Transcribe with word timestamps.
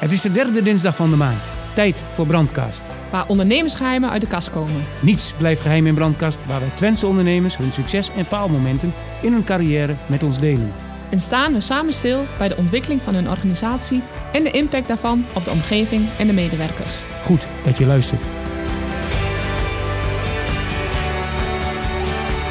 Het 0.00 0.12
is 0.12 0.20
de 0.20 0.32
derde 0.32 0.62
dinsdag 0.62 0.96
van 0.96 1.10
de 1.10 1.16
maand. 1.16 1.40
Tijd 1.74 2.02
voor 2.12 2.26
Brandkast. 2.26 2.82
Waar 3.10 3.26
ondernemersgeheimen 3.26 4.10
uit 4.10 4.20
de 4.20 4.26
kast 4.26 4.50
komen. 4.50 4.84
Niets 5.00 5.32
blijft 5.38 5.60
geheim 5.60 5.86
in 5.86 5.94
Brandkast, 5.94 6.46
waar 6.46 6.60
wij 6.60 6.68
Twentse 6.74 7.06
ondernemers 7.06 7.56
hun 7.56 7.72
succes 7.72 8.10
en 8.16 8.26
faalmomenten 8.26 8.92
in 9.22 9.32
hun 9.32 9.44
carrière 9.44 9.96
met 10.06 10.22
ons 10.22 10.38
delen. 10.38 10.72
En 11.10 11.20
staan 11.20 11.52
we 11.52 11.60
samen 11.60 11.92
stil 11.92 12.26
bij 12.38 12.48
de 12.48 12.56
ontwikkeling 12.56 13.02
van 13.02 13.14
hun 13.14 13.28
organisatie 13.28 14.02
en 14.32 14.42
de 14.42 14.50
impact 14.50 14.88
daarvan 14.88 15.24
op 15.34 15.44
de 15.44 15.50
omgeving 15.50 16.08
en 16.18 16.26
de 16.26 16.32
medewerkers. 16.32 17.02
Goed 17.24 17.48
dat 17.64 17.78
je 17.78 17.86
luistert. 17.86 18.22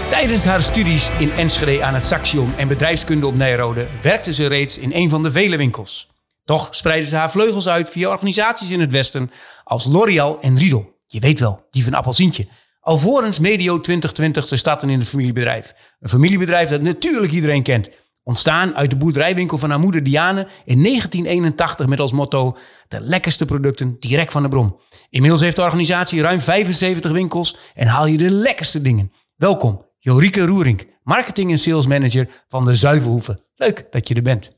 Tijdens 0.09 0.45
haar 0.45 0.61
studies 0.61 1.09
in 1.19 1.31
Enschede 1.31 1.83
aan 1.83 1.93
het 1.93 2.05
Saxion 2.05 2.53
en 2.57 2.67
bedrijfskunde 2.67 3.27
op 3.27 3.35
Nijrode 3.35 3.87
werkte 4.01 4.33
ze 4.33 4.47
reeds 4.47 4.77
in 4.77 4.91
een 4.93 5.09
van 5.09 5.23
de 5.23 5.31
vele 5.31 5.57
winkels. 5.57 6.07
Toch 6.49 6.67
spreidde 6.71 7.09
ze 7.09 7.15
haar 7.15 7.31
vleugels 7.31 7.67
uit 7.67 7.89
via 7.89 8.09
organisaties 8.09 8.69
in 8.69 8.79
het 8.79 8.91
Westen 8.91 9.31
als 9.63 9.85
L'Oréal 9.85 10.39
en 10.41 10.57
Riedel. 10.57 10.97
Je 11.07 11.19
weet 11.19 11.39
wel, 11.39 11.67
die 11.71 11.83
van 11.83 11.93
Appelsientje. 11.93 12.47
Alvorens 12.79 13.39
medio 13.39 13.79
2020 13.79 14.45
te 14.45 14.55
starten 14.55 14.89
in 14.89 14.99
het 14.99 15.07
familiebedrijf. 15.07 15.73
Een 15.99 16.09
familiebedrijf 16.09 16.69
dat 16.69 16.81
natuurlijk 16.81 17.31
iedereen 17.31 17.63
kent. 17.63 17.89
Ontstaan 18.23 18.75
uit 18.75 18.89
de 18.89 18.95
boerderijwinkel 18.95 19.57
van 19.57 19.69
haar 19.69 19.79
moeder 19.79 20.03
Diane 20.03 20.47
in 20.65 20.83
1981 20.83 21.87
met 21.87 21.99
als 21.99 22.11
motto: 22.11 22.57
de 22.87 23.01
lekkerste 23.01 23.45
producten 23.45 23.97
direct 23.99 24.31
van 24.31 24.41
de 24.41 24.49
bron. 24.49 24.79
Inmiddels 25.09 25.41
heeft 25.41 25.55
de 25.55 25.61
organisatie 25.61 26.21
ruim 26.21 26.41
75 26.41 27.11
winkels 27.11 27.57
en 27.73 27.87
haal 27.87 28.05
je 28.05 28.17
de 28.17 28.31
lekkerste 28.31 28.81
dingen. 28.81 29.11
Welkom, 29.35 29.85
Jorike 29.99 30.45
Roering, 30.45 30.95
marketing 31.03 31.51
en 31.51 31.59
sales 31.59 31.87
manager 31.87 32.43
van 32.47 32.65
de 32.65 32.75
Zuivelhoeven. 32.75 33.43
Leuk 33.55 33.87
dat 33.89 34.07
je 34.07 34.15
er 34.15 34.21
bent. 34.21 34.57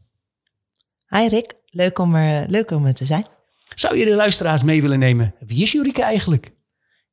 Hi 1.08 1.27
Rick, 1.27 1.60
leuk 1.71 1.99
om 1.99 2.16
er, 2.16 2.49
leuk 2.49 2.71
om 2.71 2.85
er 2.85 2.93
te 2.93 3.05
zijn. 3.05 3.25
Zou 3.75 3.98
je 3.98 4.05
de 4.05 4.16
luisteraars 4.16 4.63
mee 4.63 4.82
willen 4.82 4.99
nemen? 4.99 5.35
Wie 5.40 5.62
is 5.62 5.71
Jorike 5.71 6.04
eigenlijk? 6.04 6.51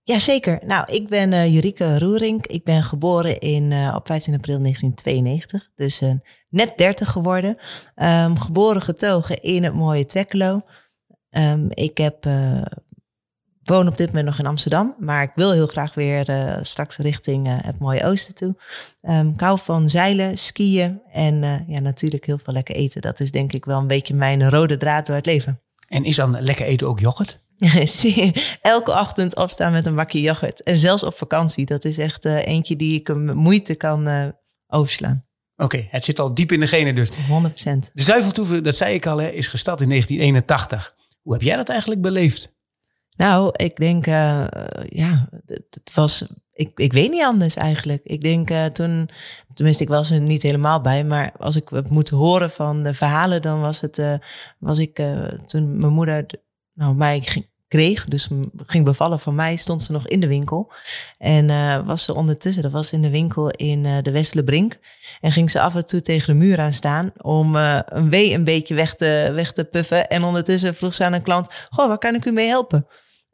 Jazeker. 0.03 0.59
Nou, 0.67 0.93
ik 0.93 1.09
ben 1.09 1.33
uh, 1.33 1.55
Jurike 1.55 1.99
Roerink. 1.99 2.47
Ik 2.47 2.65
ben 2.65 2.83
geboren 2.83 3.39
in, 3.39 3.71
uh, 3.71 3.93
op 3.95 4.07
15 4.07 4.35
april 4.35 4.59
1992. 4.59 5.71
Dus 5.75 6.03
uh, 6.03 6.13
net 6.49 6.79
30 6.79 7.11
geworden. 7.11 7.57
Um, 7.97 8.39
geboren 8.39 8.83
getogen 8.83 9.41
in 9.43 9.65
het 9.65 9.75
mooie 9.75 10.05
Twekkelo. 10.05 10.63
Um, 11.31 11.67
ik 11.71 11.99
heb, 11.99 12.27
woon 13.69 13.87
op 13.87 13.97
dit 13.97 14.07
moment 14.07 14.27
nog 14.27 14.39
in 14.39 14.47
Amsterdam. 14.47 14.95
Maar 14.99 15.23
ik 15.23 15.31
wil 15.35 15.53
heel 15.53 15.67
graag 15.67 15.95
weer 15.95 16.59
straks 16.63 16.97
richting 16.97 17.63
het 17.63 17.79
mooie 17.79 18.05
oosten 18.05 18.35
toe. 18.35 18.57
Um, 19.03 19.29
ik 19.29 19.41
hou 19.41 19.59
van 19.59 19.89
zeilen, 19.89 20.39
skiën 20.39 21.01
en 21.13 21.65
ja, 21.67 21.81
natuurlijk 21.81 22.27
heel 22.27 22.39
veel 22.39 22.53
lekker 22.53 22.75
eten. 22.75 23.01
Dat 23.01 23.21
is 23.21 23.31
denk 23.31 23.53
ik 23.53 23.65
wel 23.65 23.79
een 23.79 23.87
beetje 23.87 24.15
mijn 24.15 24.51
rode 24.51 24.77
draad 24.77 25.07
door 25.07 25.17
het 25.17 25.27
leven. 25.27 25.61
En 25.89 26.05
is 26.05 26.17
dan 26.17 26.41
lekker 26.41 26.67
eten 26.67 26.89
ook 26.89 27.01
yoghurt? 27.01 27.41
Elke 28.63 28.91
ochtend 28.91 29.37
opstaan 29.37 29.73
met 29.73 29.87
een 29.87 29.95
bakje 29.95 30.21
yoghurt. 30.21 30.63
En 30.63 30.77
zelfs 30.77 31.03
op 31.03 31.17
vakantie. 31.17 31.67
Dat 31.67 31.85
is 31.85 31.99
echt 31.99 32.25
eentje 32.25 32.77
die 32.77 33.01
ik 33.01 33.15
met 33.15 33.35
moeite 33.35 33.75
kan 33.75 34.33
overslaan. 34.67 35.27
Oké, 35.61 35.77
okay, 35.77 35.89
het 35.91 36.05
zit 36.05 36.19
al 36.19 36.35
diep 36.35 36.53
in 36.53 36.61
de 36.61 36.67
genen 36.67 36.95
dus. 36.95 37.11
100%. 37.11 37.13
De 37.93 38.03
zuiveltoeven, 38.03 38.65
dat 38.65 38.77
zei 38.77 38.95
ik 38.95 39.07
al, 39.07 39.19
hè, 39.19 39.29
is 39.29 39.49
gestart 39.49 39.81
in 39.81 39.89
1981. 39.89 40.95
Hoe 41.23 41.33
heb 41.33 41.43
jij 41.43 41.57
dat 41.57 41.69
eigenlijk 41.69 42.01
beleefd? 42.01 42.57
Nou, 43.19 43.51
ik 43.57 43.77
denk, 43.77 44.07
uh, 44.07 44.47
ja, 44.89 45.29
het 45.47 45.91
was 45.95 46.27
ik, 46.53 46.71
ik 46.75 46.93
weet 46.93 47.11
niet 47.11 47.25
anders 47.25 47.57
eigenlijk. 47.57 48.01
Ik 48.05 48.21
denk 48.21 48.51
uh, 48.51 48.65
toen, 48.65 49.11
tenminste, 49.55 49.83
ik 49.83 49.89
was 49.89 50.11
er 50.11 50.21
niet 50.21 50.43
helemaal 50.43 50.81
bij, 50.81 51.05
maar 51.05 51.33
als 51.39 51.57
ik 51.57 51.69
het 51.69 51.91
moet 51.91 52.09
horen 52.09 52.51
van 52.51 52.83
de 52.83 52.95
verhalen, 52.95 53.43
dan 53.43 53.61
was 53.61 53.81
het, 53.81 53.99
uh, 53.99 54.15
was 54.59 54.79
ik 54.79 55.03
toen 55.47 55.79
mijn 55.79 55.93
moeder 55.93 56.27
nou, 56.75 56.95
mij 56.95 57.47
kreeg, 57.69 58.05
dus 58.05 58.29
ging 58.67 58.85
bevallen 58.85 59.21
van 59.21 59.35
mij, 59.35 59.57
stond 59.57 59.83
ze 59.83 59.93
nog 59.93 60.07
in 60.07 60.21
de 60.21 60.27
winkel. 60.27 60.73
En 61.19 61.47
was 61.85 62.05
ze 62.05 62.15
ondertussen, 62.15 62.63
dat 62.63 62.73
was 62.73 62.93
in 62.93 63.03
de 63.03 63.11
winkel 63.11 63.51
in 63.51 63.85
uh, 63.85 64.03
de 64.03 64.11
Westelenbrink. 64.11 64.79
En 65.21 65.33
ging 65.33 65.51
ze 65.51 65.61
af 65.61 65.75
en 65.75 65.87
toe 65.87 66.03
tegen 66.03 66.33
de 66.33 66.45
muur 66.45 66.61
aan 66.61 66.73
staan 66.73 67.13
om 67.23 67.57
een 67.57 68.11
wee 68.11 68.35
een 68.35 68.45
beetje 68.45 68.75
weg 68.75 68.95
te, 68.95 69.31
weg 69.35 69.53
te 69.53 69.65
puffen. 69.65 70.09
En 70.09 70.25
ondertussen 70.25 70.75
vroeg 70.75 70.95
ze 70.95 71.05
aan 71.05 71.13
een 71.13 71.23
klant, 71.23 71.67
goh, 71.71 71.89
waar 71.89 71.99
kan 71.99 72.15
ik 72.15 72.25
u 72.25 72.33
mee 72.33 72.49
helpen? 72.49 72.87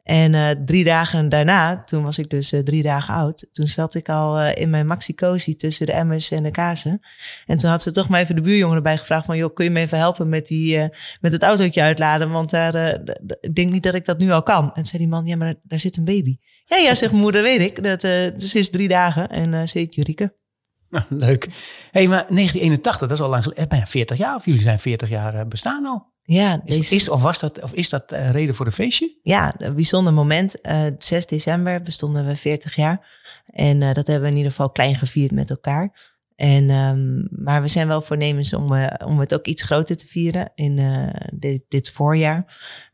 En 0.05 0.33
uh, 0.33 0.49
drie 0.65 0.83
dagen 0.83 1.29
daarna, 1.29 1.83
toen 1.83 2.03
was 2.03 2.17
ik 2.17 2.29
dus 2.29 2.53
uh, 2.53 2.59
drie 2.59 2.83
dagen 2.83 3.13
oud, 3.13 3.47
toen 3.51 3.67
zat 3.67 3.95
ik 3.95 4.09
al 4.09 4.41
uh, 4.41 4.55
in 4.55 4.69
mijn 4.69 4.85
maxi 4.85 5.15
tussen 5.55 5.85
de 5.85 5.91
emmers 5.91 6.31
en 6.31 6.43
de 6.43 6.51
kazen. 6.51 6.99
En 7.45 7.57
toen 7.57 7.69
had 7.69 7.81
ze 7.81 7.91
toch 7.91 8.09
maar 8.09 8.21
even 8.21 8.35
de 8.35 8.41
buurjongen 8.41 8.75
erbij 8.75 8.97
gevraagd 8.97 9.25
van, 9.25 9.37
joh, 9.37 9.53
kun 9.53 9.65
je 9.65 9.71
me 9.71 9.79
even 9.79 9.97
helpen 9.97 10.29
met, 10.29 10.47
die, 10.47 10.89
met 11.21 11.31
het 11.31 11.43
autootje 11.43 11.81
uitladen? 11.81 12.31
Want 12.31 12.49
daar, 12.49 12.99
ik 13.39 13.55
denk 13.55 13.71
niet 13.71 13.83
dat 13.83 13.93
ik 13.93 14.05
dat 14.05 14.19
nu 14.19 14.31
al 14.31 14.43
kan. 14.43 14.73
En 14.73 14.85
zei 14.85 15.01
die 15.01 15.11
man, 15.11 15.25
ja, 15.25 15.35
maar 15.35 15.55
daar 15.63 15.79
zit 15.79 15.97
een 15.97 16.05
baby. 16.05 16.37
Ja, 16.65 16.77
ja, 16.77 16.95
zegt 16.95 17.11
moeder, 17.11 17.41
weet 17.41 17.61
ik. 17.61 17.83
Dat, 17.83 18.01
ze 18.01 18.51
is 18.53 18.69
drie 18.69 18.87
dagen 18.87 19.29
en 19.29 19.67
ze 19.67 19.77
heet 19.77 19.95
leuk. 21.09 21.47
hey, 21.91 22.07
maar 22.07 22.25
1981, 22.27 23.07
dat 23.07 23.11
is 23.11 23.23
al 23.23 23.29
lang 23.29 23.43
geleden, 23.43 23.69
bijna 23.69 23.85
40 23.85 24.17
jaar, 24.17 24.35
of 24.35 24.45
jullie 24.45 24.61
zijn 24.61 24.79
40 24.79 25.09
jaar 25.09 25.47
bestaan 25.47 25.85
al? 25.85 26.13
Ja, 26.27 26.61
is, 26.65 26.91
is, 26.91 27.09
of, 27.09 27.21
was 27.21 27.39
dat, 27.39 27.61
of 27.61 27.73
is 27.73 27.89
dat 27.89 28.11
uh, 28.13 28.31
reden 28.31 28.55
voor 28.55 28.65
een 28.65 28.71
feestje? 28.71 29.19
Ja, 29.23 29.53
een 29.57 29.75
bijzonder 29.75 30.13
moment. 30.13 30.55
Uh, 30.61 30.85
6 30.97 31.25
december 31.25 31.81
bestonden 31.81 32.25
we 32.25 32.35
40 32.35 32.75
jaar. 32.75 33.23
En 33.45 33.81
uh, 33.81 33.93
dat 33.93 34.07
hebben 34.07 34.21
we 34.21 34.29
in 34.29 34.35
ieder 34.35 34.51
geval 34.51 34.69
klein 34.69 34.95
gevierd 34.95 35.31
met 35.31 35.49
elkaar. 35.49 36.13
En, 36.35 36.69
um, 36.69 37.27
maar 37.31 37.61
we 37.61 37.67
zijn 37.67 37.87
wel 37.87 38.01
voornemens 38.01 38.53
om, 38.53 38.89
om 39.05 39.19
het 39.19 39.33
ook 39.33 39.45
iets 39.45 39.63
groter 39.63 39.97
te 39.97 40.07
vieren 40.07 40.51
in 40.55 41.11
dit, 41.33 41.63
dit, 41.67 41.89
voorjaar. 41.89 42.45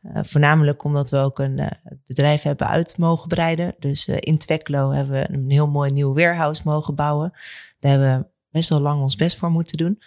voornamelijk 0.02 0.84
omdat 0.84 1.10
we 1.10 1.16
ook 1.16 1.38
een 1.38 1.78
bedrijf 2.06 2.42
hebben 2.42 2.68
uit 2.68 2.98
mogen 2.98 3.28
breiden. 3.28 3.74
Dus 3.78 4.06
in 4.08 4.38
Tweklo 4.38 4.90
hebben 4.90 5.20
we 5.20 5.34
een 5.34 5.50
heel 5.50 5.68
mooi 5.68 5.90
nieuw 5.92 6.14
warehouse 6.14 6.62
mogen 6.64 6.94
bouwen. 6.94 7.30
Daar 7.78 7.90
hebben 7.90 8.18
we 8.18 8.26
best 8.50 8.68
wel 8.68 8.80
lang 8.80 9.02
ons 9.02 9.16
best 9.16 9.36
voor 9.36 9.50
moeten 9.50 9.76
doen. 9.76 9.98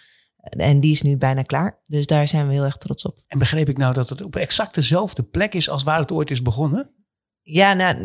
En 0.48 0.80
die 0.80 0.92
is 0.92 1.02
nu 1.02 1.16
bijna 1.16 1.42
klaar. 1.42 1.80
Dus 1.84 2.06
daar 2.06 2.28
zijn 2.28 2.46
we 2.46 2.52
heel 2.52 2.64
erg 2.64 2.76
trots 2.76 3.04
op. 3.04 3.18
En 3.26 3.38
begreep 3.38 3.68
ik 3.68 3.78
nou 3.78 3.94
dat 3.94 4.08
het 4.08 4.22
op 4.22 4.36
exact 4.36 4.74
dezelfde 4.74 5.22
plek 5.22 5.54
is 5.54 5.68
als 5.68 5.82
waar 5.82 5.98
het 5.98 6.12
ooit 6.12 6.30
is 6.30 6.42
begonnen? 6.42 6.90
Ja, 7.48 7.72
nou, 7.72 7.96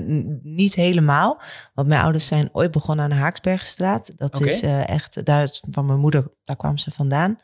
niet 0.44 0.76
helemaal. 0.76 1.42
Want 1.74 1.88
mijn 1.88 2.02
ouders 2.02 2.28
zijn 2.28 2.50
ooit 2.52 2.72
begonnen 2.72 3.04
aan 3.04 3.12
de 3.12 3.16
Haaksbergenstraat. 3.16 4.12
Dat 4.18 4.36
okay. 4.36 4.48
is 4.48 4.64
uh, 4.64 4.90
echt, 4.90 5.26
daar 5.26 5.44
is 5.44 5.64
van 5.72 5.86
mijn 5.86 6.00
moeder, 6.00 6.34
daar 6.44 6.56
kwam 6.56 6.78
ze 6.78 6.92
vandaan. 6.92 7.38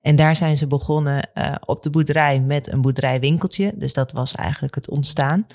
En 0.00 0.16
daar 0.16 0.36
zijn 0.36 0.56
ze 0.56 0.66
begonnen 0.66 1.30
uh, 1.34 1.54
op 1.64 1.82
de 1.82 1.90
boerderij 1.90 2.40
met 2.40 2.72
een 2.72 2.80
boerderijwinkeltje. 2.80 3.72
Dus 3.76 3.92
dat 3.92 4.12
was 4.12 4.34
eigenlijk 4.34 4.74
het 4.74 4.90
ontstaan. 4.90 5.46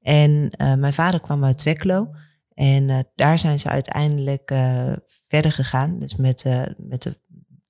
En 0.00 0.30
uh, 0.30 0.74
mijn 0.74 0.92
vader 0.92 1.20
kwam 1.20 1.44
uit 1.44 1.58
Tweklo. 1.58 2.10
En 2.54 3.10
daar 3.14 3.38
zijn 3.38 3.60
ze 3.60 3.68
uiteindelijk 3.68 4.52
verder 5.28 5.52
gegaan. 5.52 5.98
Dus 5.98 6.16
met, 6.16 6.44
met 6.76 7.02
de 7.02 7.20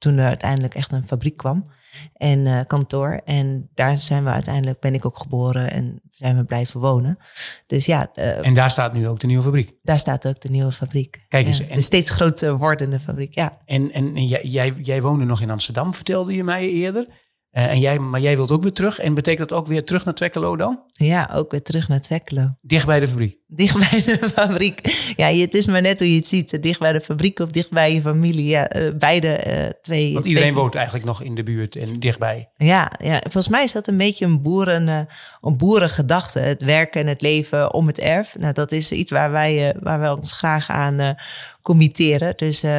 toen 0.00 0.19
er 0.19 0.27
uiteindelijk 0.27 0.75
echt 0.75 0.93
een 0.93 1.06
fabriek 1.06 1.37
kwam 1.37 1.71
en 2.12 2.47
uh, 2.47 2.61
kantoor. 2.66 3.21
En 3.25 3.71
daar 3.75 3.99
zijn 3.99 4.25
we 4.25 4.31
uiteindelijk, 4.31 4.81
ben 4.81 4.94
ik 4.94 5.06
ook 5.06 5.19
geboren 5.19 5.71
en 5.71 6.00
zijn 6.09 6.37
we 6.37 6.44
blijven 6.44 6.81
wonen. 6.81 7.19
Dus 7.66 7.87
ja. 7.87 8.11
Uh, 8.15 8.47
en 8.47 8.55
daar 8.55 8.71
staat 8.71 8.93
nu 8.93 9.09
ook 9.09 9.21
de 9.21 9.27
nieuwe 9.27 9.43
fabriek? 9.43 9.75
Daar 9.83 9.99
staat 9.99 10.28
ook 10.28 10.41
de 10.41 10.50
nieuwe 10.50 10.72
fabriek. 10.72 11.25
Kijk 11.28 11.47
eens. 11.47 11.69
de 11.69 11.81
steeds 11.81 12.11
groter 12.11 12.56
wordende 12.56 13.00
fabriek, 13.00 13.34
ja. 13.34 13.59
En, 13.65 13.93
en, 13.93 14.15
en 14.16 14.27
jij, 14.27 14.44
jij, 14.44 14.75
jij 14.83 15.03
woonde 15.03 15.25
nog 15.25 15.41
in 15.41 15.50
Amsterdam, 15.50 15.94
vertelde 15.94 16.34
je 16.34 16.44
mij 16.44 16.69
eerder. 16.69 17.06
Uh, 17.53 17.71
en 17.71 17.81
jij, 17.81 17.99
maar 17.99 18.21
jij 18.21 18.37
wilt 18.37 18.50
ook 18.50 18.62
weer 18.62 18.72
terug. 18.72 18.99
En 18.99 19.15
betekent 19.15 19.49
dat 19.49 19.59
ook 19.59 19.67
weer 19.67 19.84
terug 19.84 20.05
naar 20.05 20.15
Twekkelo 20.15 20.56
dan? 20.56 20.82
Ja, 20.91 21.31
ook 21.34 21.50
weer 21.50 21.62
terug 21.62 21.88
naar 21.88 22.00
Twekkelo. 22.00 22.55
Dicht 22.61 22.87
bij 22.87 23.00
de 23.00 23.09
fabriek? 23.09 23.39
Dicht 23.53 23.91
bij 23.91 24.03
de 24.03 24.28
fabriek. 24.34 24.81
Ja, 25.16 25.27
het 25.27 25.55
is 25.55 25.66
maar 25.66 25.83
net 25.83 25.99
hoe 25.99 26.11
je 26.11 26.16
het 26.16 26.28
ziet. 26.28 26.62
Dicht 26.62 26.81
bij 26.81 26.93
de 26.93 27.00
fabriek 27.00 27.38
of 27.38 27.50
dicht 27.50 27.71
bij 27.71 27.94
je 27.94 28.00
familie. 28.00 28.49
Ja, 28.49 28.77
uh, 28.77 28.91
beide 28.99 29.44
uh, 29.47 29.81
twee. 29.81 30.12
Want 30.12 30.25
iedereen 30.25 30.49
twee... 30.49 30.62
woont 30.62 30.75
eigenlijk 30.75 31.05
nog 31.06 31.22
in 31.22 31.34
de 31.34 31.43
buurt 31.43 31.77
en 31.77 31.99
dichtbij. 31.99 32.49
Ja, 32.56 32.93
ja, 33.03 33.19
volgens 33.20 33.49
mij 33.49 33.62
is 33.62 33.73
dat 33.73 33.87
een 33.87 33.97
beetje 33.97 34.25
een, 34.25 34.43
boeren, 34.43 35.08
een 35.41 35.56
boerengedachte. 35.56 36.38
Het 36.38 36.62
werken 36.62 37.00
en 37.00 37.06
het 37.06 37.23
leven 37.23 37.75
om 37.75 37.87
het 37.87 37.99
erf. 37.99 38.37
Nou, 38.38 38.52
dat 38.52 38.73
is 38.73 38.93
iets 38.93 39.11
waar 39.11 39.31
wij, 39.31 39.75
waar 39.81 40.00
wij 40.00 40.11
ons 40.11 40.32
graag 40.32 40.69
aan 40.69 41.17
committeren. 41.62 42.32
Dus 42.37 42.64
uh, 42.64 42.70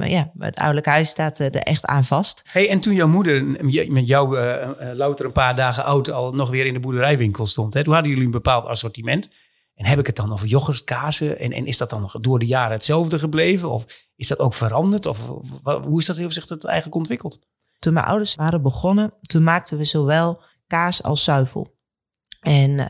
ja, 0.00 0.30
het 0.38 0.56
ouderlijk 0.56 0.86
huis 0.86 1.08
staat 1.08 1.38
er 1.38 1.54
echt 1.54 1.84
aan 1.84 2.04
vast. 2.04 2.42
Hey, 2.44 2.68
en 2.68 2.80
toen 2.80 2.94
jouw 2.94 3.08
moeder 3.08 3.44
met 3.88 4.06
jou 4.06 4.38
uh, 4.38 4.42
uh, 4.42 4.92
louter 4.92 5.24
een 5.24 5.32
paar 5.32 5.56
dagen 5.56 5.84
oud 5.84 6.10
al 6.10 6.32
nog 6.32 6.50
weer 6.50 6.66
in 6.66 6.72
de 6.72 6.80
boerderijwinkel 6.80 7.46
stond, 7.46 7.74
hè, 7.74 7.84
toen 7.84 7.92
hadden 7.92 8.10
jullie 8.10 8.26
een 8.26 8.32
bepaald 8.32 8.64
assortiment. 8.64 9.28
En 9.80 9.86
heb 9.86 9.98
ik 9.98 10.06
het 10.06 10.16
dan 10.16 10.32
over 10.32 10.46
yoghurt? 10.46 10.84
En, 11.20 11.52
en 11.52 11.66
is 11.66 11.78
dat 11.78 11.90
dan 11.90 12.10
door 12.20 12.38
de 12.38 12.46
jaren 12.46 12.72
hetzelfde 12.72 13.18
gebleven? 13.18 13.70
Of 13.70 13.86
is 14.16 14.28
dat 14.28 14.38
ook 14.38 14.54
veranderd? 14.54 15.06
Of 15.06 15.26
hoe 15.62 15.98
is 15.98 16.06
dat, 16.06 16.16
heeft 16.16 16.34
zich 16.34 16.46
dat 16.46 16.64
eigenlijk 16.64 16.96
ontwikkeld? 16.96 17.46
Toen 17.78 17.92
mijn 17.92 18.06
ouders 18.06 18.34
waren 18.34 18.62
begonnen, 18.62 19.14
toen 19.20 19.42
maakten 19.42 19.78
we 19.78 19.84
zowel 19.84 20.42
kaas 20.66 21.02
als 21.02 21.24
zuivel. 21.24 21.76
En 22.40 22.80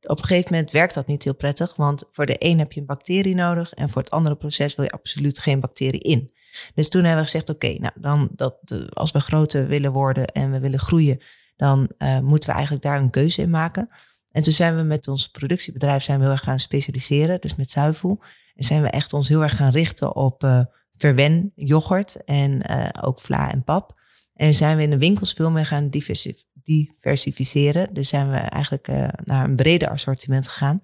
op 0.00 0.18
een 0.18 0.24
gegeven 0.24 0.52
moment 0.52 0.72
werkt 0.72 0.94
dat 0.94 1.06
niet 1.06 1.24
heel 1.24 1.34
prettig, 1.34 1.76
want 1.76 2.08
voor 2.10 2.26
de 2.26 2.36
een 2.38 2.58
heb 2.58 2.72
je 2.72 2.80
een 2.80 2.86
bacterie 2.86 3.34
nodig 3.34 3.72
en 3.72 3.88
voor 3.88 4.02
het 4.02 4.10
andere 4.10 4.36
proces 4.36 4.74
wil 4.74 4.84
je 4.84 4.90
absoluut 4.90 5.38
geen 5.38 5.60
bacterie 5.60 6.00
in. 6.00 6.32
Dus 6.74 6.88
toen 6.88 7.04
hebben 7.04 7.24
we 7.24 7.30
gezegd, 7.30 7.48
oké, 7.48 7.72
nou 7.78 7.92
dan 8.00 8.28
dat 8.32 8.56
als 8.92 9.10
we 9.10 9.20
groter 9.20 9.66
willen 9.66 9.92
worden 9.92 10.26
en 10.26 10.50
we 10.50 10.60
willen 10.60 10.80
groeien, 10.80 11.22
dan 11.56 11.90
uh, 11.98 12.18
moeten 12.18 12.48
we 12.48 12.54
eigenlijk 12.54 12.84
daar 12.84 13.00
een 13.00 13.10
keuze 13.10 13.42
in 13.42 13.50
maken. 13.50 13.88
En 14.32 14.42
toen 14.42 14.52
zijn 14.52 14.76
we 14.76 14.82
met 14.82 15.08
ons 15.08 15.28
productiebedrijf 15.28 16.02
zijn 16.02 16.18
we 16.18 16.24
heel 16.24 16.32
erg 16.32 16.42
gaan 16.42 16.58
specialiseren, 16.58 17.40
dus 17.40 17.56
met 17.56 17.70
zuivel. 17.70 18.22
En 18.54 18.64
zijn 18.64 18.82
we 18.82 18.88
echt 18.88 19.12
ons 19.12 19.28
heel 19.28 19.42
erg 19.42 19.56
gaan 19.56 19.70
richten 19.70 20.16
op 20.16 20.44
uh, 20.44 20.60
verwen, 20.96 21.52
yoghurt 21.54 22.24
en 22.24 22.70
uh, 22.70 22.88
ook 23.00 23.20
vla 23.20 23.50
en 23.50 23.64
pap. 23.64 23.98
En 24.34 24.54
zijn 24.54 24.76
we 24.76 24.82
in 24.82 24.90
de 24.90 24.98
winkels 24.98 25.32
veel 25.32 25.50
meer 25.50 25.66
gaan 25.66 25.90
diversificeren. 25.90 27.94
Dus 27.94 28.08
zijn 28.08 28.30
we 28.30 28.36
eigenlijk 28.36 28.86
naar 29.24 29.44
een 29.44 29.56
breder 29.56 29.88
assortiment 29.88 30.48
gegaan. 30.48 30.80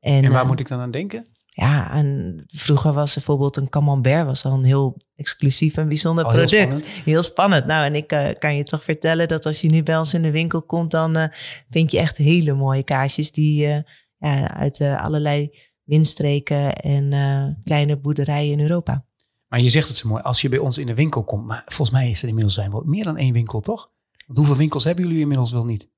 En, 0.00 0.24
en 0.24 0.32
waar 0.32 0.46
moet 0.46 0.60
ik 0.60 0.68
dan 0.68 0.80
aan 0.80 0.90
denken? 0.90 1.26
Ja, 1.54 1.92
en 1.92 2.42
vroeger 2.46 2.92
was 2.92 3.14
bijvoorbeeld 3.14 3.56
een 3.56 3.68
camembert 3.68 4.26
was 4.26 4.44
al 4.44 4.52
een 4.52 4.64
heel 4.64 4.96
exclusief 5.16 5.76
en 5.76 5.88
bijzonder 5.88 6.26
product. 6.26 6.50
Heel 6.50 6.60
spannend. 6.60 6.86
heel 6.86 7.22
spannend. 7.22 7.66
Nou, 7.66 7.84
en 7.84 7.94
ik 7.94 8.12
uh, 8.12 8.28
kan 8.38 8.56
je 8.56 8.64
toch 8.64 8.84
vertellen 8.84 9.28
dat 9.28 9.46
als 9.46 9.60
je 9.60 9.68
nu 9.68 9.82
bij 9.82 9.98
ons 9.98 10.14
in 10.14 10.22
de 10.22 10.30
winkel 10.30 10.62
komt, 10.62 10.90
dan 10.90 11.16
uh, 11.16 11.24
vind 11.70 11.90
je 11.90 11.98
echt 11.98 12.16
hele 12.16 12.54
mooie 12.54 12.82
kaasjes 12.82 13.32
die 13.32 13.66
uh, 13.66 13.78
ja, 14.18 14.54
uit 14.54 14.80
allerlei 14.80 15.58
windstreken 15.82 16.72
en 16.72 17.60
kleine 17.64 17.98
boerderijen 17.98 18.52
in 18.52 18.60
Europa. 18.60 19.04
Maar 19.48 19.60
je 19.60 19.70
zegt 19.70 19.88
het 19.88 19.96
zo 19.96 20.08
mooi, 20.08 20.22
als 20.22 20.40
je 20.40 20.48
bij 20.48 20.58
ons 20.58 20.78
in 20.78 20.86
de 20.86 20.94
winkel 20.94 21.24
komt, 21.24 21.46
maar 21.46 21.62
volgens 21.66 21.90
mij 21.90 22.10
is 22.10 22.22
er 22.22 22.28
inmiddels 22.28 22.54
zijn 22.54 22.70
wel 22.70 22.82
meer 22.84 23.04
dan 23.04 23.16
één 23.16 23.32
winkel, 23.32 23.60
toch? 23.60 23.90
Want 24.26 24.38
hoeveel 24.38 24.56
winkels 24.56 24.84
hebben 24.84 25.04
jullie 25.04 25.20
inmiddels 25.20 25.52
wel 25.52 25.64
niet? 25.64 25.90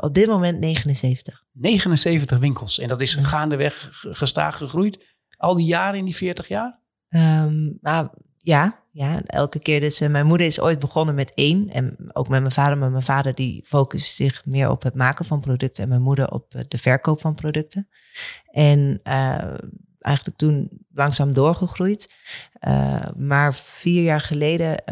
op 0.00 0.14
dit 0.14 0.26
moment 0.26 0.58
79. 0.58 1.44
79 1.52 2.38
winkels. 2.38 2.78
En 2.78 2.88
dat 2.88 3.00
is 3.00 3.14
gaandeweg 3.14 3.88
gestaag 3.92 4.56
gegroeid. 4.56 5.16
Al 5.36 5.54
die 5.54 5.66
jaren 5.66 5.98
in 5.98 6.04
die 6.04 6.16
40 6.16 6.48
jaar? 6.48 6.80
Um, 7.08 7.78
nou, 7.80 8.08
ja, 8.38 8.84
ja, 8.92 9.22
elke 9.22 9.58
keer. 9.58 9.80
Dus 9.80 10.00
uh, 10.00 10.08
mijn 10.08 10.26
moeder 10.26 10.46
is 10.46 10.60
ooit 10.60 10.78
begonnen 10.78 11.14
met 11.14 11.32
één. 11.34 11.68
En 11.68 11.96
ook 12.12 12.28
met 12.28 12.40
mijn 12.40 12.52
vader. 12.52 12.78
Maar 12.78 12.90
mijn 12.90 13.02
vader 13.02 13.34
die 13.34 13.64
focust 13.66 14.14
zich 14.14 14.46
meer 14.46 14.70
op 14.70 14.82
het 14.82 14.94
maken 14.94 15.24
van 15.24 15.40
producten. 15.40 15.82
En 15.82 15.88
mijn 15.88 16.02
moeder 16.02 16.30
op 16.30 16.54
uh, 16.54 16.62
de 16.68 16.78
verkoop 16.78 17.20
van 17.20 17.34
producten. 17.34 17.88
En 18.44 19.00
eigenlijk 19.98 20.36
toen 20.36 20.84
langzaam 20.92 21.32
doorgegroeid. 21.32 22.14
maar 23.16 23.54
vier 23.54 24.02
jaar 24.02 24.20
geleden 24.20 24.84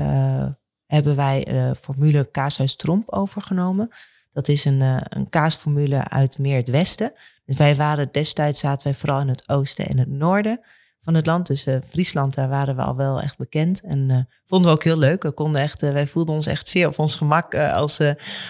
hebben 0.88 1.16
wij 1.16 1.74
formule 1.80 2.30
Kaashuis 2.30 2.76
Tromp 2.76 3.10
overgenomen. 3.10 3.88
Dat 4.32 4.48
is 4.48 4.64
een, 4.64 4.80
een 5.08 5.28
kaasformule 5.28 6.08
uit 6.08 6.38
meer 6.38 6.56
het 6.56 6.68
westen. 6.68 7.12
Dus 7.44 7.56
wij 7.56 7.76
waren 7.76 8.08
destijds, 8.12 8.60
zaten 8.60 8.84
wij 8.84 8.94
vooral 8.94 9.20
in 9.20 9.28
het 9.28 9.48
oosten 9.48 9.86
en 9.86 9.98
het 9.98 10.08
noorden 10.08 10.60
van 11.00 11.14
het 11.14 11.26
land. 11.26 11.46
Dus 11.46 11.66
uh, 11.66 11.76
Friesland, 11.88 12.34
daar 12.34 12.48
waren 12.48 12.76
we 12.76 12.82
al 12.82 12.96
wel 12.96 13.20
echt 13.20 13.38
bekend. 13.38 13.80
En 13.80 14.08
uh, 14.10 14.18
vonden 14.44 14.70
we 14.70 14.76
ook 14.76 14.84
heel 14.84 14.98
leuk. 14.98 15.22
We 15.22 15.30
konden 15.30 15.62
echt, 15.62 15.82
uh, 15.82 15.92
wij 15.92 16.06
voelden 16.06 16.34
ons 16.34 16.46
echt 16.46 16.68
zeer 16.68 16.86
op 16.86 16.98
ons 16.98 17.14
gemak 17.14 17.54
als, 17.54 18.00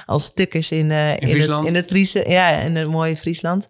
als 0.06 0.24
stukkers 0.24 0.70
in, 0.70 0.90
in, 0.90 1.18
in, 1.18 1.40
het, 1.40 1.66
in 1.66 1.74
het 1.74 1.86
Friese, 1.86 2.28
ja, 2.28 2.50
in 2.50 2.76
het 2.76 2.88
mooie 2.88 3.16
Friesland. 3.16 3.66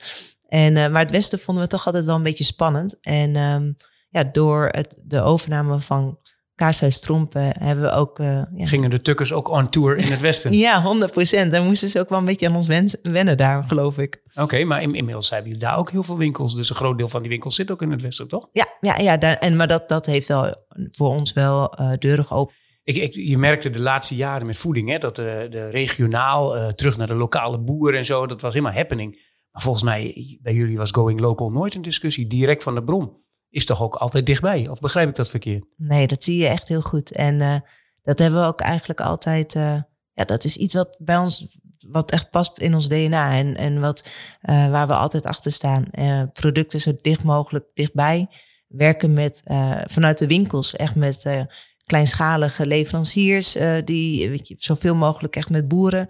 En, 0.49 0.73
maar 0.73 1.03
het 1.03 1.11
westen 1.11 1.39
vonden 1.39 1.65
we 1.65 1.71
toch 1.71 1.87
altijd 1.87 2.05
wel 2.05 2.17
een 2.17 2.23
beetje 2.23 2.45
spannend. 2.45 3.01
En 3.01 3.37
um, 3.37 3.77
ja, 4.11 4.25
door 4.25 4.69
het, 4.71 5.01
de 5.05 5.21
overname 5.21 5.81
van 5.81 6.19
Kaashuis 6.59 7.01
Trompen 7.01 7.53
hebben 7.59 7.85
we 7.85 7.91
ook... 7.91 8.19
Uh, 8.19 8.27
ja. 8.55 8.67
Gingen 8.67 8.91
de 8.91 9.01
tukkers 9.01 9.33
ook 9.33 9.49
on 9.49 9.69
tour 9.69 9.97
in 9.97 10.07
het 10.07 10.21
westen? 10.21 10.53
ja, 10.67 10.83
100 10.83 11.13
procent. 11.13 11.53
Daar 11.53 11.63
moesten 11.63 11.89
ze 11.89 12.01
ook 12.01 12.09
wel 12.09 12.19
een 12.19 12.25
beetje 12.25 12.49
aan 12.49 12.57
ons 12.57 12.67
wennen 13.03 13.37
daar, 13.37 13.65
geloof 13.65 13.99
ik. 13.99 14.23
Oké, 14.35 14.65
maar 14.65 14.83
in, 14.83 14.95
inmiddels 14.95 15.31
hebben 15.31 15.49
jullie 15.49 15.67
daar 15.67 15.79
ook 15.79 15.91
heel 15.91 16.03
veel 16.03 16.17
winkels. 16.17 16.55
Dus 16.55 16.71
een 16.71 16.77
groot 16.77 16.99
deel 16.99 17.09
van 17.09 17.21
die 17.21 17.31
winkels 17.31 17.55
zit 17.55 17.71
ook 17.71 17.83
in 17.83 17.91
het 17.91 18.03
westen, 18.03 18.29
toch? 18.29 18.49
Ja, 18.53 18.67
ja, 18.81 18.99
ja 18.99 19.17
daar, 19.17 19.37
en, 19.37 19.57
maar 19.57 19.67
dat, 19.67 19.89
dat 19.89 20.07
heeft 20.07 20.29
wel 20.29 20.55
voor 20.91 21.09
ons 21.09 21.33
wel 21.33 21.81
uh, 21.81 21.93
deuren 21.99 22.25
geopend. 22.25 22.57
Ik, 22.83 22.97
ik, 22.97 23.15
je 23.15 23.39
merkte 23.39 23.71
de 23.71 23.81
laatste 23.81 24.15
jaren 24.15 24.47
met 24.47 24.57
voeding, 24.57 24.89
hè, 24.89 24.99
dat 24.99 25.17
de, 25.17 25.47
de 25.51 25.69
regionaal, 25.69 26.57
uh, 26.57 26.69
terug 26.69 26.97
naar 26.97 27.07
de 27.07 27.15
lokale 27.15 27.59
boer 27.59 27.95
en 27.95 28.05
zo, 28.05 28.27
dat 28.27 28.41
was 28.41 28.53
helemaal 28.53 28.77
happening. 28.77 29.13
Maar 29.53 29.63
volgens 29.63 29.85
mij, 29.85 30.39
bij 30.43 30.55
jullie 30.55 30.77
was 30.77 30.91
going 30.91 31.21
local 31.21 31.51
nooit 31.51 31.75
een 31.75 31.83
discussie, 31.83 32.27
direct 32.27 32.63
van 32.63 32.75
de 32.75 32.85
bron 32.85 33.27
is 33.51 33.65
toch 33.65 33.83
ook 33.83 33.95
altijd 33.95 34.27
dichtbij? 34.27 34.69
Of 34.69 34.81
begrijp 34.81 35.09
ik 35.09 35.15
dat 35.15 35.31
verkeerd? 35.31 35.65
Nee, 35.77 36.07
dat 36.07 36.25
zie 36.25 36.37
je 36.37 36.47
echt 36.47 36.69
heel 36.69 36.81
goed. 36.81 37.13
En 37.13 37.41
uh, 37.41 37.57
dat 38.03 38.19
hebben 38.19 38.41
we 38.41 38.47
ook 38.47 38.61
eigenlijk 38.61 39.01
altijd. 39.01 39.55
Uh, 39.55 39.83
ja, 40.13 40.25
dat 40.25 40.45
is 40.45 40.57
iets 40.57 40.75
wat 40.75 40.99
bij 41.01 41.17
ons, 41.17 41.59
wat 41.79 42.11
echt 42.11 42.31
past 42.31 42.59
in 42.59 42.75
ons 42.75 42.89
DNA. 42.89 43.37
En, 43.37 43.57
en 43.57 43.81
wat, 43.81 44.09
uh, 44.43 44.71
waar 44.71 44.87
we 44.87 44.95
altijd 44.95 45.27
achter 45.27 45.53
staan. 45.53 45.85
producten 46.33 46.81
zo 46.81 46.93
dicht 47.01 47.23
mogelijk 47.23 47.65
dichtbij. 47.75 48.29
Werken 48.69 49.13
met, 49.13 49.41
vanuit 49.85 50.19
de 50.19 50.27
winkels, 50.27 50.77
echt 50.77 50.95
met 50.95 51.47
kleinschalige 51.89 52.67
leveranciers, 52.67 53.57
die 53.85 54.29
weet 54.31 54.49
je, 54.49 54.55
zoveel 54.59 54.95
mogelijk 54.95 55.37
echt 55.37 55.51
met 55.51 55.69
boeren 55.69 56.07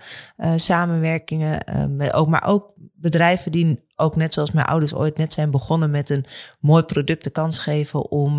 samenwerkingen, 0.56 1.64
met, 1.96 2.12
ook, 2.12 2.28
maar 2.28 2.44
ook 2.44 2.74
bedrijven 2.76 3.52
die 3.52 3.86
ook 3.94 4.16
net 4.16 4.34
zoals 4.34 4.50
mijn 4.50 4.66
ouders 4.66 4.94
ooit 4.94 5.16
net 5.16 5.32
zijn 5.32 5.50
begonnen 5.50 5.90
met 5.90 6.10
een 6.10 6.24
mooi 6.60 6.82
product 6.82 7.24
de 7.24 7.30
kans 7.30 7.58
geven 7.58 8.10
om 8.10 8.36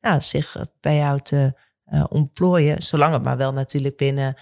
nou, 0.00 0.20
zich 0.20 0.56
bij 0.80 0.96
jou 0.96 1.20
te 1.20 1.58
ontplooien. 2.08 2.82
Zolang 2.82 3.12
het 3.12 3.22
maar 3.22 3.36
wel 3.36 3.52
natuurlijk 3.52 3.96
binnen, 3.96 4.36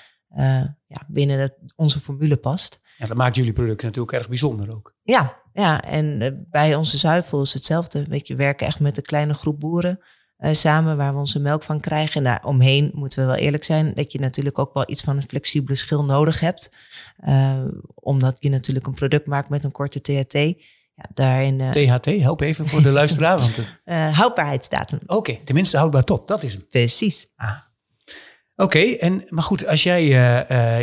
ja, 0.86 1.04
binnen 1.08 1.38
het, 1.38 1.54
onze 1.76 2.00
formule 2.00 2.36
past. 2.36 2.80
Ja, 2.98 3.06
dat 3.06 3.16
maakt 3.16 3.36
jullie 3.36 3.52
product 3.52 3.82
natuurlijk 3.82 4.12
erg 4.12 4.28
bijzonder 4.28 4.74
ook. 4.74 4.94
Ja, 5.02 5.42
ja 5.52 5.82
en 5.82 6.46
bij 6.50 6.74
onze 6.74 6.98
zuivel 6.98 7.42
is 7.42 7.54
hetzelfde. 7.54 8.04
Weet 8.04 8.26
je, 8.26 8.36
we 8.36 8.42
werken 8.42 8.66
echt 8.66 8.80
met 8.80 8.96
een 8.96 9.02
kleine 9.02 9.34
groep 9.34 9.60
boeren. 9.60 10.00
Uh, 10.44 10.52
samen 10.52 10.96
waar 10.96 11.12
we 11.12 11.18
onze 11.18 11.38
melk 11.38 11.62
van 11.62 11.80
krijgen. 11.80 12.14
En 12.14 12.24
daar 12.24 12.44
omheen 12.44 12.90
moeten 12.94 13.18
we 13.18 13.26
wel 13.26 13.34
eerlijk 13.34 13.64
zijn 13.64 13.94
dat 13.94 14.12
je 14.12 14.18
natuurlijk 14.18 14.58
ook 14.58 14.74
wel 14.74 14.84
iets 14.86 15.02
van 15.02 15.16
een 15.16 15.28
flexibele 15.28 15.76
schil 15.76 16.04
nodig 16.04 16.40
hebt. 16.40 16.76
Uh, 17.28 17.64
omdat 17.94 18.36
je 18.40 18.48
natuurlijk 18.48 18.86
een 18.86 18.94
product 18.94 19.26
maakt 19.26 19.48
met 19.48 19.64
een 19.64 19.72
korte 19.72 20.00
THT. 20.00 20.32
Ja, 20.32 21.04
daarin, 21.14 21.58
uh, 21.58 21.70
THT, 21.70 22.04
help 22.04 22.40
even 22.40 22.66
voor 22.66 22.82
de 22.82 22.90
luisteraar. 23.00 23.38
want 23.38 23.58
houdbaarheidsdatum. 24.16 24.98
Oké, 25.06 25.38
tenminste 25.44 25.76
houdbaar 25.76 26.04
tot, 26.04 26.28
dat 26.28 26.42
is 26.42 26.52
hem. 26.52 26.68
Precies. 26.68 27.26
Ah. 27.36 27.56
Oké, 28.56 28.78
en 28.78 29.24
maar 29.28 29.42
goed, 29.42 29.66
als 29.66 29.82
jij, 29.82 30.04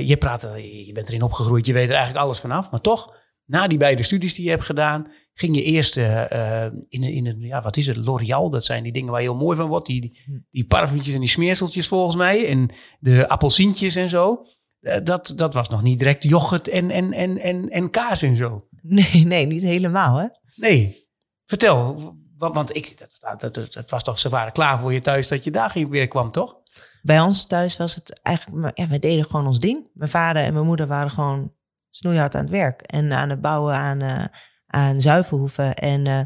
je 0.05 0.17
praat, 0.17 0.41
je 0.85 0.91
bent 0.93 1.07
erin 1.07 1.21
opgegroeid, 1.21 1.65
je 1.65 1.73
weet 1.73 1.89
er 1.89 1.95
eigenlijk 1.95 2.25
alles 2.25 2.39
vanaf, 2.39 2.71
maar 2.71 2.81
toch, 2.81 3.15
na 3.45 3.67
die 3.67 3.77
beide 3.77 4.03
studies 4.03 4.35
die 4.35 4.43
je 4.43 4.49
hebt 4.49 4.63
gedaan, 4.63 5.11
ging 5.41 5.55
je 5.55 5.63
eerst 5.63 5.97
uh, 5.97 6.65
in, 6.89 7.03
in 7.03 7.25
een, 7.25 7.39
ja, 7.39 7.61
wat 7.61 7.77
is 7.77 7.87
het, 7.87 7.97
L'Oreal. 7.97 8.49
Dat 8.49 8.65
zijn 8.65 8.83
die 8.83 8.91
dingen 8.91 9.11
waar 9.11 9.21
je 9.21 9.27
heel 9.29 9.37
mooi 9.37 9.57
van 9.57 9.67
wordt. 9.67 9.85
Die, 9.85 10.19
die 10.51 10.65
parfumtjes 10.65 11.13
en 11.13 11.19
die 11.19 11.29
smeerseltjes 11.29 11.87
volgens 11.87 12.15
mij. 12.15 12.47
En 12.47 12.69
de 12.99 13.27
appelsientjes 13.27 13.95
en 13.95 14.09
zo. 14.09 14.45
Uh, 14.81 14.95
dat, 15.03 15.33
dat 15.35 15.53
was 15.53 15.69
nog 15.69 15.81
niet 15.81 15.99
direct 15.99 16.23
yoghurt 16.23 16.67
en, 16.67 16.89
en, 16.89 17.13
en, 17.13 17.37
en, 17.37 17.69
en 17.69 17.89
kaas 17.89 18.21
en 18.21 18.35
zo. 18.35 18.67
Nee, 18.81 19.25
nee, 19.25 19.45
niet 19.45 19.63
helemaal 19.63 20.17
hè. 20.17 20.27
Nee. 20.55 21.09
Vertel, 21.45 21.95
want, 22.37 22.55
want 22.55 22.75
ik, 22.75 22.99
dat, 22.99 23.39
dat, 23.39 23.53
dat, 23.53 23.73
dat, 23.73 23.89
was 23.89 24.03
toch, 24.03 24.19
ze 24.19 24.29
waren 24.29 24.51
klaar 24.51 24.79
voor 24.79 24.93
je 24.93 25.01
thuis 25.01 25.27
dat 25.27 25.43
je 25.43 25.51
daar 25.51 25.85
weer 25.89 26.07
kwam, 26.07 26.31
toch? 26.31 26.55
Bij 27.01 27.19
ons 27.19 27.47
thuis 27.47 27.77
was 27.77 27.95
het 27.95 28.19
eigenlijk, 28.21 28.77
ja, 28.77 28.87
we 28.87 28.99
deden 28.99 29.25
gewoon 29.25 29.47
ons 29.47 29.59
ding. 29.59 29.89
Mijn 29.93 30.09
vader 30.09 30.43
en 30.43 30.53
mijn 30.53 30.65
moeder 30.65 30.87
waren 30.87 31.11
gewoon 31.11 31.53
snoeihard 31.89 32.35
aan 32.35 32.41
het 32.41 32.51
werk. 32.51 32.81
En 32.81 33.13
aan 33.13 33.29
het 33.29 33.41
bouwen 33.41 33.75
aan 33.75 34.29
aan 34.71 35.01
Zuivelhoeven. 35.01 35.75
En 35.75 36.05
uh, 36.05 36.21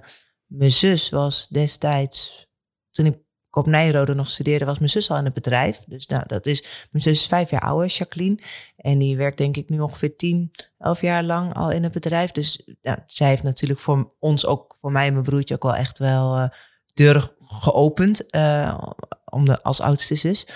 mijn 0.46 0.72
zus 0.72 1.10
was 1.10 1.48
destijds, 1.48 2.48
toen 2.92 3.06
ik 3.06 3.24
op 3.50 3.66
Nijrode 3.66 4.14
nog 4.14 4.30
studeerde, 4.30 4.66
was 4.66 4.78
mijn 4.78 4.90
zus 4.90 5.12
al 5.12 5.18
in 5.18 5.25
het 5.25 5.34
bedrijf. 5.34 5.84
Dus 5.88 6.08
nou, 6.08 6.24
dat 6.25 6.46
is, 6.46 6.62
mijn 6.92 7.04
zus 7.04 7.20
is 7.20 7.28
vijf 7.28 7.50
jaar 7.50 7.62
ouder, 7.62 7.88
Jacqueline. 7.88 8.40
En 8.75 8.98
die 8.98 9.18
werkt 9.18 9.38
denk 9.38 9.58
ik 9.58 9.70
nu 9.70 9.80
ongeveer 9.80 10.16
tien, 10.16 10.52
elf 10.78 11.02
jaar 11.02 11.24
lang 11.24 11.54
al 11.54 11.72
in 11.72 11.84
het 11.84 11.92
bedrijf. 11.92 12.32
Dus 12.32 12.70
nou, 12.82 12.98
zij 13.06 13.28
heeft 13.28 13.44
natuurlijk 13.44 13.80
voor 13.80 14.14
ons 14.20 14.46
ook, 14.46 14.78
voor 14.82 14.92
mij 14.92 15.08
en 15.08 15.14
mijn 15.14 15.25
broertje 15.25 15.56
ook 15.56 15.64
wel 15.64 15.75
echt 15.75 15.98
wel 15.98 16.38
uh, 16.38 16.48
deuren 16.94 17.32
geopend. 17.40 18.36
Uh, 18.36 18.78
om 19.25 19.46
de, 19.46 19.64
als 19.64 19.82
oudste 19.82 20.16
zus. 20.16 20.48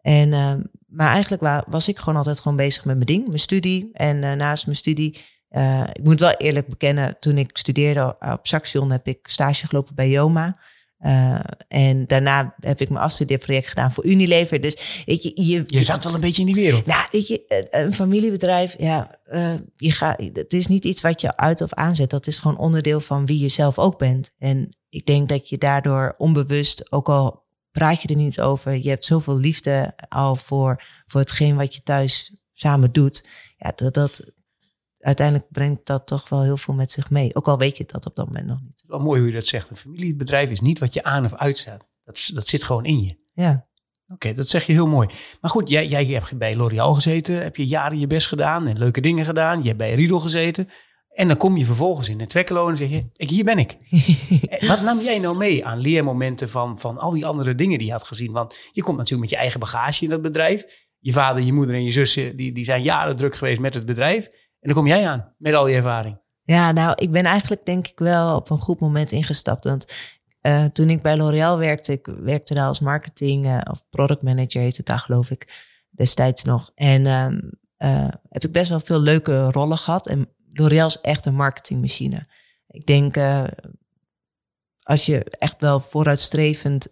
En, 0.00 0.30
maar 0.86 1.12
eigenlijk 1.12 1.64
was 1.68 1.88
ik 1.88 1.98
gewoon 1.98 2.16
altijd 2.16 2.40
gewoon 2.40 2.56
bezig 2.56 2.84
met 2.84 2.94
mijn 2.94 3.06
ding, 3.06 3.26
mijn 3.26 3.38
studie. 3.38 3.88
En 3.92 4.18
naast 4.18 4.66
mijn 4.66 4.78
studie 4.78 5.20
uh, 5.50 5.84
ik 5.92 6.02
moet 6.02 6.20
wel 6.20 6.32
eerlijk 6.32 6.68
bekennen, 6.68 7.16
toen 7.20 7.38
ik 7.38 7.56
studeerde 7.56 8.16
op 8.20 8.46
Saxion 8.46 8.90
heb 8.90 9.06
ik 9.06 9.18
stage 9.22 9.66
gelopen 9.66 9.94
bij 9.94 10.08
Joma. 10.08 10.58
Uh, 11.00 11.40
en 11.68 12.06
daarna 12.06 12.54
heb 12.60 12.80
ik 12.80 12.88
mijn 12.88 13.04
afstudeerproject 13.04 13.68
gedaan 13.68 13.92
voor 13.92 14.04
Unilever. 14.04 14.60
Dus 14.60 15.02
weet 15.06 15.22
je, 15.22 15.32
je, 15.34 15.64
je 15.66 15.82
zat 15.82 16.04
wel 16.04 16.14
een 16.14 16.20
beetje 16.20 16.40
in 16.40 16.46
die 16.46 16.62
wereld. 16.62 16.86
Ja, 16.86 17.08
weet 17.10 17.28
je, 17.28 17.66
een 17.70 17.94
familiebedrijf, 17.94 18.74
ja, 18.78 19.18
uh, 19.32 19.54
je 19.76 19.92
gaat, 19.92 20.22
het 20.32 20.52
is 20.52 20.66
niet 20.66 20.84
iets 20.84 21.00
wat 21.00 21.20
je 21.20 21.36
uit 21.36 21.60
of 21.60 21.72
aanzet. 21.72 22.10
Dat 22.10 22.26
is 22.26 22.38
gewoon 22.38 22.58
onderdeel 22.58 23.00
van 23.00 23.26
wie 23.26 23.38
je 23.38 23.48
zelf 23.48 23.78
ook 23.78 23.98
bent. 23.98 24.34
En 24.38 24.76
ik 24.88 25.06
denk 25.06 25.28
dat 25.28 25.48
je 25.48 25.58
daardoor 25.58 26.14
onbewust, 26.16 26.92
ook 26.92 27.08
al 27.08 27.46
praat 27.70 28.02
je 28.02 28.08
er 28.08 28.16
niet 28.16 28.40
over, 28.40 28.76
je 28.76 28.88
hebt 28.88 29.04
zoveel 29.04 29.38
liefde 29.38 29.94
al 30.08 30.36
voor, 30.36 30.82
voor 31.06 31.20
hetgeen 31.20 31.56
wat 31.56 31.74
je 31.74 31.82
thuis 31.82 32.32
samen 32.52 32.92
doet. 32.92 33.26
Ja, 33.56 33.72
dat, 33.76 33.94
dat, 33.94 34.32
uiteindelijk 34.98 35.50
brengt 35.50 35.86
dat 35.86 36.06
toch 36.06 36.28
wel 36.28 36.42
heel 36.42 36.56
veel 36.56 36.74
met 36.74 36.92
zich 36.92 37.10
mee. 37.10 37.34
Ook 37.34 37.48
al 37.48 37.58
weet 37.58 37.76
je 37.76 37.84
dat 37.86 38.06
op 38.06 38.16
dat 38.16 38.26
moment 38.26 38.46
nog 38.46 38.58
niet. 38.62 38.84
Wel 38.86 38.98
mooi 38.98 39.20
hoe 39.20 39.28
je 39.28 39.34
dat 39.34 39.46
zegt. 39.46 39.70
Een 39.70 39.76
familiebedrijf 39.76 40.50
is 40.50 40.60
niet 40.60 40.78
wat 40.78 40.94
je 40.94 41.02
aan 41.02 41.24
of 41.24 41.34
uitzet. 41.34 41.86
Dat, 42.04 42.30
dat 42.34 42.46
zit 42.46 42.64
gewoon 42.64 42.84
in 42.84 43.02
je. 43.02 43.16
Ja. 43.32 43.66
Oké, 44.08 44.32
dat 44.32 44.48
zeg 44.48 44.66
je 44.66 44.72
heel 44.72 44.86
mooi. 44.86 45.08
Maar 45.40 45.50
goed, 45.50 45.68
jij, 45.68 45.86
jij 45.86 46.04
hebt 46.04 46.38
bij 46.38 46.56
L'Oréal 46.56 46.94
gezeten, 46.94 47.42
heb 47.42 47.56
je 47.56 47.66
jaren 47.66 47.98
je 47.98 48.06
best 48.06 48.26
gedaan 48.26 48.66
en 48.66 48.78
leuke 48.78 49.00
dingen 49.00 49.24
gedaan. 49.24 49.58
Je 49.58 49.66
hebt 49.66 49.78
bij 49.78 49.94
Riedel 49.94 50.20
gezeten. 50.20 50.68
En 51.08 51.28
dan 51.28 51.36
kom 51.36 51.56
je 51.56 51.64
vervolgens 51.64 52.08
in 52.08 52.20
een 52.20 52.28
Twekkelo 52.28 52.68
en 52.68 52.76
zeg 52.76 52.88
je, 52.88 53.04
ik, 53.12 53.30
hier 53.30 53.44
ben 53.44 53.58
ik. 53.58 53.76
Wat 54.68 54.82
nam 54.82 55.00
jij 55.00 55.18
nou 55.18 55.36
mee 55.36 55.64
aan 55.66 55.78
leermomenten 55.78 56.48
van, 56.48 56.78
van 56.78 56.98
al 56.98 57.10
die 57.10 57.26
andere 57.26 57.54
dingen 57.54 57.78
die 57.78 57.86
je 57.86 57.92
had 57.92 58.04
gezien? 58.04 58.32
Want 58.32 58.56
je 58.72 58.82
komt 58.82 58.96
natuurlijk 58.96 59.22
met 59.22 59.30
je 59.30 59.36
eigen 59.36 59.60
bagage 59.60 60.04
in 60.04 60.10
dat 60.10 60.22
bedrijf. 60.22 60.86
Je 60.98 61.12
vader, 61.12 61.42
je 61.42 61.52
moeder 61.52 61.74
en 61.74 61.84
je 61.84 61.90
zussen, 61.90 62.36
die, 62.36 62.52
die 62.52 62.64
zijn 62.64 62.82
jaren 62.82 63.16
druk 63.16 63.36
geweest 63.36 63.60
met 63.60 63.74
het 63.74 63.86
bedrijf. 63.86 64.30
En 64.60 64.68
dan 64.68 64.74
kom 64.74 64.86
jij 64.86 65.08
aan 65.08 65.34
met 65.38 65.54
al 65.54 65.64
die 65.64 65.74
ervaring. 65.74 66.20
Ja, 66.42 66.72
nou, 66.72 66.92
ik 66.96 67.10
ben 67.10 67.24
eigenlijk 67.24 67.66
denk 67.66 67.86
ik 67.86 67.98
wel 67.98 68.36
op 68.36 68.50
een 68.50 68.58
goed 68.58 68.80
moment 68.80 69.12
ingestapt. 69.12 69.64
Want 69.64 69.92
uh, 70.42 70.64
toen 70.64 70.90
ik 70.90 71.02
bij 71.02 71.16
L'Oréal 71.16 71.58
werkte, 71.58 71.92
ik 71.92 72.06
werkte 72.06 72.54
daar 72.54 72.66
als 72.66 72.80
marketing 72.80 73.46
uh, 73.46 73.60
of 73.70 73.88
product 73.90 74.22
manager 74.22 74.60
heette 74.60 74.76
het 74.76 74.86
daar 74.86 74.98
geloof 74.98 75.30
ik 75.30 75.66
destijds 75.90 76.44
nog. 76.44 76.70
En 76.74 77.06
um, 77.06 77.50
uh, 77.78 78.08
heb 78.28 78.44
ik 78.44 78.52
best 78.52 78.68
wel 78.68 78.80
veel 78.80 79.00
leuke 79.00 79.50
rollen 79.50 79.78
gehad. 79.78 80.06
En 80.06 80.28
L'Oréal 80.48 80.86
is 80.86 81.00
echt 81.00 81.26
een 81.26 81.34
marketingmachine. 81.34 82.26
Ik 82.66 82.86
denk, 82.86 83.16
als 84.82 85.06
je 85.06 85.24
echt 85.24 85.56
wel 85.58 85.80
vooruitstrevend, 85.80 86.90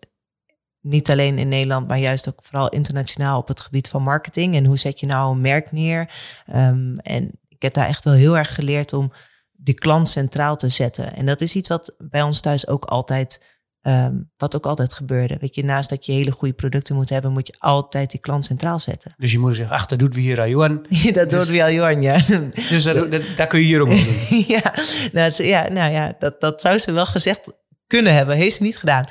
niet 0.81 1.11
alleen 1.11 1.39
in 1.39 1.49
Nederland, 1.49 1.89
maar 1.89 1.99
juist 1.99 2.29
ook 2.29 2.43
vooral 2.43 2.69
internationaal 2.69 3.39
op 3.39 3.49
het 3.49 3.61
gebied 3.61 3.89
van 3.89 4.03
marketing. 4.03 4.55
En 4.55 4.65
hoe 4.65 4.77
zet 4.77 5.01
je 5.01 5.07
nou 5.07 5.35
een 5.35 5.41
merk 5.41 5.73
neer? 5.73 6.15
Um, 6.55 6.99
en 6.99 7.41
heb 7.67 7.75
daar 7.75 7.89
echt 7.89 8.05
wel 8.05 8.15
heel 8.15 8.37
erg 8.37 8.55
geleerd 8.55 8.93
om 8.93 9.13
die 9.53 9.75
klant 9.75 10.09
centraal 10.09 10.57
te 10.57 10.69
zetten. 10.69 11.15
En 11.15 11.27
dat 11.27 11.41
is 11.41 11.55
iets 11.55 11.69
wat 11.69 11.95
bij 11.99 12.23
ons 12.23 12.41
thuis 12.41 12.67
ook 12.67 12.85
altijd, 12.85 13.45
um, 13.83 14.31
wat 14.37 14.57
ook 14.57 14.67
altijd 14.67 14.93
gebeurde. 14.93 15.37
Weet 15.41 15.55
je, 15.55 15.65
naast 15.65 15.91
dat 15.91 16.07
je 16.07 16.13
hele 16.13 16.31
goede 16.31 16.55
producten 16.55 16.95
moet 16.95 17.09
hebben, 17.09 17.33
moet 17.33 17.47
je 17.47 17.55
altijd 17.59 18.11
die 18.11 18.21
klant 18.21 18.45
centraal 18.45 18.81
zetten. 18.81 19.15
Dus 19.17 19.33
je 19.33 19.39
moet 19.39 19.57
zeggen, 19.57 19.77
ach, 19.77 19.87
dat 19.87 19.99
doet 19.99 20.15
we 20.15 20.21
hier 20.21 20.41
al 20.41 20.49
Johan. 20.49 20.87
dat 21.13 21.31
dus, 21.31 21.31
doet 21.31 21.49
we 21.49 21.63
al 21.63 21.71
Johan, 21.71 22.03
ja. 22.03 22.21
Dus 22.71 22.83
dat, 22.83 23.11
dat, 23.11 23.23
daar 23.37 23.47
kun 23.47 23.61
je 23.61 23.67
hier 23.67 23.81
ook 23.81 23.89
doen. 23.89 24.07
ja, 24.57 24.75
nou, 25.13 25.45
ja, 25.45 25.69
nou 25.69 25.93
ja, 25.93 26.17
dat, 26.19 26.41
dat 26.41 26.61
zou 26.61 26.79
ze 26.79 26.93
wel 26.93 27.07
gezegd 27.07 27.41
kunnen 27.87 28.15
hebben. 28.15 28.37
Heeft 28.37 28.57
ze 28.57 28.63
niet 28.63 28.79
gedaan. 28.79 29.05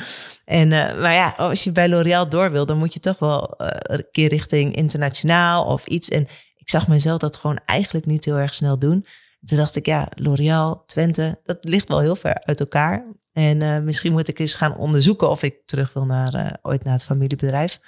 En, 0.46 0.72
uh, 0.72 1.00
maar 1.00 1.14
ja, 1.14 1.34
als 1.38 1.64
je 1.64 1.72
bij 1.72 1.90
L'Oréal 1.90 2.30
door 2.30 2.52
wil, 2.52 2.66
dan 2.66 2.78
moet 2.78 2.94
je 2.94 3.00
toch 3.00 3.20
wel 3.20 3.56
uh, 3.58 3.68
een 3.72 4.08
keer 4.12 4.30
richting 4.30 4.76
internationaal 4.76 5.66
of 5.66 5.86
iets. 5.86 6.10
En 6.10 6.28
ik 6.66 6.72
zag 6.72 6.88
mezelf 6.88 7.20
dat 7.20 7.38
gewoon 7.38 7.60
eigenlijk 7.66 8.06
niet 8.06 8.26
heel 8.26 8.38
erg 8.38 8.54
snel 8.54 8.80
doen. 8.80 9.06
Toen 9.44 9.58
dacht 9.58 9.76
ik, 9.76 9.86
ja, 9.86 10.08
L'Oréal, 10.16 10.84
Twente, 10.86 11.40
dat 11.44 11.58
ligt 11.62 11.88
wel 11.88 12.00
heel 12.00 12.16
ver 12.16 12.44
uit 12.44 12.60
elkaar. 12.60 13.06
En 13.34 13.62
uh, 13.62 13.80
misschien 13.80 14.12
moet 14.12 14.28
ik 14.28 14.40
eens 14.40 14.56
gaan 14.56 14.78
onderzoeken 14.78 15.30
of 15.30 15.44
ik 15.44 15.62
terug 15.66 15.94
wil 15.94 16.06
naar 16.06 16.36
uh, 16.36 16.52
ooit 16.62 16.84
naar 16.84 16.94
het 16.94 17.04
familiebedrijf. 17.04 17.80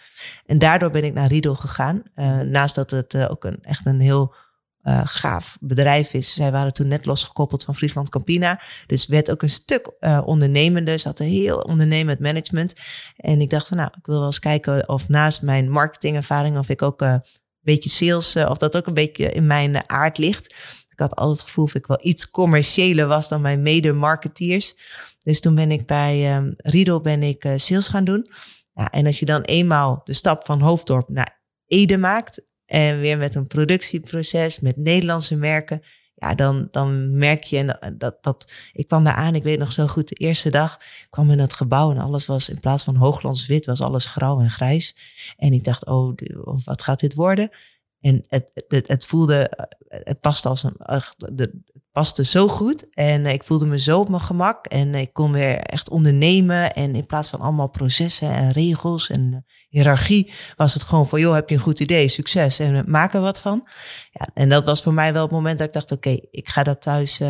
En 0.46 0.57
daardoor 0.57 0.91
ben 0.91 1.03
ik 1.03 1.13
naar 1.13 1.27
Riedel 1.27 1.55
gegaan. 1.55 2.03
Uh, 2.15 2.39
naast 2.39 2.75
dat 2.75 2.91
het 2.91 3.17
ook 3.27 3.43
een, 3.43 3.60
echt 3.62 3.86
een 3.86 4.00
heel 4.00 4.34
gaaf 5.03 5.57
bedrijf 5.62 6.13
is. 6.13 6.34
Zij 6.34 6.51
waren 6.51 6.74
toen 6.74 6.88
net 6.88 7.05
losgekoppeld 7.05 7.63
van 7.63 7.75
Friesland 7.75 8.10
Campina. 8.10 8.60
Dus 8.86 9.07
werd 9.07 9.31
ook 9.31 9.41
een 9.41 9.50
stuk 9.50 9.91
ondernemender. 10.25 11.00
Ze 11.00 11.07
hadden 11.07 11.27
heel 11.27 11.57
ondernemend 11.60 12.19
management. 12.19 12.75
En 13.15 13.41
ik 13.41 13.50
dacht, 13.50 13.69
nou, 13.69 13.89
ik 13.98 14.05
wil 14.05 14.17
wel 14.17 14.25
eens 14.25 14.39
kijken 14.39 14.89
of 14.89 15.10
naast 15.10 15.41
mijn 15.41 15.69
marketingervaring, 15.69 16.57
of 16.57 16.69
ik 16.69 16.81
ook 16.81 17.01
beetje 17.74 17.89
sales, 17.89 18.36
of 18.36 18.57
dat 18.57 18.77
ook 18.77 18.88
een 18.88 18.93
beetje 18.93 19.31
in 19.31 19.47
mijn 19.47 19.89
aard 19.89 20.17
ligt. 20.17 20.53
Ik 20.89 21.00
had 21.00 21.15
altijd 21.15 21.38
het 21.38 21.47
gevoel 21.47 21.65
dat 21.65 21.75
ik 21.75 21.86
wel 21.86 22.00
iets 22.01 22.29
commerciëler 22.29 23.07
was 23.07 23.29
dan 23.29 23.41
mijn 23.41 23.62
mede-marketeers. 23.62 24.75
Dus 25.24 25.39
toen 25.39 25.55
ben 25.55 25.71
ik 25.71 25.86
bij 25.86 26.36
um, 26.36 26.53
Riedel 26.57 27.01
ben 27.01 27.24
ik 27.24 27.45
uh, 27.45 27.51
sales 27.55 27.88
gaan 27.88 28.03
doen. 28.03 28.29
Ja, 28.74 28.89
en 28.89 29.05
als 29.05 29.19
je 29.19 29.25
dan 29.25 29.41
eenmaal 29.41 30.01
de 30.03 30.13
stap 30.13 30.45
van 30.45 30.62
Hoofddorp 30.62 31.09
naar 31.09 31.41
Ede 31.67 31.97
maakt 31.97 32.47
en 32.65 33.00
weer 33.00 33.17
met 33.17 33.36
een 33.36 33.47
productieproces 33.47 34.59
met 34.59 34.77
Nederlandse 34.77 35.36
merken, 35.36 35.81
ja, 36.19 36.36
dan, 36.36 36.67
dan 36.71 37.17
merk 37.17 37.43
je 37.43 37.93
dat, 37.97 38.24
dat 38.24 38.51
ik 38.74 38.88
kwam 38.88 39.03
daar 39.03 39.13
aan. 39.13 39.36
Ik 39.36 39.43
weet 39.43 39.59
nog 39.59 39.71
zo 39.71 39.88
goed, 39.88 40.07
de 40.07 40.15
eerste 40.15 40.50
dag 40.50 40.79
kwam 41.09 41.31
in 41.31 41.39
het 41.39 41.53
gebouw 41.53 41.91
en 41.91 41.97
alles 41.97 42.25
was 42.25 42.50
in 42.50 42.59
plaats 42.59 42.83
van 42.83 42.95
hoogglans 42.95 43.45
wit, 43.45 43.65
was 43.65 43.81
alles 43.81 44.05
grauw 44.05 44.39
en 44.39 44.50
grijs. 44.50 44.97
En 45.38 45.53
ik 45.53 45.63
dacht, 45.63 45.86
oh, 45.86 46.17
wat 46.63 46.81
gaat 46.81 47.00
dit 47.00 47.13
worden? 47.13 47.50
En 48.01 48.25
het, 48.27 48.51
het, 48.67 48.88
het 48.88 49.05
voelde, 49.05 49.67
het 49.88 50.19
paste 50.19 50.50
als 50.50 50.63
een, 50.63 51.63
paste 51.98 52.25
zo 52.25 52.48
goed. 52.48 52.89
En 52.94 53.25
ik 53.25 53.44
voelde 53.44 53.66
me 53.66 53.80
zo 53.80 54.00
op 54.00 54.10
mijn 54.10 54.22
gemak. 54.22 54.66
En 54.66 54.96
ik 54.96 55.13
kon 55.13 55.32
weer 55.32 55.58
echt 55.58 55.89
ondernemen. 55.89 56.74
En 56.74 56.96
in 56.96 57.06
plaats 57.06 57.30
van 57.30 57.39
allemaal 57.39 57.70
processen 57.70 58.32
en 58.32 58.51
regels 58.51 59.10
en 59.10 59.46
hiërarchie, 59.70 60.32
was 60.56 60.74
het 60.74 60.84
gewoon 60.84 61.08
van, 61.08 61.20
joh, 61.20 61.34
heb 61.34 61.50
je 61.50 61.56
een 61.56 61.62
goed 61.62 61.80
idee, 61.80 62.08
succes 62.08 62.60
en 62.60 62.84
maak 62.88 63.13
er 63.13 63.22
wat 63.22 63.39
van. 63.39 63.68
Ja, 64.12 64.27
en 64.34 64.50
dat 64.50 64.66
was 64.66 64.82
voor 64.84 64.94
mij 64.94 65.13
wel 65.13 65.22
het 65.22 65.32
moment 65.32 65.58
dat 65.58 65.68
ik 65.68 65.74
dacht, 65.74 65.92
oké, 65.92 66.18
ik 66.32 66.50
ga 66.50 66.63
dat 66.63 66.82
thuis, 66.82 67.22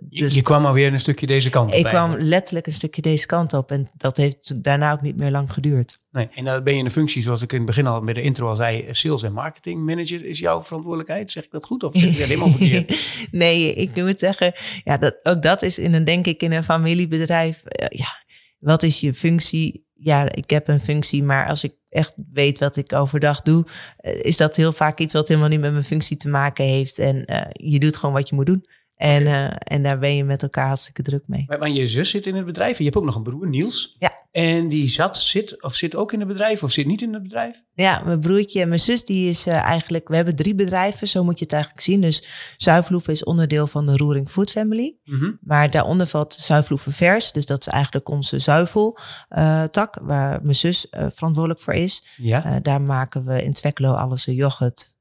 dus 0.00 0.34
je 0.34 0.42
kwam 0.42 0.66
alweer 0.66 0.92
een 0.92 1.00
stukje 1.00 1.26
deze 1.26 1.50
kant 1.50 1.70
op. 1.70 1.76
Ik 1.76 1.84
kwam 1.84 2.16
letterlijk 2.18 2.66
een 2.66 2.72
stukje 2.72 3.02
deze 3.02 3.26
kant 3.26 3.52
op. 3.52 3.70
En 3.70 3.90
dat 3.96 4.16
heeft 4.16 4.64
daarna 4.64 4.92
ook 4.92 5.00
niet 5.00 5.16
meer 5.16 5.30
lang 5.30 5.52
geduurd. 5.52 6.02
Nee, 6.10 6.28
en 6.34 6.44
dan 6.44 6.64
ben 6.64 6.72
je 6.72 6.78
in 6.78 6.84
een 6.84 6.90
functie, 6.90 7.22
zoals 7.22 7.42
ik 7.42 7.52
in 7.52 7.56
het 7.56 7.66
begin 7.66 7.86
al 7.86 8.04
bij 8.04 8.14
de 8.14 8.22
intro 8.22 8.48
al 8.48 8.56
zei, 8.56 8.86
sales 8.90 9.22
en 9.22 9.32
marketing 9.32 9.84
manager 9.84 10.24
is 10.24 10.38
jouw 10.38 10.62
verantwoordelijkheid. 10.62 11.30
Zeg 11.30 11.44
ik 11.44 11.50
dat 11.50 11.64
goed 11.64 11.82
of 11.82 11.92
zeg 11.94 12.10
ik 12.10 12.18
dat 12.18 12.26
helemaal 12.26 12.50
verkeerd? 12.50 13.16
nee, 13.30 13.74
ik 13.74 13.96
moet 13.96 14.18
zeggen, 14.18 14.54
ja, 14.84 14.96
dat, 14.96 15.20
ook 15.22 15.42
dat 15.42 15.62
is 15.62 15.78
in 15.78 15.94
een, 15.94 16.04
denk 16.04 16.26
ik, 16.26 16.42
in 16.42 16.52
een 16.52 16.64
familiebedrijf. 16.64 17.62
Ja, 17.88 18.24
wat 18.58 18.82
is 18.82 19.00
je 19.00 19.14
functie? 19.14 19.88
Ja, 19.94 20.32
ik 20.32 20.50
heb 20.50 20.68
een 20.68 20.80
functie, 20.80 21.22
maar 21.22 21.48
als 21.48 21.64
ik 21.64 21.76
echt 21.88 22.12
weet 22.32 22.58
wat 22.58 22.76
ik 22.76 22.92
overdag 22.92 23.42
doe, 23.42 23.66
eh, 23.96 24.24
is 24.24 24.36
dat 24.36 24.56
heel 24.56 24.72
vaak 24.72 24.98
iets 24.98 25.14
wat 25.14 25.28
helemaal 25.28 25.48
niet 25.48 25.60
met 25.60 25.72
mijn 25.72 25.84
functie 25.84 26.16
te 26.16 26.28
maken 26.28 26.64
heeft. 26.64 26.98
En 26.98 27.22
uh, 27.26 27.40
je 27.52 27.78
doet 27.78 27.96
gewoon 27.96 28.14
wat 28.14 28.28
je 28.28 28.34
moet 28.34 28.46
doen. 28.46 28.64
En, 29.00 29.22
uh, 29.22 29.50
en 29.58 29.82
daar 29.82 29.98
ben 29.98 30.16
je 30.16 30.24
met 30.24 30.42
elkaar 30.42 30.66
hartstikke 30.66 31.02
druk 31.02 31.22
mee. 31.26 31.44
Maar, 31.46 31.58
maar, 31.58 31.70
je 31.70 31.86
zus 31.86 32.10
zit 32.10 32.26
in 32.26 32.34
het 32.34 32.44
bedrijf 32.44 32.72
en 32.72 32.78
je 32.78 32.84
hebt 32.84 32.96
ook 32.96 33.04
nog 33.04 33.14
een 33.14 33.22
broer, 33.22 33.48
Niels. 33.48 33.96
Ja. 33.98 34.12
En 34.30 34.68
die 34.68 34.88
zat, 34.88 35.18
zit 35.18 35.62
of 35.62 35.74
zit 35.74 35.96
ook 35.96 36.12
in 36.12 36.18
het 36.18 36.28
bedrijf 36.28 36.62
of 36.62 36.70
zit 36.70 36.86
niet 36.86 37.02
in 37.02 37.12
het 37.12 37.22
bedrijf? 37.22 37.62
Ja, 37.72 38.02
mijn 38.04 38.20
broertje 38.20 38.60
en 38.60 38.68
mijn 38.68 38.80
zus 38.80 39.04
die 39.04 39.28
is 39.28 39.46
uh, 39.46 39.54
eigenlijk... 39.54 40.08
We 40.08 40.16
hebben 40.16 40.36
drie 40.36 40.54
bedrijven, 40.54 41.08
zo 41.08 41.24
moet 41.24 41.38
je 41.38 41.44
het 41.44 41.52
eigenlijk 41.52 41.82
zien. 41.82 42.00
Dus 42.00 42.28
Zuivloeven 42.56 43.12
is 43.12 43.24
onderdeel 43.24 43.66
van 43.66 43.86
de 43.86 43.96
Roering 43.96 44.30
Food 44.30 44.50
Family. 44.50 44.96
Mm 45.04 45.18
-hmm. 45.18 45.38
Maar 45.40 45.70
daaronder 45.70 46.06
valt 46.06 46.34
Zuivloeven 46.34 46.92
Vers. 46.92 47.32
Dus 47.32 47.46
dat 47.46 47.66
is 47.66 47.72
eigenlijk 47.72 48.08
onze 48.08 48.38
zuiveltak, 48.38 49.96
uh, 49.96 50.06
waar 50.06 50.40
mijn 50.42 50.54
zus 50.54 50.86
verantwoordelijk 50.90 51.60
voor 51.60 51.74
is. 51.74 52.04
Ja. 52.16 52.60
daar 52.60 52.82
maken 52.82 53.24
we 53.24 53.42
in 53.42 53.52
Twekkelo 53.52 53.92
alles 53.92 54.24
yoghurt, 54.24 54.96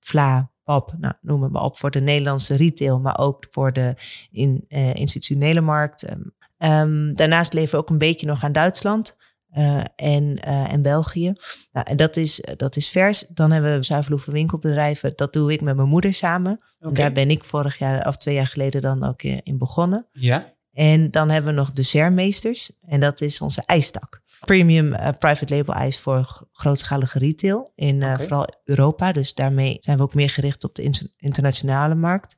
vla, 0.00 0.50
op, 0.68 0.94
nou, 0.98 1.14
noem 1.20 1.42
het 1.42 1.52
maar 1.52 1.62
op, 1.62 1.76
voor 1.76 1.90
de 1.90 2.00
Nederlandse 2.00 2.56
retail, 2.56 3.00
maar 3.00 3.18
ook 3.18 3.46
voor 3.50 3.72
de 3.72 3.94
in, 4.30 4.64
uh, 4.68 4.94
institutionele 4.94 5.60
markt. 5.60 6.10
Um, 6.58 7.14
daarnaast 7.14 7.52
leven 7.52 7.70
we 7.70 7.76
ook 7.76 7.90
een 7.90 7.98
beetje 7.98 8.26
nog 8.26 8.44
aan 8.44 8.52
Duitsland. 8.52 9.16
Uh, 9.56 9.80
en, 9.96 10.48
uh, 10.48 10.72
en 10.72 10.82
België. 10.82 11.32
Nou, 11.72 11.86
en 11.90 11.96
dat 11.96 12.16
is, 12.16 12.44
dat 12.56 12.76
is 12.76 12.88
vers. 12.88 13.26
Dan 13.28 13.50
hebben 13.50 13.76
we 13.76 13.84
zuiverloeven 13.84 14.32
winkelbedrijven. 14.32 15.12
Dat 15.16 15.32
doe 15.32 15.52
ik 15.52 15.60
met 15.60 15.76
mijn 15.76 15.88
moeder 15.88 16.14
samen. 16.14 16.60
Okay. 16.80 16.94
Daar 16.94 17.12
ben 17.12 17.30
ik 17.30 17.44
vorig 17.44 17.78
jaar 17.78 18.06
of 18.06 18.16
twee 18.16 18.34
jaar 18.34 18.46
geleden 18.46 18.82
dan 18.82 19.04
ook 19.04 19.22
in 19.22 19.58
begonnen. 19.58 20.06
Ja. 20.12 20.52
En 20.72 21.10
dan 21.10 21.30
hebben 21.30 21.50
we 21.50 21.60
nog 21.60 21.72
de 21.72 21.82
Sermeesters. 21.82 22.72
En 22.86 23.00
dat 23.00 23.20
is 23.20 23.40
onze 23.40 23.62
ijstak 23.66 24.22
premium 24.44 24.92
uh, 24.92 25.08
private 25.18 25.54
label 25.56 25.74
ijs 25.74 25.98
voor 25.98 26.48
grootschalige 26.52 27.18
retail 27.18 27.72
in 27.74 28.00
uh, 28.00 28.10
Oké. 28.12 28.22
vooral 28.22 28.46
Europa. 28.64 29.12
Dus 29.12 29.34
daarmee 29.34 29.76
zijn 29.80 29.96
we 29.96 30.02
ook 30.02 30.14
meer 30.14 30.30
gericht 30.30 30.64
op 30.64 30.74
de 30.74 30.82
in- 30.82 31.12
internationale 31.16 31.94
markt. 31.94 32.36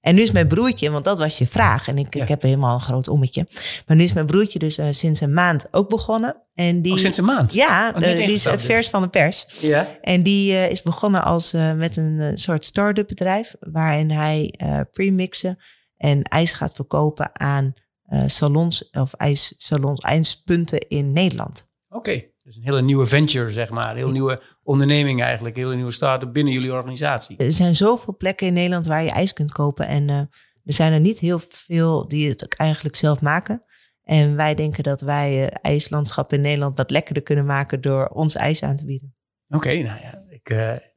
En 0.00 0.14
nu 0.14 0.22
is 0.22 0.32
mijn 0.32 0.48
broertje, 0.48 0.90
want 0.90 1.04
dat 1.04 1.18
was 1.18 1.38
je 1.38 1.46
vraag. 1.46 1.88
En 1.88 1.98
ik, 1.98 2.14
Ja. 2.14 2.22
ik 2.22 2.28
heb 2.28 2.42
helemaal 2.42 2.74
een 2.74 2.80
groot 2.80 3.08
ommetje. 3.08 3.46
Maar 3.86 3.96
nu 3.96 4.02
is 4.02 4.12
mijn 4.12 4.26
broertje 4.26 4.58
dus 4.58 4.78
eh, 4.78 4.86
sinds 4.90 5.20
een 5.20 5.32
maand 5.32 5.66
ook 5.70 5.88
begonnen. 5.88 6.42
En 6.54 6.82
die, 6.82 6.92
Oh, 6.92 6.98
sinds 6.98 7.18
een 7.18 7.24
maand? 7.24 7.52
Ja, 7.52 7.92
Oh, 7.96 8.00
die 8.02 8.32
is 8.32 8.46
eh, 8.46 8.58
vers 8.58 8.88
van 8.88 9.02
de 9.02 9.08
pers. 9.08 9.46
Ja. 9.60 9.88
En 10.00 10.22
die 10.22 10.52
eh, 10.52 10.70
is 10.70 10.82
begonnen 10.82 11.24
als, 11.24 11.52
eh, 11.52 11.72
met 11.72 11.96
een 11.96 12.20
eh, 12.20 12.30
soort 12.34 12.64
start-up 12.64 13.06
bedrijf. 13.08 13.54
Waarin 13.60 14.10
hij 14.10 14.54
eh 14.56 14.80
premixen 14.92 15.58
en 15.96 16.22
ijs 16.22 16.52
gaat 16.52 16.74
verkopen 16.74 17.30
aan 17.40 17.74
eh, 18.08 18.22
salons 18.26 18.90
of 18.90 19.14
ijssalons, 19.14 20.00
ijspunten 20.00 20.78
in 20.88 21.12
Nederland. 21.12 21.66
Oké. 21.88 22.22
Dus 22.42 22.56
een 22.56 22.62
hele 22.62 22.82
nieuwe 22.82 23.06
venture, 23.06 23.52
zeg 23.52 23.70
maar. 23.70 23.90
Een 23.90 23.96
heel 23.96 24.10
nieuwe 24.10 24.42
onderneming 24.62 25.22
eigenlijk. 25.22 25.56
Een 25.56 25.62
hele 25.62 25.74
nieuwe 25.74 25.90
start-up 25.90 26.32
binnen 26.32 26.52
jullie 26.52 26.72
organisatie. 26.72 27.36
Er 27.36 27.52
zijn 27.52 27.74
zoveel 27.74 28.16
plekken 28.16 28.46
in 28.46 28.52
Nederland 28.52 28.86
waar 28.86 29.02
je 29.02 29.10
ijs 29.10 29.32
kunt 29.32 29.52
kopen. 29.52 29.86
En 29.86 30.10
eh, 30.10 30.16
er 30.64 30.72
zijn 30.72 30.92
er 30.92 31.00
niet 31.00 31.18
heel 31.18 31.38
veel 31.48 32.08
die 32.08 32.28
het 32.28 32.44
ook 32.44 32.54
eigenlijk 32.54 32.96
zelf 32.96 33.20
maken. 33.20 33.64
En 34.02 34.36
wij 34.36 34.54
denken 34.54 34.82
dat 34.82 35.00
wij 35.00 35.46
eh, 35.46 35.72
ijslandschap 35.72 36.32
in 36.32 36.40
Nederland 36.40 36.76
wat 36.76 36.90
lekkerder 36.90 37.22
kunnen 37.22 37.46
maken 37.46 37.80
door 37.80 38.06
ons 38.06 38.34
ijs 38.36 38.62
aan 38.62 38.76
te 38.76 38.84
bieden. 38.84 39.16
Oké, 39.48 39.74
nou 39.74 40.00
ja. 40.00 40.24
Ik, 40.28 40.48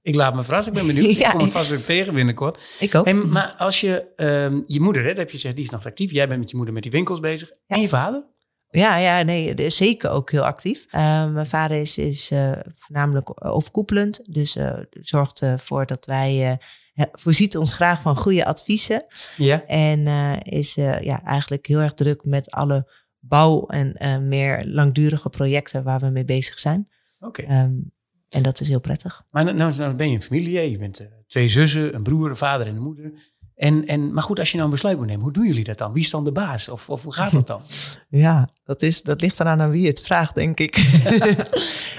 ik 0.02 0.16
laat 0.16 0.36
me 0.36 0.44
verrassen. 0.44 0.74
Ik 0.74 0.80
ben 0.80 0.96
benieuwd. 0.96 1.16
Ja. 1.18 1.26
Ik 1.26 1.32
kom 1.32 1.44
het 1.44 1.52
vast 1.52 1.70
weer 1.70 1.84
tegen 1.84 2.14
binnenkort. 2.14 2.76
Ik 2.80 2.96
ook. 2.96 3.06
Hey, 3.06 3.14
maar 3.14 3.56
als 3.58 3.82
je, 3.82 4.06
ehm, 4.16 4.62
je 4.68 4.80
moeder, 4.80 5.02
hè, 5.02 5.08
dat 5.08 5.18
heb 5.18 5.30
je 5.30 5.36
gezegd, 5.36 5.56
die 5.56 5.66
is 5.66 5.72
nog 5.72 5.86
actief. 5.86 6.12
Jij 6.12 6.28
bent 6.28 6.40
met 6.40 6.50
je 6.50 6.56
moeder 6.56 6.74
met 6.74 6.84
die 6.84 6.92
winkels 6.92 7.20
bezig. 7.20 7.52
En 7.68 7.82
je 7.82 7.90
vader? 7.90 8.30
Ja, 8.70 8.98
ja, 8.98 9.22
nee, 9.22 9.70
zeker 9.70 10.10
ook 10.10 10.32
heel 10.32 10.46
actief. 10.46 10.86
Uh, 10.86 11.32
mijn 11.32 11.46
vader 11.46 11.78
is, 11.78 11.98
is 11.98 12.32
uh, 12.32 12.52
voornamelijk 12.76 13.46
overkoepelend. 13.46 14.34
Dus 14.34 14.56
uh, 14.56 14.74
zorgt 14.92 15.42
ervoor 15.42 15.86
dat 15.86 16.06
wij 16.06 16.60
voorziet 17.12 17.58
ons 17.58 17.74
graag 17.74 18.02
van 18.02 18.18
goede 18.18 18.46
adviezen. 18.46 19.06
Ja. 19.38 19.66
En 19.66 20.08
is 20.44 20.76
ja, 20.76 21.24
eigenlijk 21.24 21.66
heel 21.66 21.80
erg 21.80 21.94
druk 21.94 22.24
met 22.24 22.52
alle 22.52 22.92
bouw- 23.20 23.66
en 23.68 24.28
meer 24.28 24.66
langdurige 24.66 25.30
projecten 25.30 25.84
waar 25.84 26.00
we 26.00 26.10
mee 26.10 26.26
bezig 26.26 26.60
zijn. 26.60 26.88
Oké. 27.20 27.42
Okay. 27.42 27.64
Um, 27.64 27.92
en 28.32 28.44
dat 28.44 28.60
is 28.60 28.68
heel 28.68 28.80
prettig. 28.80 29.24
Maar 29.32 29.44
nou, 29.44 29.58
nou, 29.58 29.76
nou 29.76 29.94
ben 29.94 30.10
je 30.10 30.16
een 30.16 30.22
familie, 30.22 30.72
je 30.72 30.78
bent 30.78 31.02
twee 31.28 31.48
zussen, 31.48 31.96
een 31.96 32.04
broer, 32.04 32.30
een 32.30 32.38
vader 32.38 32.68
en 32.68 32.76
een 32.76 32.82
moeder. 32.82 33.14
En, 33.56 33.88
en, 33.88 34.14
maar 34.14 34.24
goed, 34.24 34.40
als 34.40 34.50
je 34.50 34.54
nou 34.54 34.68
een 34.68 34.74
besluit 34.74 34.98
moet 34.98 35.08
nemen, 35.08 35.24
hoe 35.24 35.34
doen 35.34 35.48
jullie 35.48 35.64
dat 35.64 35.78
dan? 35.78 35.94
Wie 35.94 36.04
is 36.04 36.10
dan 36.10 36.24
de 36.24 36.32
baas? 36.32 36.70
Of, 36.70 36.90
of 36.90 37.04
hoe 37.04 37.14
gaat 37.14 37.32
dat 37.32 37.48
dan? 37.48 37.62
Ja, 38.10 38.50
dat, 38.66 38.82
is, 38.82 39.02
dat 39.02 39.22
ligt 39.22 39.40
eraan 39.40 39.62
aan 39.62 39.70
wie 39.70 39.88
het 39.88 40.02
vraagt, 40.02 40.36
denk 40.36 40.60
ik. 40.60 40.78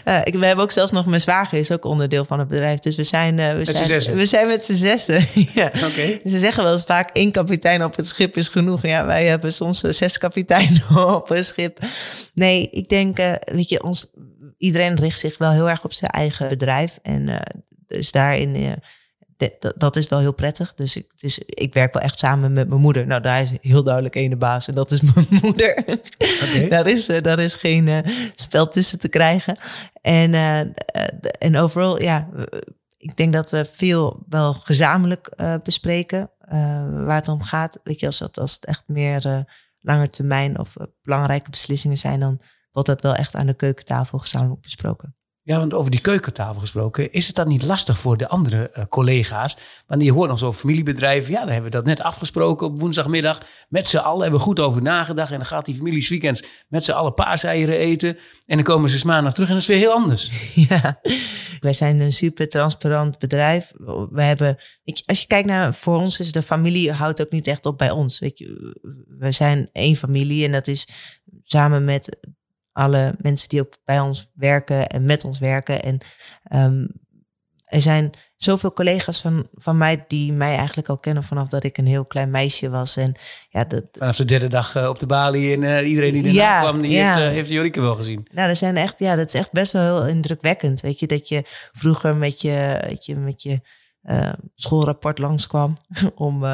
uh, 0.05 0.21
ik 0.25 0.35
we 0.35 0.47
hebben 0.47 0.65
ook 0.65 0.71
zelfs 0.71 0.93
nog 0.93 1.07
mijn 1.07 1.21
zwager, 1.21 1.59
is 1.59 1.73
ook 1.73 1.85
onderdeel 1.85 2.25
van 2.25 2.39
het 2.39 2.49
bedrijf. 2.49 2.79
Dus 2.79 2.97
we 2.97 3.03
zijn, 3.03 3.39
uh, 3.39 3.53
we 3.53 3.65
zijn, 3.65 4.17
we 4.17 4.25
zijn 4.25 4.47
met 4.47 4.65
z'n 4.65 4.75
zessen. 4.75 5.27
ja. 5.55 5.67
okay. 5.67 6.21
Ze 6.25 6.39
zeggen 6.39 6.63
wel 6.63 6.73
eens 6.73 6.85
vaak, 6.85 7.11
één 7.13 7.31
kapitein 7.31 7.85
op 7.85 7.97
het 7.97 8.07
schip 8.07 8.37
is 8.37 8.49
genoeg. 8.49 8.83
Ja, 8.83 9.07
wij 9.07 9.27
hebben 9.27 9.53
soms 9.53 9.81
zes 9.81 10.19
kapiteinen 10.19 10.83
op 11.17 11.31
een 11.31 11.45
schip. 11.45 11.79
Nee, 12.35 12.69
ik 12.71 12.89
denk, 12.89 13.17
weet 13.45 13.69
je, 13.69 13.83
ons, 13.83 14.11
iedereen 14.63 14.95
richt 14.95 15.19
zich 15.19 15.39
wel 15.39 15.51
heel 15.51 15.71
erg 15.71 15.85
op 15.85 15.93
zijn 15.93 16.11
eigen 16.11 16.49
bedrijf. 16.49 16.99
En 17.03 17.43
dus 17.87 18.13
daarin 18.13 18.81
dat, 19.59 19.73
dat 19.77 19.97
is 19.97 20.09
wel 20.09 20.19
heel 20.19 20.33
prettig. 20.33 20.75
Dus 20.75 20.97
ik, 20.97 21.13
dus 21.17 21.39
ik 21.39 21.75
werk 21.75 21.93
wel 21.93 22.03
echt 22.03 22.19
samen 22.19 22.53
met 22.53 22.69
mijn 22.69 22.81
moeder. 22.81 23.07
Nou, 23.07 23.21
daar 23.21 23.43
is 23.43 23.53
heel 23.61 23.83
duidelijk 23.83 24.15
één 24.15 24.39
baas 24.39 24.69
en 24.69 24.75
dat 24.75 24.91
is 24.91 25.01
mijn 25.01 25.27
moeder. 25.43 25.79
Okay. 25.79 26.69
daar, 26.69 26.87
is, 26.87 27.09
eh, 27.09 27.23
daar 27.23 27.39
is 27.39 27.55
geen 27.55 27.87
uh, 27.87 27.99
spel 28.35 28.69
tussen 28.69 28.99
te 28.99 29.09
krijgen. 29.09 29.57
En, 30.01 30.33
uh, 30.33 30.61
en 31.39 31.57
overal, 31.57 32.03
ja, 32.03 32.29
ik 32.99 33.17
denk 33.17 33.33
dat 33.33 33.51
we 33.51 33.65
veel 33.65 34.23
wel 34.29 34.53
gezamenlijk 34.53 35.29
bespreken 35.63 36.31
waar 37.05 37.17
het 37.17 37.29
om 37.29 37.43
gaat. 37.43 37.81
Weet 37.85 38.01
je, 38.01 38.07
als, 38.07 38.19
dat, 38.19 38.39
als 38.39 38.55
het 38.55 38.65
echt 38.65 38.83
meer 38.87 39.45
langer 39.81 40.11
termijn 40.11 40.59
of 40.59 40.77
belangrijke 41.03 41.51
beslissingen 41.51 41.97
zijn, 41.97 42.21
dan 42.21 42.41
wordt 42.73 42.89
dat 42.89 43.01
wel 43.01 43.15
echt 43.15 43.35
aan 43.35 43.47
de 43.47 43.55
keukentafel 43.55 44.19
gezamenlijk 44.19 44.61
besproken. 44.61 45.15
Ja, 45.45 45.59
want 45.59 45.75
over 45.75 45.91
die 45.91 46.01
keukentafel 46.01 46.61
gesproken, 46.61 47.13
is 47.13 47.27
het 47.27 47.37
dan 47.37 47.49
niet 47.49 47.63
lastig 47.63 47.99
voor 47.99 48.17
de 48.17 48.29
andere 48.29 48.71
uh, 48.77 48.85
collega's? 48.89 49.57
Want 49.87 50.03
je 50.03 50.13
hoort 50.13 50.29
dan 50.29 50.39
zo 50.39 50.53
familiebedrijven, 50.53 51.33
ja, 51.33 51.39
dan 51.39 51.49
hebben 51.49 51.71
we 51.71 51.77
dat 51.77 51.85
net 51.85 52.01
afgesproken 52.01 52.67
op 52.67 52.81
woensdagmiddag. 52.81 53.41
Met 53.69 53.89
z'n 53.89 53.97
allen 53.97 54.23
hebben 54.23 54.39
we 54.39 54.47
goed 54.47 54.61
over 54.61 54.83
nagedacht. 54.83 55.31
En 55.31 55.37
dan 55.37 55.47
gaat 55.47 55.65
die 55.65 55.77
familie 55.77 56.07
weekends 56.09 56.45
met 56.69 56.85
z'n 56.85 56.93
allen 56.93 57.15
paaseieren 57.15 57.77
eten. 57.77 58.19
En 58.47 58.57
dan 58.57 58.65
komen 58.65 58.91
ze 58.91 59.07
maandag 59.07 59.33
terug 59.33 59.49
en 59.49 59.55
dat 59.55 59.63
is 59.63 59.69
weer 59.69 59.79
heel 59.79 59.93
anders. 59.93 60.31
Ja, 60.69 61.01
wij 61.61 61.73
zijn 61.73 62.01
een 62.01 62.13
super 62.13 62.49
transparant 62.49 63.19
bedrijf. 63.19 63.73
We 64.11 64.23
hebben, 64.23 64.59
weet 64.85 64.99
je, 64.99 65.05
als 65.07 65.21
je 65.21 65.27
kijkt 65.27 65.49
naar, 65.49 65.75
voor 65.75 65.97
ons 65.97 66.21
is 66.21 66.33
de 66.33 66.43
familie 66.43 66.93
houdt 66.93 67.21
ook 67.21 67.31
niet 67.31 67.47
echt 67.47 67.67
op 67.67 67.79
bij 67.79 67.91
ons. 67.91 68.19
Weet 68.19 68.39
je, 68.39 68.77
we 69.19 69.33
zijn 69.33 69.69
één 69.73 69.97
familie 69.97 70.45
en 70.45 70.53
dat 70.53 70.67
is 70.67 70.89
samen 71.43 71.85
met 71.85 72.19
alle 72.73 73.15
mensen 73.19 73.49
die 73.49 73.61
ook 73.61 73.77
bij 73.85 74.01
ons 74.01 74.31
werken 74.35 74.89
en 74.89 75.05
met 75.05 75.25
ons 75.25 75.39
werken. 75.39 75.83
En 75.83 75.99
um, 76.55 77.03
er 77.73 77.81
zijn 77.81 78.11
zoveel 78.37 78.73
collega's 78.73 79.21
van, 79.21 79.49
van 79.55 79.77
mij 79.77 80.05
die 80.09 80.33
mij 80.33 80.57
eigenlijk 80.57 80.89
al 80.89 80.99
kennen 80.99 81.23
vanaf 81.23 81.49
dat 81.49 81.65
ik 81.65 81.79
een 81.79 81.87
heel 81.87 82.05
klein 82.05 82.31
meisje 82.31 82.71
was. 82.71 82.97
En, 82.97 83.15
ja, 83.49 83.65
dat, 83.65 83.85
vanaf 83.93 84.17
de 84.17 84.25
derde 84.25 84.47
dag 84.47 84.77
uh, 84.77 84.89
op 84.89 84.99
de 84.99 85.07
balie 85.07 85.55
en 85.55 85.63
uh, 85.63 85.89
iedereen 85.89 86.13
die 86.13 86.23
erna 86.23 86.33
ja, 86.33 86.61
kwam, 86.61 86.81
die 86.83 86.91
ja. 86.91 87.05
heeft, 87.05 87.19
uh, 87.19 87.33
heeft 87.33 87.51
Jorike 87.51 87.81
wel 87.81 87.95
gezien. 87.95 88.27
Nou, 88.33 88.49
dat 88.49 88.59
zijn 88.59 88.77
echt, 88.77 88.95
ja, 88.99 89.17
dat 89.17 89.35
is 89.35 89.41
echt 89.41 89.53
best 89.53 89.73
wel 89.73 89.83
heel 89.83 90.15
indrukwekkend. 90.15 90.81
Weet 90.81 90.99
je, 90.99 91.07
dat 91.07 91.29
je 91.29 91.43
vroeger 91.73 92.17
met 92.17 92.41
je, 92.41 92.85
weet 92.89 93.07
je, 93.07 93.17
met 93.17 93.43
je 93.43 93.61
schoolrapport 94.55 95.19
langskwam 95.19 95.77
om, 96.15 96.45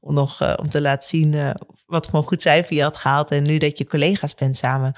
om 0.00 0.14
nog 0.14 0.58
om 0.58 0.68
te 0.68 0.80
laten 0.80 1.08
zien 1.08 1.54
wat 1.86 2.06
voor 2.06 2.18
een 2.18 2.26
goed 2.26 2.42
cijfer 2.42 2.76
je 2.76 2.82
had 2.82 2.96
gehaald. 2.96 3.30
En 3.30 3.42
nu 3.42 3.58
dat 3.58 3.78
je 3.78 3.86
collega's 3.86 4.34
bent 4.34 4.56
samen. 4.56 4.94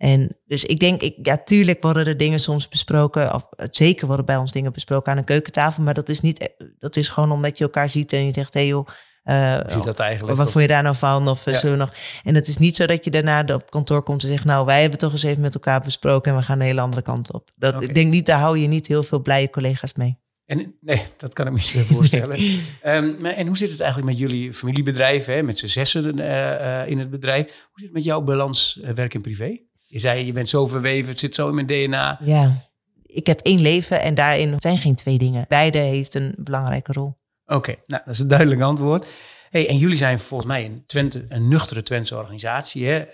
En 0.00 0.36
dus 0.46 0.64
ik 0.64 0.78
denk, 0.78 1.02
ik, 1.02 1.14
ja, 1.22 1.36
tuurlijk 1.44 1.82
worden 1.82 2.06
er 2.06 2.16
dingen 2.16 2.40
soms 2.40 2.68
besproken. 2.68 3.34
Of 3.34 3.46
zeker 3.70 4.06
worden 4.06 4.24
bij 4.24 4.36
ons 4.36 4.52
dingen 4.52 4.72
besproken 4.72 5.12
aan 5.12 5.18
een 5.18 5.24
keukentafel. 5.24 5.82
Maar 5.82 5.94
dat 5.94 6.08
is 6.08 6.20
niet, 6.20 6.48
dat 6.78 6.96
is 6.96 7.08
gewoon 7.08 7.32
omdat 7.32 7.58
je 7.58 7.64
elkaar 7.64 7.88
ziet 7.88 8.12
en 8.12 8.24
je 8.24 8.32
zegt, 8.32 8.54
hé 8.54 8.60
hey 8.60 8.68
joh. 8.68 8.86
Uh, 9.24 9.60
ziet 9.66 9.84
dat 9.84 9.98
eigenlijk 9.98 10.38
wat 10.38 10.50
vond 10.50 10.64
je 10.64 10.70
daar 10.70 10.82
nou 10.82 10.94
van? 10.96 11.28
Of 11.28 11.44
ja. 11.44 11.54
zullen 11.54 11.78
we 11.78 11.84
nog. 11.84 11.94
En 12.24 12.34
het 12.34 12.48
is 12.48 12.58
niet 12.58 12.76
zo 12.76 12.86
dat 12.86 13.04
je 13.04 13.10
daarna 13.10 13.44
op 13.54 13.70
kantoor 13.70 14.02
komt 14.02 14.22
en 14.22 14.28
zegt, 14.28 14.44
nou, 14.44 14.66
wij 14.66 14.80
hebben 14.80 14.98
toch 14.98 15.12
eens 15.12 15.22
even 15.22 15.42
met 15.42 15.54
elkaar 15.54 15.80
besproken 15.80 16.32
en 16.32 16.38
we 16.38 16.44
gaan 16.44 16.60
een 16.60 16.66
hele 16.66 16.80
andere 16.80 17.02
kant 17.02 17.32
op. 17.32 17.50
Dat, 17.54 17.74
okay. 17.74 17.88
Ik 17.88 17.94
denk 17.94 18.10
niet, 18.10 18.26
daar 18.26 18.40
hou 18.40 18.58
je 18.58 18.66
niet 18.66 18.86
heel 18.86 19.02
veel 19.02 19.20
blije 19.20 19.50
collega's 19.50 19.94
mee. 19.94 20.18
En, 20.46 20.74
nee, 20.80 21.02
dat 21.16 21.32
kan 21.32 21.46
ik 21.46 21.52
me 21.52 21.58
niet 21.58 21.86
voorstellen. 21.86 22.40
um, 22.84 23.26
en 23.26 23.46
hoe 23.46 23.56
zit 23.56 23.70
het 23.70 23.80
eigenlijk 23.80 24.10
met 24.10 24.20
jullie 24.20 24.54
familiebedrijven, 24.54 25.34
hè, 25.34 25.42
met 25.42 25.58
z'n 25.58 25.66
zessen 25.66 26.18
uh, 26.18 26.26
uh, 26.26 26.88
in 26.88 26.98
het 26.98 27.10
bedrijf? 27.10 27.44
Hoe 27.44 27.54
zit 27.74 27.84
het 27.84 27.92
met 27.92 28.04
jouw 28.04 28.20
balans 28.20 28.80
werk 28.94 29.14
en 29.14 29.20
privé? 29.20 29.68
Je 29.90 29.98
zei, 29.98 30.26
je 30.26 30.32
bent 30.32 30.48
zo 30.48 30.66
verweven, 30.66 31.10
het 31.10 31.18
zit 31.18 31.34
zo 31.34 31.48
in 31.48 31.54
mijn 31.54 31.66
DNA. 31.66 32.18
Ja, 32.24 32.68
ik 33.02 33.26
heb 33.26 33.40
één 33.40 33.60
leven 33.60 34.00
en 34.00 34.14
daarin 34.14 34.54
zijn 34.58 34.78
geen 34.78 34.94
twee 34.94 35.18
dingen. 35.18 35.44
Beide 35.48 35.78
heeft 35.78 36.14
een 36.14 36.34
belangrijke 36.38 36.92
rol. 36.92 37.18
Oké, 37.46 37.74
nou, 37.84 38.02
dat 38.04 38.14
is 38.14 38.20
een 38.20 38.28
duidelijk 38.28 38.60
antwoord. 38.60 39.06
Hey, 39.50 39.68
en 39.68 39.76
jullie 39.76 39.96
zijn 39.96 40.18
volgens 40.18 40.48
mij 40.48 40.64
een, 40.64 40.82
Twente, 40.86 41.26
een 41.28 41.48
nuchtere 41.48 41.82
Twentse 41.82 42.16
organisatie. 42.16 42.86
Hè? 42.86 43.04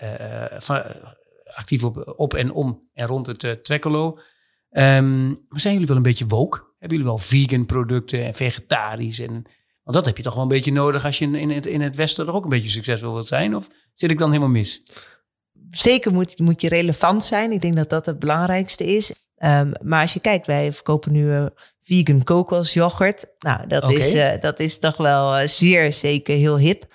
Uh, 0.51 0.59
van, 0.59 0.83
actief 1.53 1.83
op, 1.83 2.13
op 2.15 2.33
en 2.33 2.51
om 2.51 2.89
en 2.93 3.07
rond 3.07 3.27
het 3.27 3.43
uh, 3.43 3.51
Twekkelo. 3.51 4.19
Um, 4.71 5.27
maar 5.49 5.59
zijn 5.59 5.73
jullie 5.73 5.87
wel 5.87 5.97
een 5.97 6.03
beetje 6.03 6.25
woke? 6.25 6.57
Hebben 6.57 6.97
jullie 6.97 7.13
wel 7.13 7.17
vegan 7.17 7.65
producten 7.65 8.25
en 8.25 8.33
vegetarisch? 8.33 9.19
En, 9.19 9.33
want 9.83 9.95
dat 9.97 10.05
heb 10.05 10.17
je 10.17 10.23
toch 10.23 10.33
wel 10.33 10.43
een 10.43 10.49
beetje 10.49 10.71
nodig 10.71 11.05
als 11.05 11.19
je 11.19 11.25
in, 11.25 11.35
in, 11.35 11.49
het, 11.49 11.65
in 11.65 11.81
het 11.81 11.95
Westen 11.95 12.27
er 12.27 12.33
ook 12.33 12.43
een 12.43 12.49
beetje 12.49 12.69
succesvol 12.69 13.13
wilt 13.13 13.27
zijn? 13.27 13.55
Of 13.55 13.69
zit 13.93 14.11
ik 14.11 14.17
dan 14.17 14.29
helemaal 14.29 14.49
mis? 14.49 14.83
Zeker 15.69 16.13
moet, 16.13 16.39
moet 16.39 16.61
je 16.61 16.69
relevant 16.69 17.23
zijn. 17.23 17.51
Ik 17.51 17.61
denk 17.61 17.75
dat 17.75 17.89
dat 17.89 18.05
het 18.05 18.19
belangrijkste 18.19 18.85
is. 18.85 19.13
Um, 19.39 19.71
maar 19.81 20.01
als 20.01 20.13
je 20.13 20.19
kijkt, 20.19 20.47
wij 20.47 20.71
verkopen 20.73 21.11
nu 21.11 21.25
uh, 21.25 21.45
vegan 21.81 22.23
kokosyoghurt. 22.23 23.25
Nou, 23.39 23.67
dat, 23.67 23.91
is, 23.91 24.15
uh, 24.15 24.31
dat 24.39 24.59
is 24.59 24.79
toch 24.79 24.97
wel 24.97 25.39
uh, 25.39 25.47
zeer 25.47 25.93
zeker 25.93 26.35
heel 26.35 26.57
hip. 26.57 26.85